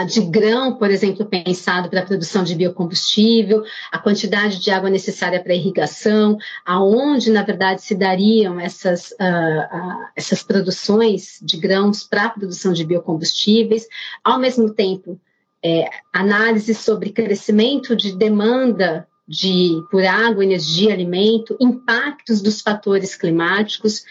de 0.08 0.22
grão, 0.22 0.78
por 0.78 0.90
exemplo, 0.90 1.26
pensado 1.26 1.90
para 1.90 2.00
a 2.00 2.06
produção 2.06 2.42
de 2.42 2.56
biocombustível, 2.56 3.64
a 3.92 4.00
quantidade 4.00 4.60
de 4.60 4.72
água 4.72 4.90
necessária 4.90 5.44
para 5.44 5.54
irrigação, 5.54 6.38
aonde, 6.66 7.30
na 7.30 7.44
verdade, 7.44 7.82
se 7.82 7.94
dariam 7.94 8.58
essas, 8.58 9.12
uh, 9.12 9.78
uh, 9.78 10.06
essas 10.16 10.42
produções 10.42 11.38
de 11.42 11.58
grãos 11.58 12.02
para 12.02 12.26
a 12.26 12.30
produção 12.30 12.72
de 12.72 12.86
biocombustíveis, 12.86 13.86
ao 14.24 14.40
mesmo 14.40 14.74
tempo, 14.74 15.20
é, 15.62 15.90
análise 16.14 16.74
sobre 16.74 17.10
crescimento 17.12 17.94
de 17.94 18.16
demanda 18.16 19.06
de, 19.28 19.82
por 19.92 20.06
água, 20.06 20.44
energia, 20.46 20.94
alimento, 20.94 21.58
impactos 21.60 22.42
dos 22.42 22.62
fatores 22.62 23.16
climáticos. 23.16 24.06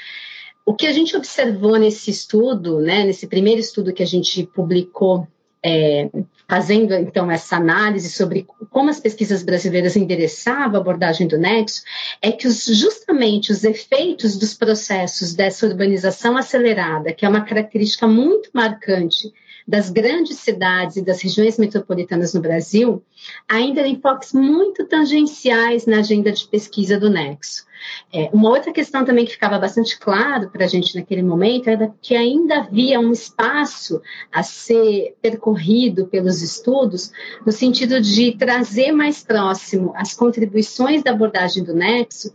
O 0.66 0.75
que 0.75 0.87
a 0.87 0.93
gente 0.93 1.16
observou 1.16 1.77
nesse 1.77 2.11
estudo, 2.11 2.79
né, 2.81 3.05
nesse 3.05 3.27
primeiro 3.27 3.61
estudo 3.61 3.93
que 3.93 4.03
a 4.03 4.07
gente 4.07 4.45
publicou 4.45 5.27
é, 5.65 6.11
fazendo 6.49 6.93
então 6.95 7.31
essa 7.31 7.57
análise 7.57 8.11
sobre 8.11 8.47
como 8.71 8.91
as 8.91 9.01
pesquisas 9.01 9.43
brasileiras 9.43 9.97
endereçavam 9.97 10.77
a 10.77 10.81
abordagem 10.81 11.27
do 11.27 11.39
nexo, 11.39 11.83
é 12.21 12.33
que 12.33 12.47
os, 12.47 12.65
justamente 12.67 13.53
os 13.53 13.65
efeitos 13.65 14.37
dos 14.37 14.55
processos 14.55 15.35
dessa 15.35 15.67
urbanização 15.67 16.37
acelerada, 16.37 17.13
que 17.13 17.25
é 17.25 17.29
uma 17.29 17.45
característica 17.45 18.07
muito 18.07 18.51
marcante 18.53 19.33
das 19.67 19.91
grandes 19.91 20.39
cidades 20.39 20.97
e 20.97 21.05
das 21.05 21.21
regiões 21.21 21.59
metropolitanas 21.59 22.35
no 22.35 22.41
Brasil, 22.41 23.03
ainda 23.49 23.87
em 23.87 23.95
enfoques 23.95 24.33
muito 24.33 24.85
tangenciais 24.87 25.87
na 25.87 25.99
agenda 25.99 26.33
de 26.33 26.47
pesquisa 26.47 26.99
do 26.99 27.09
Nexo. 27.09 27.65
É, 28.13 28.31
uma 28.33 28.51
outra 28.51 28.73
questão 28.73 29.05
também 29.05 29.25
que 29.25 29.33
ficava 29.33 29.59
bastante 29.59 29.99
claro 29.99 30.51
para 30.51 30.65
a 30.65 30.69
gente 30.69 30.95
naquele 30.95 31.23
momento 31.23 31.69
era 31.69 31.93
que 32.01 32.15
ainda 32.15 32.59
havia 32.59 33.01
um 33.01 33.13
espaço 33.13 34.01
a 34.31 34.43
ser 34.43 35.17
percorrido 35.21 36.07
pelos 36.07 36.43
estudos, 36.43 37.13
no 37.45 37.53
sentido 37.53 38.01
de 38.01 38.37
trazer 38.37 38.93
mais 38.93 39.23
próximo 39.23 39.93
as 39.97 40.15
contribuições 40.15 41.03
da 41.03 41.11
abordagem 41.11 41.65
do 41.65 41.75
Nexo 41.75 42.33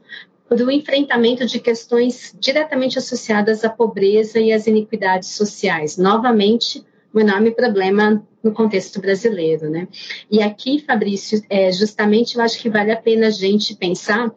para 0.48 0.64
o 0.64 0.72
enfrentamento 0.72 1.46
de 1.46 1.60
questões 1.60 2.36
diretamente 2.40 2.98
associadas 2.98 3.66
à 3.66 3.70
pobreza 3.70 4.40
e 4.40 4.54
às 4.54 4.66
iniquidades 4.66 5.30
sociais. 5.30 5.98
Novamente, 5.98 6.86
um 7.18 7.22
enorme 7.22 7.52
problema 7.52 8.26
no 8.44 8.52
contexto 8.54 9.02
brasileiro, 9.02 9.70
né? 9.70 9.88
E 10.30 10.42
aqui, 10.42 10.84
Fabrício, 10.86 11.42
é, 11.50 11.72
justamente 11.72 12.36
eu 12.36 12.42
acho 12.42 12.60
que 12.60 12.70
vale 12.70 12.92
a 12.92 12.98
pena 12.98 13.28
a 13.28 13.32
gente 13.32 13.76
pensar 13.76 14.32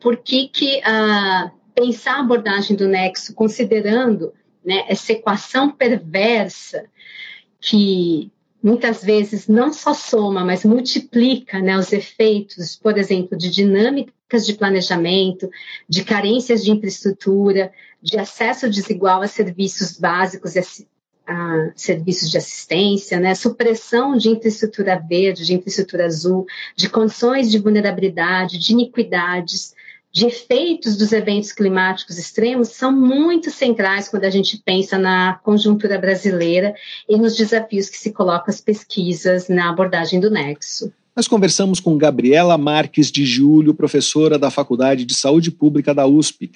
por 0.00 0.18
que, 0.18 0.48
que 0.48 0.78
uh, 0.78 1.50
pensar 1.74 2.16
a 2.16 2.20
abordagem 2.20 2.76
do 2.76 2.86
nexo, 2.86 3.34
considerando 3.34 4.32
né, 4.64 4.84
essa 4.88 5.12
equação 5.12 5.70
perversa 5.70 6.84
que 7.60 8.30
muitas 8.62 9.02
vezes 9.02 9.48
não 9.48 9.72
só 9.72 9.94
soma, 9.94 10.44
mas 10.44 10.64
multiplica 10.64 11.60
né, 11.60 11.78
os 11.78 11.92
efeitos, 11.92 12.76
por 12.76 12.98
exemplo, 12.98 13.36
de 13.36 13.50
dinâmicas 13.50 14.44
de 14.44 14.54
planejamento, 14.54 15.48
de 15.88 16.04
carências 16.04 16.62
de 16.62 16.70
infraestrutura, 16.70 17.72
de 18.02 18.18
acesso 18.18 18.68
desigual 18.68 19.22
a 19.22 19.26
serviços 19.26 19.98
básicos 19.98 20.54
a 21.30 21.70
serviços 21.76 22.28
de 22.28 22.38
assistência, 22.38 23.20
né, 23.20 23.36
supressão 23.36 24.16
de 24.16 24.28
infraestrutura 24.28 24.98
verde, 24.98 25.46
de 25.46 25.54
infraestrutura 25.54 26.06
azul, 26.06 26.44
de 26.74 26.88
condições 26.88 27.48
de 27.50 27.58
vulnerabilidade, 27.58 28.58
de 28.58 28.72
iniquidades, 28.72 29.72
de 30.12 30.26
efeitos 30.26 30.96
dos 30.96 31.12
eventos 31.12 31.52
climáticos 31.52 32.18
extremos 32.18 32.70
são 32.70 32.90
muito 32.90 33.48
centrais 33.48 34.08
quando 34.08 34.24
a 34.24 34.30
gente 34.30 34.60
pensa 34.64 34.98
na 34.98 35.38
conjuntura 35.44 35.96
brasileira 35.98 36.74
e 37.08 37.16
nos 37.16 37.36
desafios 37.36 37.88
que 37.88 37.96
se 37.96 38.12
colocam 38.12 38.52
as 38.52 38.60
pesquisas 38.60 39.48
na 39.48 39.70
abordagem 39.70 40.18
do 40.18 40.28
nexo. 40.28 40.92
Nós 41.14 41.28
conversamos 41.28 41.78
com 41.78 41.96
Gabriela 41.96 42.58
Marques 42.58 43.12
de 43.12 43.24
Júlio, 43.24 43.72
professora 43.72 44.36
da 44.36 44.50
Faculdade 44.50 45.04
de 45.04 45.14
Saúde 45.14 45.52
Pública 45.52 45.94
da 45.94 46.06
USP, 46.06 46.50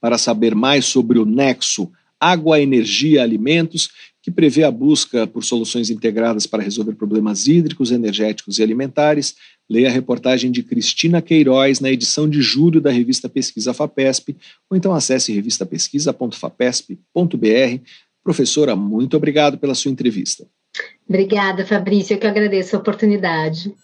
para 0.00 0.16
saber 0.16 0.54
mais 0.54 0.84
sobre 0.84 1.18
o 1.18 1.24
nexo 1.24 1.90
água, 2.20 2.60
energia, 2.60 3.22
alimentos 3.22 3.90
que 4.22 4.30
prevê 4.30 4.64
a 4.64 4.70
busca 4.70 5.26
por 5.26 5.44
soluções 5.44 5.90
integradas 5.90 6.46
para 6.46 6.62
resolver 6.62 6.94
problemas 6.94 7.46
hídricos, 7.46 7.90
energéticos 7.90 8.58
e 8.58 8.62
alimentares. 8.62 9.34
Leia 9.68 9.88
a 9.88 9.92
reportagem 9.92 10.50
de 10.50 10.62
Cristina 10.62 11.20
Queiroz 11.22 11.80
na 11.80 11.90
edição 11.90 12.28
de 12.28 12.42
julho 12.42 12.80
da 12.80 12.90
revista 12.90 13.28
Pesquisa 13.28 13.72
FAPESP, 13.72 14.36
ou 14.68 14.76
então 14.76 14.92
acesse 14.92 15.32
revistapesquisa.fapesp.br. 15.32 17.82
Professora, 18.22 18.76
muito 18.76 19.16
obrigado 19.16 19.56
pela 19.56 19.74
sua 19.74 19.90
entrevista. 19.90 20.46
Obrigada, 21.08 21.66
Fabrício, 21.66 22.14
eu 22.14 22.18
que 22.18 22.26
agradeço 22.26 22.76
a 22.76 22.78
oportunidade. 22.78 23.74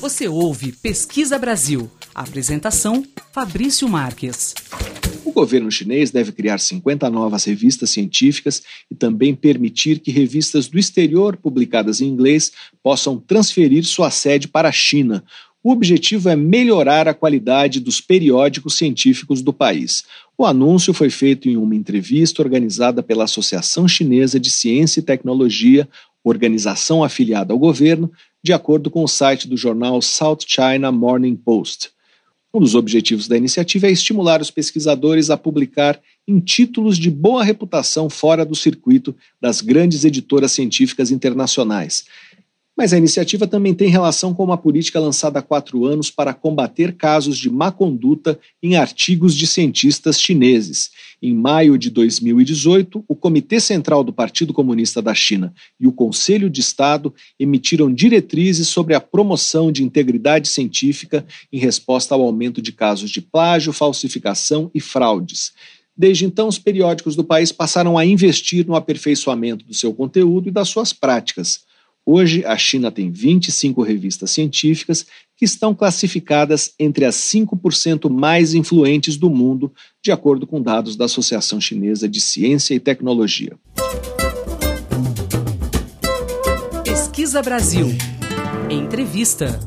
Você 0.00 0.26
ouve 0.28 0.72
Pesquisa 0.72 1.38
Brasil. 1.38 1.90
apresentação: 2.14 3.04
Fabrício 3.32 3.88
Marques 3.88 4.54
governo 5.34 5.70
chinês 5.70 6.10
deve 6.10 6.32
criar 6.32 6.58
50 6.58 7.10
novas 7.10 7.44
revistas 7.44 7.90
científicas 7.90 8.62
e 8.90 8.94
também 8.94 9.34
permitir 9.34 9.98
que 9.98 10.10
revistas 10.10 10.68
do 10.68 10.78
exterior 10.78 11.36
publicadas 11.36 12.00
em 12.00 12.06
inglês 12.06 12.52
possam 12.82 13.18
transferir 13.18 13.84
sua 13.84 14.10
sede 14.10 14.48
para 14.48 14.68
a 14.68 14.72
China. 14.72 15.24
O 15.62 15.72
objetivo 15.72 16.28
é 16.28 16.36
melhorar 16.36 17.08
a 17.08 17.14
qualidade 17.14 17.80
dos 17.80 18.00
periódicos 18.00 18.74
científicos 18.74 19.40
do 19.40 19.52
país. 19.52 20.04
O 20.36 20.44
anúncio 20.44 20.92
foi 20.92 21.08
feito 21.08 21.48
em 21.48 21.56
uma 21.56 21.74
entrevista 21.74 22.42
organizada 22.42 23.02
pela 23.02 23.24
Associação 23.24 23.88
Chinesa 23.88 24.38
de 24.38 24.50
Ciência 24.50 25.00
e 25.00 25.02
Tecnologia, 25.02 25.88
organização 26.22 27.02
afiliada 27.02 27.52
ao 27.52 27.58
governo, 27.58 28.12
de 28.42 28.52
acordo 28.52 28.90
com 28.90 29.02
o 29.02 29.08
site 29.08 29.48
do 29.48 29.56
jornal 29.56 30.02
South 30.02 30.40
China 30.46 30.92
Morning 30.92 31.34
Post. 31.34 31.93
Um 32.54 32.60
dos 32.60 32.76
objetivos 32.76 33.26
da 33.26 33.36
iniciativa 33.36 33.88
é 33.88 33.90
estimular 33.90 34.40
os 34.40 34.48
pesquisadores 34.48 35.28
a 35.28 35.36
publicar 35.36 36.00
em 36.26 36.38
títulos 36.38 36.96
de 36.96 37.10
boa 37.10 37.42
reputação 37.42 38.08
fora 38.08 38.44
do 38.44 38.54
circuito 38.54 39.12
das 39.40 39.60
grandes 39.60 40.04
editoras 40.04 40.52
científicas 40.52 41.10
internacionais. 41.10 42.04
Mas 42.76 42.92
a 42.92 42.98
iniciativa 42.98 43.46
também 43.46 43.72
tem 43.72 43.88
relação 43.88 44.34
com 44.34 44.42
uma 44.42 44.58
política 44.58 44.98
lançada 44.98 45.38
há 45.38 45.42
quatro 45.42 45.84
anos 45.84 46.10
para 46.10 46.34
combater 46.34 46.96
casos 46.96 47.38
de 47.38 47.48
má 47.48 47.70
conduta 47.70 48.38
em 48.60 48.74
artigos 48.74 49.36
de 49.36 49.46
cientistas 49.46 50.20
chineses. 50.20 50.90
Em 51.22 51.32
maio 51.32 51.78
de 51.78 51.88
2018, 51.88 53.04
o 53.06 53.14
Comitê 53.14 53.60
Central 53.60 54.02
do 54.02 54.12
Partido 54.12 54.52
Comunista 54.52 55.00
da 55.00 55.14
China 55.14 55.54
e 55.78 55.86
o 55.86 55.92
Conselho 55.92 56.50
de 56.50 56.60
Estado 56.60 57.14
emitiram 57.38 57.92
diretrizes 57.92 58.66
sobre 58.66 58.94
a 58.94 59.00
promoção 59.00 59.70
de 59.70 59.84
integridade 59.84 60.48
científica 60.48 61.24
em 61.52 61.58
resposta 61.58 62.12
ao 62.12 62.22
aumento 62.22 62.60
de 62.60 62.72
casos 62.72 63.08
de 63.10 63.22
plágio, 63.22 63.72
falsificação 63.72 64.68
e 64.74 64.80
fraudes. 64.80 65.52
Desde 65.96 66.24
então, 66.24 66.48
os 66.48 66.58
periódicos 66.58 67.14
do 67.14 67.22
país 67.22 67.52
passaram 67.52 67.96
a 67.96 68.04
investir 68.04 68.66
no 68.66 68.74
aperfeiçoamento 68.74 69.64
do 69.64 69.72
seu 69.72 69.94
conteúdo 69.94 70.48
e 70.48 70.52
das 70.52 70.68
suas 70.68 70.92
práticas. 70.92 71.60
Hoje, 72.06 72.44
a 72.44 72.54
China 72.58 72.92
tem 72.92 73.10
25 73.10 73.82
revistas 73.82 74.30
científicas 74.30 75.06
que 75.38 75.46
estão 75.46 75.74
classificadas 75.74 76.74
entre 76.78 77.06
as 77.06 77.16
5% 77.16 78.10
mais 78.10 78.52
influentes 78.52 79.16
do 79.16 79.30
mundo, 79.30 79.72
de 80.02 80.12
acordo 80.12 80.46
com 80.46 80.60
dados 80.60 80.96
da 80.96 81.06
Associação 81.06 81.58
Chinesa 81.58 82.06
de 82.06 82.20
Ciência 82.20 82.74
e 82.74 82.80
Tecnologia. 82.80 83.56
Pesquisa 86.84 87.40
Brasil. 87.40 87.86
Entrevista. 88.70 89.58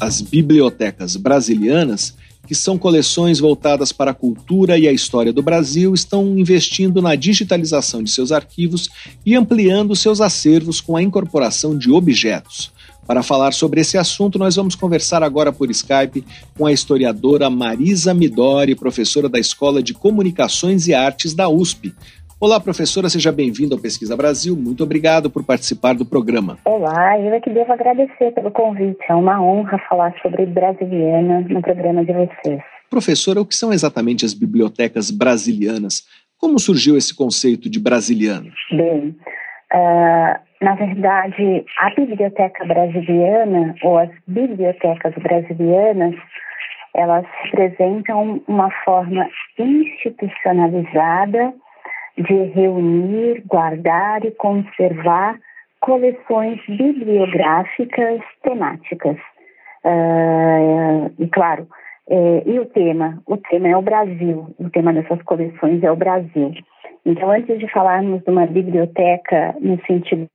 As 0.00 0.20
bibliotecas 0.20 1.14
brasilianas 1.14 2.16
que 2.46 2.54
são 2.54 2.78
coleções 2.78 3.38
voltadas 3.38 3.92
para 3.92 4.12
a 4.12 4.14
cultura 4.14 4.78
e 4.78 4.86
a 4.86 4.92
história 4.92 5.32
do 5.32 5.42
Brasil, 5.42 5.92
estão 5.92 6.38
investindo 6.38 7.02
na 7.02 7.14
digitalização 7.14 8.02
de 8.02 8.10
seus 8.10 8.32
arquivos 8.32 8.88
e 9.24 9.34
ampliando 9.34 9.96
seus 9.96 10.20
acervos 10.20 10.80
com 10.80 10.96
a 10.96 11.02
incorporação 11.02 11.76
de 11.76 11.90
objetos. 11.90 12.70
Para 13.06 13.22
falar 13.22 13.52
sobre 13.52 13.80
esse 13.80 13.96
assunto, 13.96 14.38
nós 14.38 14.56
vamos 14.56 14.74
conversar 14.74 15.22
agora 15.22 15.52
por 15.52 15.70
Skype 15.70 16.24
com 16.58 16.66
a 16.66 16.72
historiadora 16.72 17.48
Marisa 17.48 18.12
Midori, 18.12 18.74
professora 18.74 19.28
da 19.28 19.38
Escola 19.38 19.80
de 19.80 19.94
Comunicações 19.94 20.88
e 20.88 20.94
Artes 20.94 21.32
da 21.32 21.48
USP. 21.48 21.94
Olá, 22.38 22.60
professora, 22.60 23.08
seja 23.08 23.32
bem-vinda 23.32 23.74
ao 23.74 23.80
Pesquisa 23.80 24.14
Brasil. 24.14 24.54
Muito 24.54 24.84
obrigado 24.84 25.30
por 25.30 25.42
participar 25.42 25.94
do 25.94 26.04
programa. 26.04 26.58
Olá, 26.66 27.18
eu 27.18 27.32
é 27.32 27.40
que 27.40 27.48
devo 27.48 27.72
agradecer 27.72 28.30
pelo 28.32 28.50
convite. 28.50 28.98
É 29.08 29.14
uma 29.14 29.42
honra 29.42 29.78
falar 29.88 30.14
sobre 30.20 30.44
brasiliana 30.44 31.40
no 31.48 31.62
programa 31.62 32.04
de 32.04 32.12
vocês. 32.12 32.60
Professora, 32.90 33.40
o 33.40 33.46
que 33.46 33.54
são 33.54 33.72
exatamente 33.72 34.26
as 34.26 34.34
bibliotecas 34.34 35.10
brasilianas? 35.10 36.04
Como 36.38 36.58
surgiu 36.58 36.94
esse 36.98 37.16
conceito 37.16 37.70
de 37.70 37.80
brasiliano? 37.80 38.52
Bem, 38.70 39.16
uh, 39.72 40.36
na 40.60 40.74
verdade, 40.74 41.64
a 41.78 41.88
biblioteca 41.94 42.66
brasiliana 42.66 43.74
ou 43.82 43.96
as 43.96 44.10
bibliotecas 44.26 45.14
brasilianas 45.22 46.14
elas 46.94 47.24
representam 47.44 48.42
uma 48.46 48.70
forma 48.84 49.26
institucionalizada 49.58 51.54
de 52.16 52.34
reunir, 52.54 53.42
guardar 53.46 54.24
e 54.24 54.30
conservar 54.32 55.38
coleções 55.80 56.60
bibliográficas 56.66 58.20
temáticas. 58.42 59.16
Uh, 59.84 61.12
e 61.18 61.28
claro, 61.28 61.68
é, 62.08 62.42
e 62.46 62.58
o 62.58 62.66
tema? 62.66 63.20
O 63.26 63.36
tema 63.36 63.68
é 63.68 63.76
o 63.76 63.82
Brasil. 63.82 64.54
O 64.58 64.70
tema 64.70 64.92
dessas 64.92 65.20
coleções 65.22 65.82
é 65.82 65.90
o 65.90 65.96
Brasil. 65.96 66.52
Então, 67.04 67.30
antes 67.30 67.58
de 67.58 67.70
falarmos 67.70 68.22
de 68.22 68.30
uma 68.30 68.46
biblioteca 68.46 69.54
no 69.60 69.80
sentido 69.86 70.28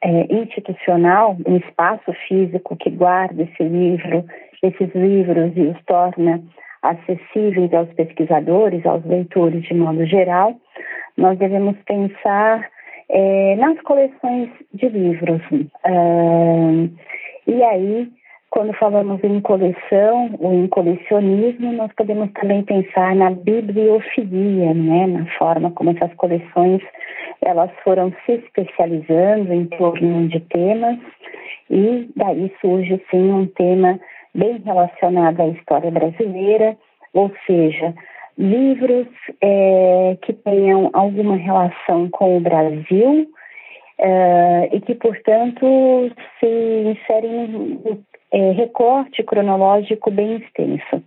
é, 0.00 0.32
institucional, 0.32 1.36
um 1.46 1.56
espaço 1.56 2.12
físico 2.28 2.76
que 2.76 2.90
guarda 2.90 3.42
esse 3.42 3.62
livro, 3.62 4.24
esses 4.62 4.94
livros 4.94 5.52
e 5.56 5.62
os 5.62 5.84
torna 5.84 6.40
acessíveis 6.84 7.72
aos 7.72 7.88
pesquisadores, 7.94 8.84
aos 8.84 9.04
leitores 9.04 9.62
de 9.64 9.74
modo 9.74 10.04
geral, 10.04 10.54
nós 11.16 11.38
devemos 11.38 11.76
pensar 11.86 12.68
é, 13.08 13.56
nas 13.56 13.80
coleções 13.82 14.50
de 14.72 14.88
livros. 14.88 15.40
Uh, 15.50 16.90
e 17.46 17.62
aí, 17.62 18.08
quando 18.50 18.72
falamos 18.74 19.22
em 19.24 19.40
coleção 19.40 20.36
ou 20.38 20.52
em 20.52 20.66
colecionismo, 20.68 21.72
nós 21.72 21.90
podemos 21.96 22.30
também 22.32 22.62
pensar 22.62 23.14
na 23.16 23.30
bibliofilia, 23.30 24.74
né, 24.74 25.06
na 25.06 25.26
forma 25.38 25.70
como 25.70 25.90
essas 25.90 26.12
coleções 26.14 26.82
elas 27.42 27.70
foram 27.82 28.12
se 28.24 28.32
especializando 28.32 29.52
em 29.52 29.66
torno 29.66 30.28
de 30.28 30.40
temas 30.40 30.98
e 31.70 32.08
daí 32.16 32.52
surge 32.60 33.00
sim 33.10 33.32
um 33.32 33.46
tema 33.46 33.98
bem 34.34 34.58
relacionado 34.64 35.40
à 35.40 35.48
história 35.48 35.90
brasileira, 35.90 36.76
ou 37.12 37.30
seja, 37.46 37.94
livros 38.36 39.06
é, 39.40 40.16
que 40.22 40.32
tenham 40.32 40.90
alguma 40.92 41.36
relação 41.36 42.08
com 42.10 42.36
o 42.36 42.40
Brasil 42.40 43.28
é, 43.98 44.68
e 44.72 44.80
que, 44.80 44.94
portanto, 44.96 46.10
se 46.40 46.46
inserem 46.46 47.48
no 47.48 48.04
é, 48.32 48.50
recorte 48.50 49.22
cronológico 49.22 50.10
bem 50.10 50.36
extenso, 50.36 51.02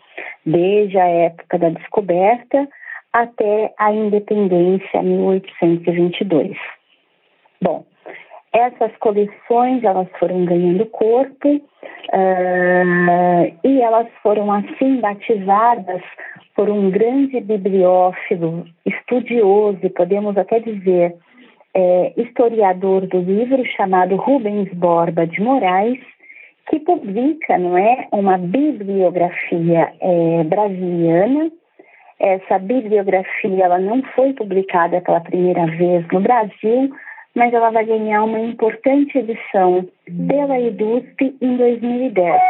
desde 0.45 0.97
a 0.97 1.07
época 1.07 1.57
da 1.57 1.69
descoberta 1.69 2.67
até 3.11 3.73
a 3.78 3.91
independência, 3.91 5.03
1822. 5.03 6.57
Bom, 7.61 7.86
essas 8.53 8.95
coleções 8.97 9.83
elas 9.83 10.07
foram 10.19 10.45
ganhando 10.45 10.85
corpo 10.87 11.49
uh, 11.49 13.57
e 13.63 13.81
elas 13.81 14.07
foram 14.23 14.51
assim 14.51 14.99
batizadas 14.99 16.01
por 16.55 16.69
um 16.69 16.89
grande 16.89 17.39
bibliófilo, 17.39 18.65
estudioso 18.85 19.89
podemos 19.91 20.35
até 20.37 20.59
dizer 20.59 21.15
é, 21.77 22.11
historiador 22.17 23.05
do 23.05 23.19
livro 23.19 23.63
chamado 23.75 24.15
Rubens 24.15 24.67
Borba 24.73 25.27
de 25.27 25.39
Moraes, 25.39 25.99
que 26.67 26.79
publica, 26.79 27.55
não 27.59 27.77
é, 27.77 28.07
uma 28.11 28.37
bibliografia 28.37 29.93
é, 30.01 30.43
brasiliana. 30.43 31.51
Essa 32.19 32.57
bibliografia 32.57 33.63
ela 33.63 33.77
não 33.77 34.01
foi 34.15 34.33
publicada 34.33 34.99
pela 35.01 35.21
primeira 35.21 35.67
vez 35.67 36.03
no 36.11 36.19
Brasil, 36.19 36.91
mas 37.38 37.53
ela 37.53 37.69
vai 37.69 37.85
ganhar 37.85 38.23
uma 38.23 38.39
importante 38.39 39.15
edição 39.15 39.88
pela 40.27 40.59
EDUSP 40.59 41.38
em 41.39 41.55
2010, 41.55 42.41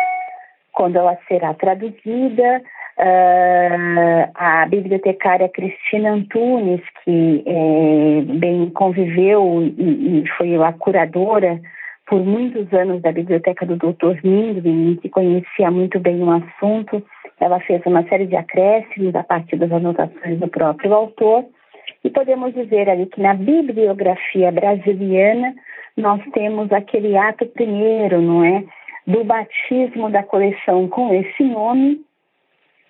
quando 0.72 0.96
ela 0.96 1.18
será 1.28 1.54
traduzida 1.54 2.62
Uh, 3.00 4.26
a 4.34 4.66
bibliotecária 4.66 5.48
Cristina 5.50 6.14
Antunes, 6.14 6.82
que 7.04 7.44
é, 7.46 8.22
bem 8.40 8.72
conviveu 8.72 9.62
e, 9.78 10.24
e, 10.24 10.28
foi 10.36 10.56
a 10.56 10.74
curadora 10.74 11.62
por 12.08 12.26
muitos 12.26 12.74
anos 12.74 13.00
da 13.04 13.12
biblioteca 13.12 13.68
do 13.68 13.76
Dr. 13.76 14.18
Mindlin, 14.24 14.96
que 14.96 15.10
conhecia 15.10 15.70
muito 15.70 16.00
bem 16.00 16.24
o 16.24 16.32
assunto, 16.32 17.04
ela 17.40 17.60
fez 17.60 17.86
uma 17.86 18.02
série 18.08 18.26
de 18.26 18.36
acréscimos 18.36 19.14
a 19.14 19.22
partir 19.22 19.58
das 19.58 19.72
anotações 19.72 20.40
do 20.40 20.48
próprio 20.48 20.92
autor, 20.92 21.46
e 22.04 22.10
podemos 22.10 22.54
dizer 22.54 22.90
ali 22.90 23.06
que 23.06 23.22
na 23.22 23.34
bibliografia 23.34 24.52
brasiliana 24.52 25.54
nós 25.96 26.22
temos 26.34 26.72
aquele 26.72 27.18
ato 27.18 27.46
primeiro, 27.48 28.22
não 28.22 28.44
é? 28.44 28.64
Do 29.06 29.24
batismo 29.24 30.10
da 30.10 30.24
coleção 30.24 30.88
com 30.88 31.14
esse 31.14 31.44
nome 31.44 32.02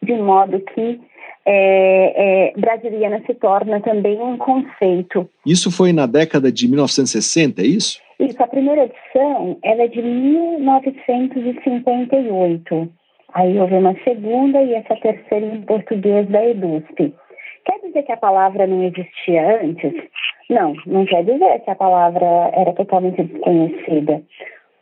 de 0.02 0.14
modo 0.14 0.60
que 0.60 1.00
é, 1.46 2.50
é, 2.50 2.54
brasiliana 2.60 3.22
se 3.26 3.34
torna 3.36 3.80
também 3.80 4.20
um 4.20 4.38
conceito. 4.38 5.30
Isso 5.46 5.72
foi 5.72 5.94
na 5.94 6.06
década 6.06 6.52
de 6.52 6.68
1960, 6.68 7.62
é 7.62 7.66
isso? 7.66 8.02
Isso, 8.20 8.44
a 8.44 8.48
primeira 8.48 8.84
edição 8.84 9.58
ela 9.64 9.84
é 9.84 9.88
de 9.88 10.02
1958. 10.02 12.90
Aí 13.34 13.58
houve 13.60 13.76
uma 13.76 13.96
segunda 14.04 14.62
e 14.62 14.74
essa 14.74 14.96
terceira 14.96 15.46
em 15.46 15.62
português 15.62 16.28
da 16.28 16.44
EDUSP. 16.44 17.14
Quer 17.68 17.80
dizer 17.86 18.04
que 18.04 18.14
a 18.14 18.18
palavra 18.18 18.66
não 18.66 18.82
existia 18.82 19.62
antes? 19.62 19.94
Não, 20.50 20.74
não 20.86 21.06
quer 21.06 21.24
dizer 21.26 21.60
que 21.60 21.70
a 21.70 21.76
palavra 21.76 22.26
era 22.54 22.72
totalmente 22.74 23.22
desconhecida. 23.22 24.22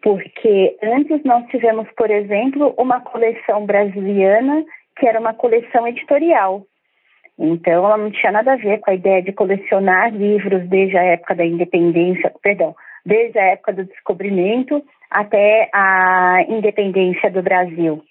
Porque 0.03 0.77
antes 0.83 1.23
nós 1.23 1.47
tivemos, 1.47 1.87
por 1.97 2.11
exemplo, 2.11 2.75
uma 2.77 3.01
coleção 3.01 3.65
brasiliana 3.65 4.63
que 4.99 5.07
era 5.07 5.19
uma 5.19 5.33
coleção 5.33 5.87
editorial. 5.87 6.61
Então, 7.39 7.85
ela 7.85 7.97
não 7.97 8.11
tinha 8.11 8.31
nada 8.31 8.53
a 8.53 8.55
ver 8.55 8.79
com 8.79 8.91
a 8.91 8.93
ideia 8.93 9.23
de 9.23 9.33
colecionar 9.33 10.13
livros 10.13 10.69
desde 10.69 10.95
a 10.95 11.03
época 11.03 11.33
da 11.33 11.43
independência, 11.43 12.31
perdão, 12.41 12.75
desde 13.03 13.39
a 13.39 13.45
época 13.45 13.73
do 13.73 13.83
descobrimento 13.83 14.81
até 15.09 15.69
a 15.73 16.45
independência 16.47 17.31
do 17.31 17.41
Brasil. 17.41 18.03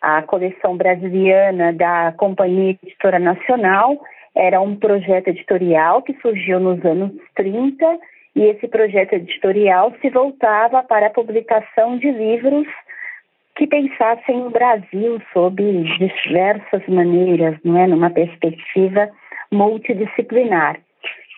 A 0.00 0.22
coleção 0.22 0.76
brasiliana 0.76 1.72
da 1.74 2.12
Companhia 2.16 2.76
Editora 2.82 3.18
Nacional 3.18 4.00
era 4.34 4.60
um 4.60 4.76
projeto 4.76 5.28
editorial 5.28 6.02
que 6.02 6.14
surgiu 6.20 6.58
nos 6.58 6.84
anos 6.84 7.12
30 7.34 7.98
e 8.34 8.44
esse 8.44 8.66
projeto 8.66 9.12
editorial 9.14 9.92
se 10.00 10.08
voltava 10.08 10.82
para 10.82 11.08
a 11.08 11.10
publicação 11.10 11.98
de 11.98 12.10
livros 12.10 12.66
que 13.56 13.66
pensassem 13.66 14.46
o 14.46 14.50
Brasil 14.50 15.20
sob 15.32 15.62
diversas 15.98 16.86
maneiras, 16.88 17.58
não 17.62 17.76
é, 17.78 17.86
numa 17.86 18.10
perspectiva 18.10 19.10
multidisciplinar. 19.50 20.80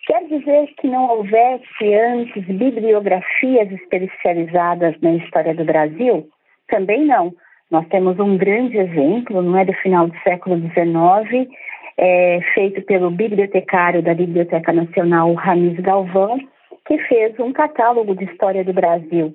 Quer 0.07 0.25
dizer 0.29 0.69
que 0.79 0.87
não 0.87 1.09
houvesse 1.09 1.95
antes 1.95 2.45
bibliografias 2.45 3.73
especializadas 3.73 4.95
na 5.01 5.15
história 5.15 5.55
do 5.55 5.65
Brasil? 5.65 6.29
Também 6.69 7.05
não. 7.05 7.35
Nós 7.71 7.89
temos 7.89 8.21
um 8.21 8.37
grande 8.37 8.77
exemplo, 8.77 9.43
não 9.43 9.59
é, 9.59 9.65
do 9.65 9.73
final 9.73 10.07
do 10.07 10.17
século 10.21 10.57
XIX, 10.59 11.49
é, 11.97 12.41
feito 12.55 12.83
pelo 12.83 13.11
bibliotecário 13.11 14.03
da 14.03 14.15
Biblioteca 14.15 14.73
Nacional, 14.73 15.33
Ramis 15.35 15.79
Galvão, 15.81 16.39
que 16.87 16.99
fez 16.99 17.39
um 17.39 17.53
catálogo 17.53 18.15
de 18.15 18.25
história 18.25 18.65
do 18.65 18.73
Brasil, 18.73 19.35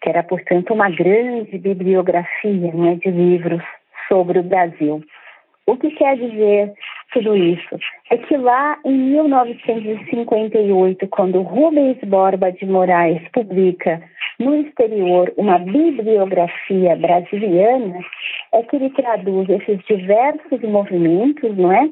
que 0.00 0.08
era, 0.08 0.22
portanto, 0.22 0.72
uma 0.72 0.90
grande 0.90 1.58
bibliografia 1.58 2.72
né, 2.72 2.96
de 2.96 3.10
livros 3.10 3.62
sobre 4.08 4.38
o 4.38 4.42
Brasil. 4.42 5.02
O 5.66 5.76
que 5.76 5.90
quer 5.90 6.16
dizer 6.16 6.72
tudo 7.12 7.36
isso? 7.36 7.78
É 8.10 8.16
que 8.18 8.36
lá 8.36 8.78
em 8.84 8.92
1958, 8.92 11.08
quando 11.08 11.42
Rubens 11.42 11.98
Borba 12.04 12.52
de 12.52 12.66
Moraes 12.66 13.22
publica 13.32 14.00
no 14.38 14.54
exterior 14.54 15.32
uma 15.36 15.58
bibliografia 15.58 16.94
brasiliana, 16.96 17.98
é 18.52 18.62
que 18.62 18.76
ele 18.76 18.90
traduz 18.90 19.48
esses 19.48 19.78
diversos 19.86 20.62
movimentos, 20.62 21.56
não 21.56 21.72
é? 21.72 21.90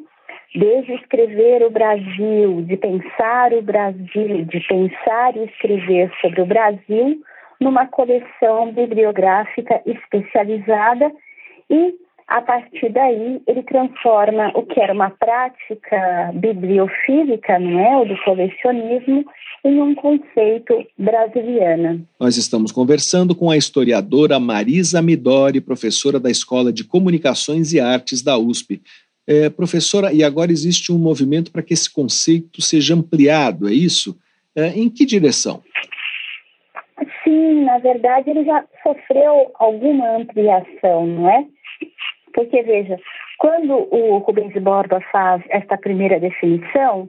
Desde 0.55 0.93
escrever 0.95 1.63
o 1.63 1.71
Brasil, 1.71 2.63
de 2.63 2.77
pensar 2.77 3.53
o 3.53 3.63
Brasil, 3.63 4.45
de 4.45 4.61
pensar 4.61 5.37
e 5.37 5.45
escrever 5.45 6.11
sobre 6.21 6.41
o 6.41 6.47
Brasil, 6.47 7.21
numa 7.61 7.87
coleção 7.87 8.73
bibliográfica 8.73 9.83
especializada 9.87 11.11
e 11.71 11.95
a 12.29 12.43
partir 12.43 12.89
daí, 12.93 13.41
ele 13.47 13.63
transforma 13.63 14.51
o 14.55 14.65
que 14.65 14.81
era 14.81 14.93
uma 14.93 15.11
prática 15.11 16.33
bibliofílica, 16.35 17.57
não 17.59 17.79
é, 17.79 17.97
o 17.99 18.05
do 18.05 18.21
colecionismo, 18.25 19.25
em 19.65 19.81
um 19.81 19.95
conceito 19.95 20.85
brasiliano. 20.99 22.07
Nós 22.19 22.37
estamos 22.37 22.73
conversando 22.73 23.35
com 23.35 23.49
a 23.49 23.57
historiadora 23.57 24.41
Marisa 24.41 25.01
Midori, 25.01 25.61
professora 25.61 26.19
da 26.19 26.31
Escola 26.31 26.73
de 26.73 26.85
Comunicações 26.85 27.73
e 27.73 27.79
Artes 27.79 28.23
da 28.23 28.37
USP. 28.37 28.83
É, 29.29 29.49
professora, 29.49 30.13
e 30.13 30.25
agora 30.25 30.51
existe 30.51 30.93
um 30.93 30.99
movimento 30.99 31.53
para 31.53 31.63
que 31.63 31.75
esse 31.75 31.93
conceito 31.93 32.61
seja 32.61 32.95
ampliado, 32.95 33.69
é 33.69 33.73
isso? 33.73 34.17
É, 34.55 34.69
em 34.69 34.89
que 34.89 35.05
direção? 35.05 35.63
Sim, 37.23 37.65
na 37.65 37.79
verdade 37.79 38.31
ele 38.31 38.45
já 38.45 38.65
sofreu 38.83 39.53
alguma 39.59 40.17
ampliação, 40.17 41.07
não 41.07 41.29
é? 41.29 41.45
Porque, 42.37 42.63
veja, 42.63 42.99
quando 43.39 43.89
o 43.91 44.19
Rubens 44.19 44.53
Borba 44.63 45.01
faz 45.11 45.43
esta 45.49 45.79
primeira 45.79 46.21
definição, 46.21 47.09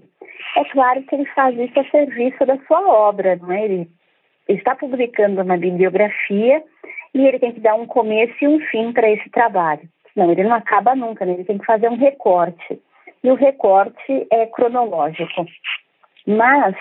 é 0.55 0.63
claro 0.71 1.03
que 1.03 1.15
ele 1.15 1.25
faz 1.35 1.53
isso 1.59 1.77
a 1.77 1.83
serviço 1.91 2.45
da 2.45 2.57
sua 2.65 2.87
obra, 2.87 3.35
não 3.35 3.51
é? 3.51 3.65
Ele 3.65 3.89
está 4.47 4.73
publicando 4.73 5.41
uma 5.41 5.57
bibliografia 5.57 6.63
e 7.13 7.27
ele 7.27 7.39
tem 7.39 7.51
que 7.51 7.59
dar 7.59 7.75
um 7.75 7.85
começo 7.85 8.33
e 8.41 8.47
um 8.47 8.61
fim 8.67 8.93
para 8.93 9.09
esse 9.09 9.29
trabalho. 9.29 9.81
Não, 10.15 10.31
ele 10.31 10.43
não 10.43 10.53
acaba 10.53 10.95
nunca, 10.95 11.25
né? 11.25 11.33
ele 11.33 11.43
tem 11.43 11.57
que 11.57 11.65
fazer 11.65 11.89
um 11.89 11.97
recorte. 11.97 12.79
E 13.21 13.29
o 13.29 13.35
recorte 13.35 14.27
é 14.31 14.45
cronológico. 14.45 15.45
Mas 16.25 16.73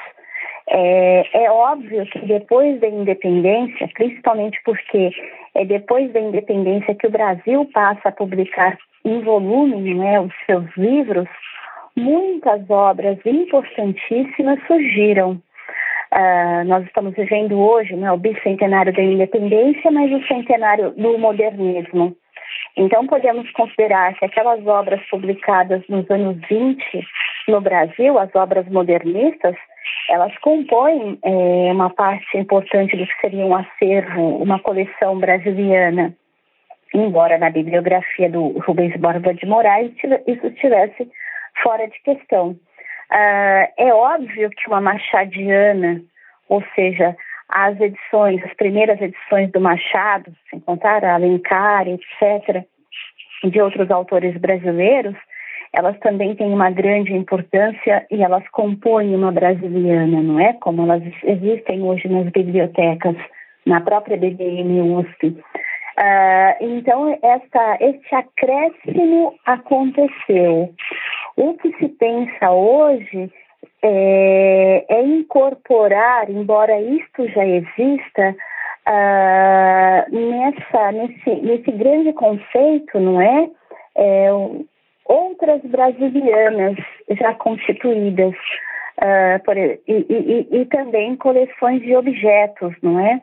é, 0.69 1.45
é, 1.45 1.51
óbvio 1.51 2.07
que 2.07 2.21
depois 2.21 2.81
da 2.81 2.89
independência, 2.89 3.89
principalmente 3.95 4.61
porque 4.65 5.11
é 5.57 5.65
depois 5.65 6.13
da 6.13 6.21
independência 6.21 6.95
que 6.95 7.07
o 7.07 7.11
Brasil 7.11 7.69
passa 7.73 8.11
a 8.11 8.13
publicar 8.13 8.79
em 9.05 9.21
volume 9.23 9.95
né, 9.95 10.21
os 10.21 10.33
seus 10.45 10.67
livros, 10.77 11.27
muitas 11.97 12.69
obras 12.69 13.19
importantíssimas 13.25 14.59
surgiram. 14.67 15.41
Uh, 16.13 16.65
nós 16.67 16.85
estamos 16.85 17.15
vivendo 17.15 17.59
hoje 17.59 17.97
né, 17.97 18.13
o 18.13 18.17
bicentenário 18.17 18.93
da 18.93 19.03
independência, 19.03 19.91
mas 19.91 20.13
o 20.13 20.27
centenário 20.27 20.91
do 20.91 21.19
modernismo. 21.19 22.15
Então, 22.77 23.07
podemos 23.07 23.51
considerar 23.53 24.15
que 24.15 24.25
aquelas 24.25 24.65
obras 24.67 25.01
publicadas 25.09 25.83
nos 25.89 26.09
anos 26.11 26.37
20 26.49 26.85
no 27.49 27.61
Brasil, 27.61 28.19
as 28.19 28.35
obras 28.35 28.67
modernistas, 28.69 29.57
elas 30.09 30.37
compõem 30.39 31.19
é, 31.23 31.73
uma 31.73 31.91
parte 31.91 32.37
importante 32.37 32.97
do 32.97 33.07
que 33.07 33.21
seria 33.21 33.45
um 33.45 33.55
acervo, 33.55 34.37
uma 34.37 34.59
coleção 34.59 35.19
brasiliana. 35.19 36.15
Embora 36.95 37.37
na 37.39 37.51
bibliografia 37.51 38.31
do 38.31 38.59
Rubens 38.61 38.97
Borba 38.97 39.35
de 39.35 39.45
Moraes 39.47 39.93
isso 40.27 40.47
estivesse 40.47 41.11
fora 41.63 41.87
de 41.87 42.01
questão. 42.03 42.51
Uh, 43.11 43.67
é 43.77 43.95
óbvio 43.95 44.51
que 44.51 44.69
uma 44.69 44.81
machadiana, 44.81 46.01
ou 46.49 46.63
seja, 46.75 47.17
as 47.49 47.81
edições, 47.81 48.43
as 48.45 48.55
primeiras 48.55 49.01
edições 49.01 49.51
do 49.53 49.61
Machado, 49.61 50.33
sem 50.51 50.59
contar 50.61 51.05
Alencar, 51.05 51.87
etc., 51.89 52.65
de 53.45 53.61
outros 53.61 53.91
autores 53.91 54.37
brasileiros, 54.39 55.15
elas 55.77 55.99
também 55.99 56.35
têm 56.35 56.51
uma 56.51 56.71
grande 56.71 57.13
importância 57.13 58.07
e 58.11 58.23
elas 58.23 58.49
compõem 58.49 59.15
uma 59.15 59.31
brasiliana, 59.31 60.23
não 60.23 60.41
é? 60.41 60.55
Como 60.55 60.83
elas 60.83 61.03
existem 61.23 61.83
hoje 61.83 62.09
nas 62.09 62.31
bibliotecas, 62.31 63.15
na 63.67 63.83
própria 63.83 64.17
BBM 64.17 64.81
USP. 64.81 65.27
Uh, 65.29 66.57
então, 66.61 67.19
essa, 67.23 67.77
este 67.81 68.15
acréscimo 68.15 69.35
aconteceu. 69.45 70.73
O 71.37 71.55
que 71.59 71.71
se 71.77 71.89
pensa 71.91 72.51
hoje 72.51 73.31
é, 73.83 74.87
é 74.89 75.03
incorporar, 75.03 76.31
embora 76.31 76.81
isto 76.81 77.29
já 77.29 77.45
exista, 77.45 78.35
uh, 78.89 80.11
nessa, 80.11 80.93
nesse, 80.93 81.31
nesse 81.43 81.71
grande 81.73 82.15
conceito, 82.15 82.99
não 82.99 83.21
é? 83.21 83.51
é 83.95 84.31
outras 85.09 85.63
brasilianas 85.63 86.77
já 87.11 87.35
constituídas, 87.35 88.35
uh, 88.99 89.43
por, 89.45 89.57
e, 89.57 89.81
e, 89.87 90.49
e, 90.51 90.65
também 90.67 91.17
coleções 91.17 91.83
de 91.83 91.95
objetos, 91.97 92.75
não 92.83 93.01
é? 93.01 93.21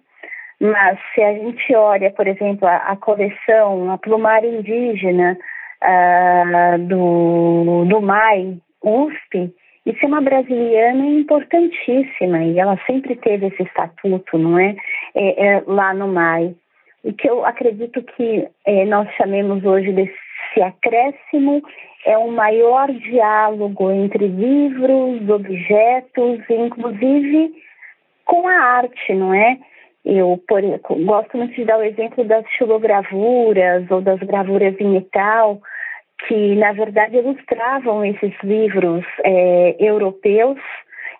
Mas 0.59 0.97
se 1.13 1.21
a 1.21 1.33
gente 1.33 1.75
olha, 1.75 2.11
por 2.11 2.27
exemplo, 2.27 2.67
a, 2.67 2.77
a 2.77 2.95
coleção, 2.95 3.91
a 3.91 3.97
plumária 3.97 4.47
indígena 4.47 5.37
uh, 5.83 6.77
do, 6.79 7.85
do 7.85 8.01
MAI, 8.01 8.57
USP, 8.81 9.53
isso 9.85 9.99
é 10.01 10.07
uma 10.07 10.21
brasiliana 10.21 11.05
importantíssima 11.05 12.43
e 12.43 12.57
ela 12.57 12.79
sempre 12.85 13.15
teve 13.17 13.47
esse 13.47 13.63
estatuto, 13.63 14.37
não 14.37 14.57
é? 14.57 14.75
é, 15.13 15.47
é 15.47 15.63
lá 15.67 15.93
no 15.93 16.07
MAI. 16.07 16.55
O 17.03 17.11
que 17.11 17.29
eu 17.29 17.45
acredito 17.45 18.01
que 18.01 18.47
é, 18.65 18.85
nós 18.85 19.09
chamemos 19.15 19.65
hoje 19.65 19.91
desse 19.91 20.22
acréscimo 20.61 21.61
é 22.05 22.17
um 22.17 22.31
maior 22.31 22.91
diálogo 22.91 23.91
entre 23.91 24.27
livros, 24.27 25.29
objetos, 25.29 26.39
inclusive 26.49 27.53
com 28.25 28.47
a 28.47 28.53
arte, 28.53 29.13
não 29.13 29.33
é? 29.33 29.57
Eu 30.05 30.41
por, 30.47 30.61
gosto 31.05 31.37
muito 31.37 31.55
de 31.55 31.63
dar 31.63 31.77
o 31.77 31.83
exemplo 31.83 32.25
das 32.25 32.45
xilogravuras 32.57 33.89
ou 33.89 34.01
das 34.01 34.19
gravuras 34.19 34.75
em 34.79 34.89
metal, 34.89 35.61
que 36.27 36.55
na 36.55 36.73
verdade 36.73 37.17
ilustravam 37.17 38.03
esses 38.03 38.33
livros 38.43 39.05
é, 39.23 39.75
europeus 39.79 40.59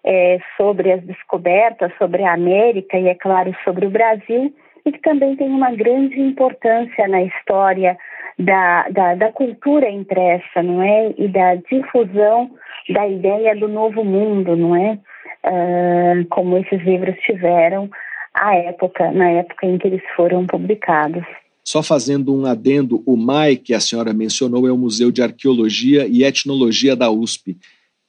é, 0.03 0.37
sobre 0.57 0.91
as 0.91 1.01
descobertas, 1.03 1.93
sobre 1.97 2.23
a 2.23 2.33
América 2.33 2.97
e, 2.97 3.07
é 3.07 3.15
claro, 3.15 3.55
sobre 3.63 3.85
o 3.85 3.89
Brasil, 3.89 4.53
e 4.85 4.91
que 4.91 4.99
também 4.99 5.35
tem 5.37 5.47
uma 5.47 5.71
grande 5.71 6.19
importância 6.19 7.07
na 7.07 7.23
história 7.23 7.97
da, 8.37 8.89
da, 8.89 9.15
da 9.15 9.31
cultura 9.31 9.89
impressa, 9.89 10.61
não 10.63 10.81
é? 10.81 11.13
E 11.17 11.27
da 11.27 11.55
difusão 11.55 12.51
da 12.89 13.07
ideia 13.07 13.55
do 13.55 13.67
novo 13.67 14.03
mundo, 14.03 14.55
não 14.55 14.75
é? 14.75 14.99
Uh, 15.45 16.25
como 16.29 16.57
esses 16.57 16.81
livros 16.83 17.15
tiveram 17.25 17.89
à 18.33 18.55
época, 18.55 19.11
na 19.11 19.29
época 19.29 19.65
em 19.65 19.77
que 19.77 19.87
eles 19.87 20.01
foram 20.15 20.45
publicados. 20.45 21.23
Só 21.65 21.81
fazendo 21.81 22.35
um 22.35 22.45
adendo, 22.45 23.01
o 23.05 23.15
MAI, 23.15 23.55
que 23.55 23.73
a 23.73 23.79
senhora 23.79 24.13
mencionou, 24.13 24.67
é 24.67 24.71
o 24.71 24.77
Museu 24.77 25.11
de 25.11 25.21
Arqueologia 25.21 26.05
e 26.07 26.23
Etnologia 26.23 26.95
da 26.95 27.09
USP. 27.09 27.57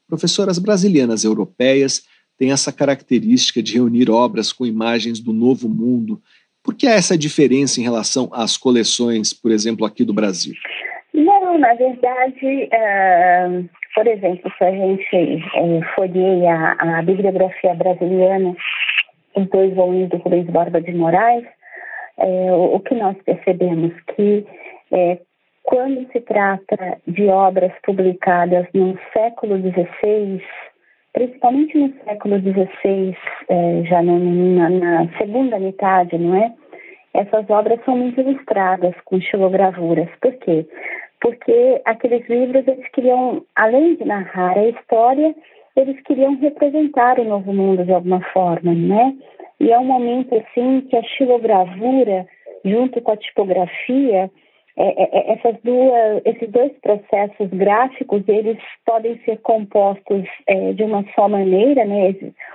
Professoras 0.09 0.59
brasileiras 0.59 1.25
europeias 1.25 2.03
têm 2.37 2.51
essa 2.51 2.73
característica 2.73 3.63
de 3.63 3.75
reunir 3.75 4.11
obras 4.11 4.53
com 4.53 4.67
imagens 4.67 5.21
do 5.21 5.33
novo 5.33 5.69
mundo 5.69 6.21
por 6.65 6.75
que 6.75 6.89
há 6.89 6.95
essa 6.95 7.17
diferença 7.17 7.79
em 7.79 7.85
relação 7.85 8.31
às 8.33 8.57
coleções, 8.57 9.35
por 9.35 9.53
exemplo, 9.53 9.85
aqui 9.85 10.03
do 10.03 10.15
Brasil? 10.15 10.55
Não, 11.13 11.59
na 11.59 11.75
verdade, 11.75 12.69
uh, 12.73 13.69
por 13.95 14.07
exemplo, 14.07 14.51
se 14.57 14.65
a 14.65 14.71
gente 14.71 15.45
uh, 15.57 15.81
folheia 15.95 16.75
a, 16.79 16.99
a 16.99 17.03
bibliografia 17.03 17.75
brasileira, 17.75 18.57
os 19.37 19.47
dois 19.49 19.75
volumes 19.75 20.09
do 20.09 20.17
Rubens 20.17 20.47
Borba 20.47 20.81
de 20.81 20.93
Moraes, 20.93 21.45
uh, 22.19 22.53
o, 22.55 22.77
o, 22.77 22.81
que 22.81 22.95
nós 22.95 23.17
percebemos 23.25 23.93
que 24.17 24.47
quando 25.65 26.07
se 26.13 26.21
trata 26.21 26.99
de 27.07 27.27
obras 27.27 27.73
publicadas 27.85 28.67
no 28.75 28.99
século 29.13 29.59
XVI, 29.59 30.43
principalmente 31.15 31.79
no 31.79 31.95
século 32.05 32.39
XVI, 32.41 33.17
é, 33.49 33.83
já 33.85 34.03
no, 34.03 34.19
na, 34.19 34.69
na, 34.69 35.09
segunda 35.17 35.59
metade, 35.59 36.19
não 36.19 36.35
é? 36.35 36.53
Essas 37.15 37.49
obras 37.49 37.83
são 37.85 37.97
muito 37.97 38.21
ilustradas 38.21 38.95
com 39.05 39.21
xilogravuras. 39.21 40.09
Por 40.21 40.33
quê? 40.35 40.67
Porque 41.21 41.81
aqueles 41.85 42.29
livros 42.29 42.67
eles 42.67 42.87
queriam, 42.89 43.43
além 43.55 43.95
de 43.95 44.05
narrar 44.05 44.59
a 44.59 44.69
história, 44.69 45.35
eles 45.77 46.01
queriam 46.03 46.37
representar 46.37 47.21
o 47.21 47.25
novo 47.25 47.53
mundo 47.53 47.85
de 47.85 47.93
alguma 47.93 48.21
forma, 48.33 48.75
né? 48.75 49.15
E 49.61 49.71
é 49.71 49.79
um 49.79 49.85
momento 49.85 50.35
assim 50.35 50.81
que 50.83 50.97
a 50.97 51.03
xilogravura, 51.03 52.27
junto 52.65 53.01
com 53.01 53.13
a 53.13 53.17
tipografia, 53.17 54.29
é, 54.77 55.03
é, 55.03 55.09
é, 55.13 55.33
essas 55.35 55.57
duas, 55.63 56.23
esses 56.25 56.51
dois 56.51 56.73
processos 56.83 57.49
gráficos 57.51 58.23
eles 58.27 58.59
podem 58.85 59.17
ser 59.25 59.39
compostos 59.39 60.25
é, 60.49 60.73
de 60.73 60.83
uma 60.83 61.05
só 61.15 61.29
maneira, 61.29 61.85
né? 61.85 62.13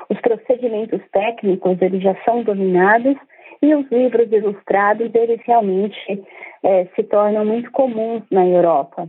Os 0.09 0.19
procedimentos 0.19 1.01
técnicos 1.13 1.81
eles 1.81 2.03
já 2.03 2.13
são 2.25 2.43
dominados 2.43 3.15
e 3.61 3.73
os 3.73 3.89
livros 3.89 4.29
ilustrados 4.33 5.09
eles 5.15 5.39
realmente 5.45 6.21
é, 6.63 6.85
se 6.93 7.03
tornam 7.03 7.45
muito 7.45 7.71
comuns 7.71 8.23
na 8.29 8.45
Europa. 8.45 9.07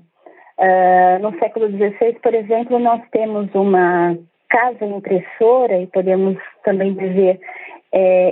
Uh, 0.58 1.22
no 1.22 1.36
século 1.38 1.70
XVI, 1.70 2.12
por 2.22 2.34
exemplo, 2.34 2.78
nós 2.78 3.00
temos 3.12 3.48
uma 3.54 4.14
casa 4.50 4.84
impressora 4.84 5.80
e 5.80 5.86
podemos 5.86 6.36
também 6.62 6.92
dizer 6.92 7.40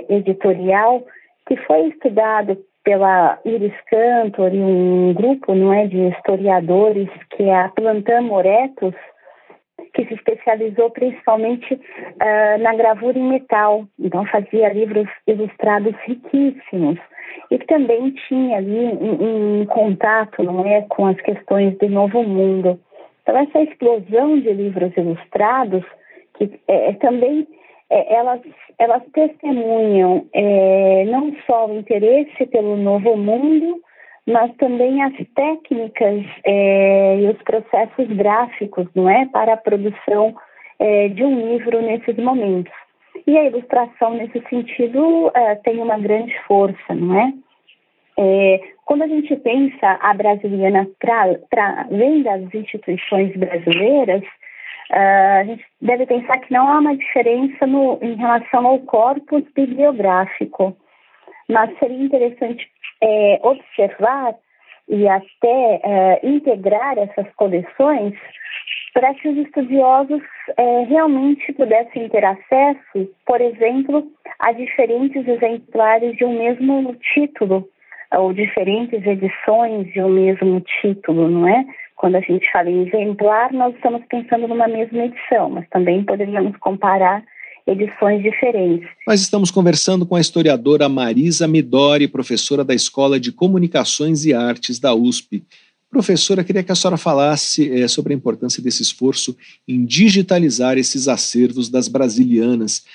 editorial 0.09 1.03
que 1.47 1.57
foi 1.65 1.87
estudado 1.87 2.55
pela 2.83 3.39
Iris 3.45 3.73
Cantor 3.89 4.53
e 4.53 4.59
um 4.59 5.13
grupo 5.13 5.53
não 5.53 5.73
é, 5.73 5.87
de 5.87 5.97
historiadores 6.09 7.09
que 7.31 7.43
é 7.43 7.55
a 7.55 7.69
Plantam 7.69 8.23
Moretus, 8.23 8.95
que 9.93 10.05
se 10.05 10.13
especializou 10.13 10.89
principalmente 10.91 11.73
uh, 11.73 12.61
na 12.61 12.75
gravura 12.75 13.17
em 13.17 13.29
metal, 13.29 13.85
então 13.99 14.25
fazia 14.25 14.71
livros 14.73 15.07
ilustrados 15.27 15.95
riquíssimos 16.05 16.97
e 17.51 17.57
que 17.57 17.65
também 17.65 18.11
tinha 18.27 18.57
ali 18.57 18.77
um, 18.77 19.61
um 19.61 19.65
contato 19.65 20.43
não 20.43 20.65
é, 20.65 20.81
com 20.89 21.07
as 21.07 21.19
questões 21.21 21.77
do 21.77 21.89
Novo 21.89 22.23
Mundo. 22.23 22.79
Então 23.23 23.37
essa 23.37 23.61
explosão 23.61 24.39
de 24.39 24.53
livros 24.53 24.95
ilustrados 24.95 25.83
que 26.37 26.59
é, 26.67 26.93
também 26.93 27.47
é, 27.89 28.15
elas, 28.15 28.41
elas 28.77 29.03
testemunham 29.13 30.25
é, 30.33 31.05
não 31.05 31.33
só 31.45 31.67
o 31.67 31.79
interesse 31.79 32.45
pelo 32.47 32.77
novo 32.77 33.17
mundo, 33.17 33.81
mas 34.27 34.55
também 34.57 35.01
as 35.01 35.13
técnicas 35.35 36.23
é, 36.45 37.19
e 37.19 37.27
os 37.27 37.41
processos 37.41 38.07
gráficos, 38.15 38.87
não 38.93 39.09
é, 39.09 39.25
para 39.25 39.53
a 39.53 39.57
produção 39.57 40.35
é, 40.77 41.07
de 41.09 41.23
um 41.23 41.53
livro 41.53 41.81
nesses 41.81 42.15
momentos. 42.17 42.71
E 43.25 43.37
a 43.37 43.45
ilustração, 43.45 44.13
nesse 44.13 44.39
sentido, 44.49 45.31
é, 45.33 45.55
tem 45.55 45.79
uma 45.79 45.97
grande 45.97 46.33
força, 46.47 46.93
não 46.93 47.19
é? 47.19 47.33
é 48.17 48.59
quando 48.85 49.03
a 49.03 49.07
gente 49.07 49.35
pensa 49.35 49.99
a 50.01 50.13
brasiliana 50.13 50.87
para 50.99 51.85
além 51.89 52.23
das 52.23 52.53
instituições 52.53 53.35
brasileiras, 53.35 54.23
Uh, 54.91 55.39
a 55.39 55.43
gente 55.43 55.63
deve 55.81 56.05
pensar 56.07 56.39
que 56.39 56.51
não 56.51 56.67
há 56.67 56.79
uma 56.79 56.97
diferença 56.97 57.67
no, 57.67 57.99
em 58.01 58.15
relação 58.15 58.65
ao 58.65 58.79
corpus 58.79 59.43
bibliográfico, 59.55 60.75
mas 61.47 61.77
seria 61.77 62.03
interessante 62.03 62.67
é, 63.01 63.39
observar 63.43 64.35
e 64.87 65.07
até 65.07 65.81
é, 65.83 66.19
integrar 66.23 66.97
essas 66.97 67.27
coleções 67.35 68.13
para 68.93 69.13
que 69.13 69.29
os 69.29 69.37
estudiosos 69.37 70.21
é, 70.57 70.83
realmente 70.85 71.53
pudessem 71.53 72.09
ter 72.09 72.25
acesso, 72.25 73.09
por 73.25 73.39
exemplo, 73.39 74.07
a 74.39 74.51
diferentes 74.51 75.27
exemplares 75.27 76.17
de 76.17 76.25
um 76.25 76.37
mesmo 76.37 76.95
título, 77.13 77.69
ou 78.11 78.33
diferentes 78.33 79.05
edições 79.05 79.91
de 79.93 80.01
um 80.01 80.09
mesmo 80.09 80.59
título, 80.81 81.29
não 81.29 81.47
é? 81.47 81.63
Quando 81.99 82.15
a 82.15 82.21
gente 82.21 82.49
fala 82.49 82.69
em 82.69 82.87
exemplar, 82.87 83.51
nós 83.51 83.75
estamos 83.75 84.01
pensando 84.09 84.47
numa 84.47 84.69
mesma 84.69 85.03
edição, 85.03 85.49
mas 85.49 85.67
também 85.67 86.01
poderíamos 86.05 86.55
comparar 86.55 87.21
edições 87.67 88.23
diferentes. 88.23 88.87
Nós 89.05 89.19
estamos 89.19 89.51
conversando 89.51 90.05
com 90.05 90.15
a 90.15 90.21
historiadora 90.21 90.87
Marisa 90.87 91.45
Midori, 91.45 92.07
professora 92.07 92.63
da 92.63 92.73
Escola 92.73 93.19
de 93.19 93.33
Comunicações 93.33 94.23
e 94.23 94.33
Artes 94.33 94.79
da 94.79 94.93
USP. 94.93 95.43
Professora, 95.91 96.41
queria 96.41 96.63
que 96.63 96.71
a 96.71 96.75
senhora 96.75 96.95
falasse 96.95 97.69
é, 97.69 97.85
sobre 97.89 98.13
a 98.13 98.15
importância 98.15 98.63
desse 98.63 98.81
esforço 98.81 99.35
em 99.67 99.83
digitalizar 99.83 100.77
esses 100.77 101.09
acervos 101.09 101.67
das 101.67 101.89
brasilianas. 101.89 102.85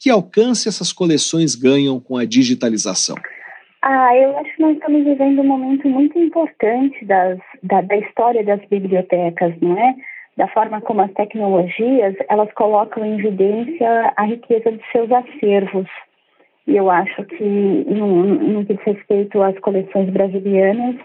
Que 0.00 0.10
alcance 0.10 0.68
essas 0.68 0.92
coleções 0.92 1.54
ganham 1.54 2.00
com 2.00 2.16
a 2.16 2.24
digitalização? 2.24 3.14
Ah, 3.82 4.16
eu 4.16 4.36
acho 4.38 4.54
que 4.56 4.62
nós 4.62 4.76
estamos 4.76 5.04
vivendo 5.04 5.40
um 5.40 5.46
momento 5.46 5.88
muito 5.88 6.18
importante 6.18 7.04
das, 7.04 7.38
da, 7.62 7.80
da 7.80 7.96
história 7.96 8.42
das 8.42 8.60
bibliotecas, 8.66 9.54
não 9.60 9.78
é? 9.78 9.94
Da 10.36 10.48
forma 10.48 10.80
como 10.80 11.00
as 11.00 11.12
tecnologias 11.12 12.14
elas 12.28 12.52
colocam 12.54 13.04
em 13.04 13.18
evidência 13.18 14.12
a 14.16 14.24
riqueza 14.24 14.72
de 14.72 14.82
seus 14.90 15.10
acervos. 15.12 15.88
E 16.66 16.76
eu 16.76 16.90
acho 16.90 17.24
que, 17.24 17.44
no, 17.44 18.24
no 18.24 18.66
que 18.66 18.74
diz 18.74 18.82
respeito 18.82 19.40
às 19.42 19.58
coleções 19.60 20.10
brasilianas, 20.10 20.96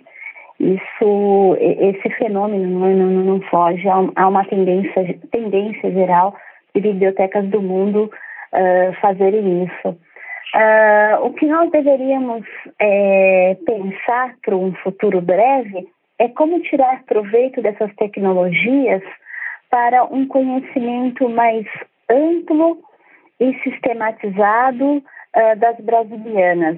isso, 0.60 1.58
esse 1.60 2.10
fenômeno 2.18 2.80
não, 2.80 2.90
não, 2.90 3.24
não 3.24 3.42
foge 3.50 3.88
a 3.88 4.28
uma 4.28 4.46
tendência, 4.46 5.20
tendência 5.32 5.92
geral 5.92 6.36
de 6.76 6.82
bibliotecas 6.82 7.46
do 7.50 7.62
mundo 7.62 8.12
uh, 8.54 8.94
fazerem 9.00 9.66
isso. 9.66 9.98
Uh, 10.56 11.26
o 11.26 11.34
que 11.34 11.48
nós 11.48 11.72
deveríamos 11.72 12.46
é, 12.80 13.58
pensar 13.66 14.36
para 14.44 14.56
um 14.56 14.72
futuro 14.76 15.20
breve 15.20 15.88
é 16.20 16.28
como 16.28 16.62
tirar 16.62 17.04
proveito 17.06 17.60
dessas 17.60 17.92
tecnologias 17.96 19.02
para 19.72 20.04
um 20.04 20.28
conhecimento 20.28 21.28
mais 21.28 21.66
amplo 22.08 22.78
e 23.40 23.60
sistematizado 23.64 24.98
uh, 24.98 25.56
das 25.58 25.76
brasilianas. 25.80 26.78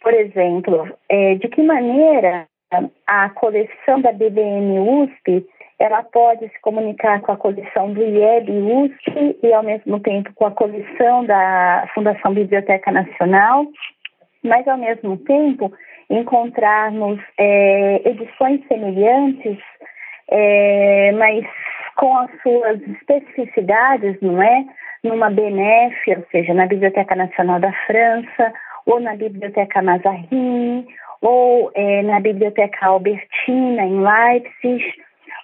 Por 0.00 0.14
exemplo, 0.14 0.88
é, 1.10 1.34
de 1.34 1.48
que 1.48 1.62
maneira 1.62 2.46
a 3.06 3.28
coleção 3.30 4.00
da 4.00 4.12
BBM 4.12 4.78
USP 4.80 5.46
ela 5.84 6.02
pode 6.02 6.48
se 6.48 6.60
comunicar 6.62 7.20
com 7.20 7.32
a 7.32 7.36
coleção 7.36 7.92
do 7.92 8.02
IEB 8.02 8.50
USP 8.50 9.38
e, 9.42 9.52
ao 9.52 9.62
mesmo 9.62 10.00
tempo, 10.00 10.32
com 10.34 10.46
a 10.46 10.50
coleção 10.50 11.26
da 11.26 11.86
Fundação 11.94 12.32
Biblioteca 12.32 12.90
Nacional, 12.90 13.66
mas, 14.42 14.66
ao 14.66 14.78
mesmo 14.78 15.18
tempo, 15.18 15.70
encontrarmos 16.08 17.20
é, 17.38 18.00
edições 18.08 18.66
semelhantes, 18.66 19.58
é, 20.30 21.12
mas 21.12 21.44
com 21.96 22.16
as 22.16 22.30
suas 22.42 22.80
especificidades, 22.80 24.16
não 24.22 24.42
é? 24.42 24.64
Numa 25.02 25.28
BNF, 25.28 26.16
ou 26.16 26.24
seja, 26.30 26.54
na 26.54 26.66
Biblioteca 26.66 27.14
Nacional 27.14 27.60
da 27.60 27.72
França, 27.86 28.54
ou 28.86 29.00
na 29.00 29.14
Biblioteca 29.14 29.82
Mazarin, 29.82 30.86
ou 31.20 31.70
é, 31.74 32.02
na 32.04 32.20
Biblioteca 32.20 32.86
Albertina, 32.86 33.82
em 33.82 34.00
Leipzig, 34.00 34.82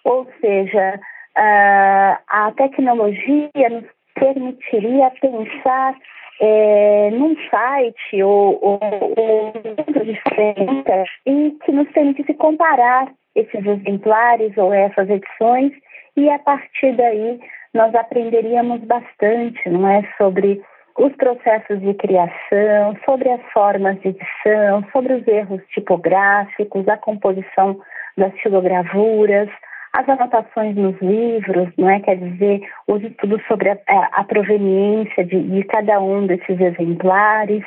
ou 0.05 0.27
seja, 0.41 1.01
a 1.37 2.53
tecnologia 2.57 3.51
nos 3.71 3.85
permitiria 4.15 5.11
pensar 5.21 5.95
é, 6.41 7.11
num 7.13 7.37
site 7.51 8.23
ou, 8.23 8.59
ou, 8.63 8.81
ou 9.17 10.05
diferente 10.05 11.11
e 11.27 11.57
que 11.65 11.73
nos 11.73 11.89
permitisse 11.93 12.35
comparar 12.35 13.09
esses 13.35 13.65
exemplares 13.65 14.57
ou 14.57 14.73
essas 14.73 15.09
edições 15.09 15.73
e 16.17 16.29
a 16.29 16.39
partir 16.39 16.97
daí 16.97 17.41
nós 17.73 17.95
aprenderíamos 17.95 18.81
bastante, 18.81 19.69
não 19.69 19.89
é, 19.89 20.03
sobre 20.19 20.61
os 20.99 21.15
processos 21.17 21.81
de 21.81 21.95
criação, 21.95 22.97
sobre 23.05 23.31
as 23.31 23.41
formas 23.53 24.01
de 24.01 24.09
edição, 24.09 24.85
sobre 24.93 25.15
os 25.15 25.29
erros 25.29 25.63
tipográficos, 25.69 26.89
a 26.89 26.97
composição 26.97 27.81
das 28.17 28.35
xilogravuras, 28.39 29.49
as 29.93 30.09
anotações 30.09 30.77
nos 30.77 31.01
livros, 31.01 31.69
não 31.77 31.91
é? 31.91 32.01
Quer 32.01 32.17
dizer, 32.17 32.61
os 32.87 33.03
estudos 33.03 33.43
sobre 33.47 33.71
a, 33.71 33.79
a, 33.89 34.21
a 34.21 34.25
proveniência 34.25 35.25
de, 35.25 35.43
de, 35.43 35.65
cada 35.65 36.01
um 36.01 36.27
desses 36.27 36.61
exemplares. 36.61 37.65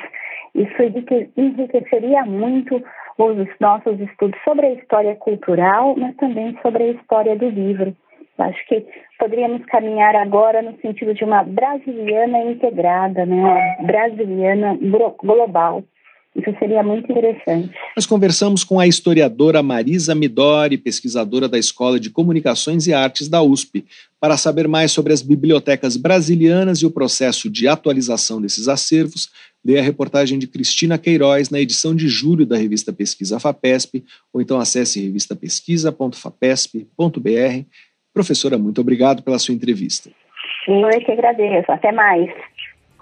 Isso 0.54 0.82
enriqueceria 1.36 2.24
muito 2.24 2.82
os 3.18 3.48
nossos 3.60 4.00
estudos 4.00 4.38
sobre 4.42 4.66
a 4.66 4.72
história 4.72 5.14
cultural, 5.16 5.94
mas 5.96 6.16
também 6.16 6.56
sobre 6.62 6.84
a 6.84 6.88
história 6.88 7.36
do 7.36 7.48
livro. 7.48 7.94
Acho 8.38 8.66
que 8.66 8.84
poderíamos 9.18 9.64
caminhar 9.66 10.16
agora 10.16 10.60
no 10.60 10.76
sentido 10.80 11.14
de 11.14 11.22
uma 11.24 11.44
brasiliana 11.44 12.38
integrada, 12.44 13.24
né? 13.24 13.36
Uma 13.36 13.86
brasiliana 13.86 14.76
global. 15.22 15.84
Isso 16.34 16.52
seria 16.58 16.82
muito 16.82 17.10
interessante. 17.10 17.70
Nós 17.96 18.04
conversamos 18.06 18.64
com 18.64 18.80
a 18.80 18.88
historiadora 18.88 19.62
Marisa 19.62 20.16
Midori, 20.16 20.76
pesquisadora 20.76 21.48
da 21.48 21.56
Escola 21.56 22.00
de 22.00 22.10
Comunicações 22.10 22.88
e 22.88 22.92
Artes 22.92 23.28
da 23.28 23.40
USP, 23.40 23.84
para 24.20 24.36
saber 24.36 24.66
mais 24.66 24.90
sobre 24.90 25.12
as 25.12 25.22
bibliotecas 25.22 25.96
brasilianas 25.96 26.78
e 26.78 26.86
o 26.86 26.90
processo 26.90 27.48
de 27.48 27.68
atualização 27.68 28.42
desses 28.42 28.66
acervos. 28.66 29.30
Leia 29.64 29.80
a 29.80 29.84
reportagem 29.84 30.36
de 30.36 30.48
Cristina 30.48 30.98
Queiroz 30.98 31.50
na 31.50 31.60
edição 31.60 31.94
de 31.94 32.08
julho 32.08 32.44
da 32.44 32.56
revista 32.56 32.92
Pesquisa 32.92 33.38
FAPESP, 33.38 34.02
ou 34.32 34.42
então 34.42 34.58
acesse 34.58 35.00
revistapesquisa.fapesp.br. 35.00 37.64
Professora, 38.12 38.58
muito 38.58 38.80
obrigado 38.80 39.22
pela 39.22 39.38
sua 39.38 39.54
entrevista. 39.54 40.10
Eu 40.66 40.88
é 40.88 40.98
que 40.98 41.12
agradeço. 41.12 41.70
Até 41.70 41.92
mais. 41.92 42.28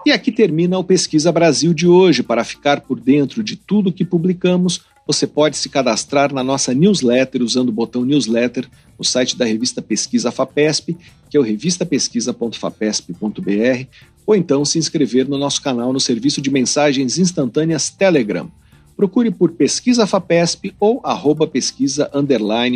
E 0.05 0.11
aqui 0.11 0.33
termina 0.33 0.77
o 0.77 0.83
Pesquisa 0.83 1.31
Brasil 1.31 1.73
de 1.73 1.87
hoje. 1.87 2.21
Para 2.21 2.43
ficar 2.43 2.81
por 2.81 2.99
dentro 2.99 3.41
de 3.41 3.55
tudo 3.55 3.91
que 3.91 4.03
publicamos, 4.03 4.81
você 5.07 5.25
pode 5.25 5.55
se 5.55 5.69
cadastrar 5.69 6.33
na 6.33 6.43
nossa 6.43 6.73
newsletter 6.73 7.41
usando 7.41 7.69
o 7.69 7.73
botão 7.73 8.03
newsletter 8.03 8.67
no 8.99 9.05
site 9.05 9.37
da 9.37 9.45
revista 9.45 9.81
Pesquisa 9.81 10.29
FAPESP, 10.29 10.97
que 11.29 11.37
é 11.37 11.39
o 11.39 11.43
revistapesquisa.fapesp.br, 11.43 13.87
ou 14.25 14.35
então 14.35 14.65
se 14.65 14.77
inscrever 14.77 15.25
no 15.27 15.37
nosso 15.37 15.61
canal 15.61 15.93
no 15.93 16.01
serviço 16.01 16.41
de 16.41 16.51
mensagens 16.51 17.17
instantâneas 17.17 17.89
Telegram. 17.89 18.51
Procure 18.95 19.31
por 19.31 19.53
Pesquisa 19.53 20.05
FAPESP 20.05 20.75
ou 20.79 21.01
arroba 21.03 21.47
pesquisa 21.47 22.11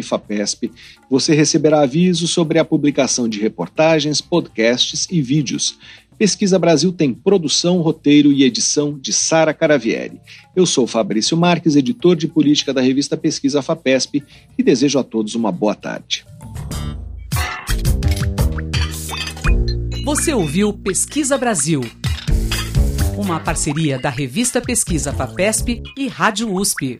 FAPESP. 0.03 0.71
Você 1.09 1.35
receberá 1.35 1.81
avisos 1.81 2.31
sobre 2.31 2.57
a 2.57 2.65
publicação 2.65 3.29
de 3.29 3.39
reportagens, 3.39 4.19
podcasts 4.19 5.07
e 5.11 5.21
vídeos. 5.21 5.77
Pesquisa 6.17 6.57
Brasil 6.57 6.91
tem 6.91 7.13
produção, 7.13 7.79
roteiro 7.79 8.33
e 8.33 8.43
edição 8.43 8.97
de 8.97 9.13
Sara 9.13 9.53
Caravieri. 9.53 10.19
Eu 10.55 10.65
sou 10.65 10.87
Fabrício 10.87 11.37
Marques, 11.37 11.75
editor 11.75 12.15
de 12.15 12.27
política 12.27 12.73
da 12.73 12.81
revista 12.81 13.15
Pesquisa 13.15 13.61
FAPESP 13.61 14.23
e 14.57 14.63
desejo 14.63 14.97
a 14.97 15.03
todos 15.03 15.35
uma 15.35 15.51
boa 15.51 15.75
tarde. 15.75 16.25
Você 20.03 20.33
ouviu 20.33 20.73
Pesquisa 20.73 21.37
Brasil, 21.37 21.81
uma 23.15 23.39
parceria 23.39 23.99
da 23.99 24.09
revista 24.09 24.59
Pesquisa 24.59 25.13
FAPESP 25.13 25.83
e 25.95 26.07
Rádio 26.07 26.51
USP. 26.51 26.97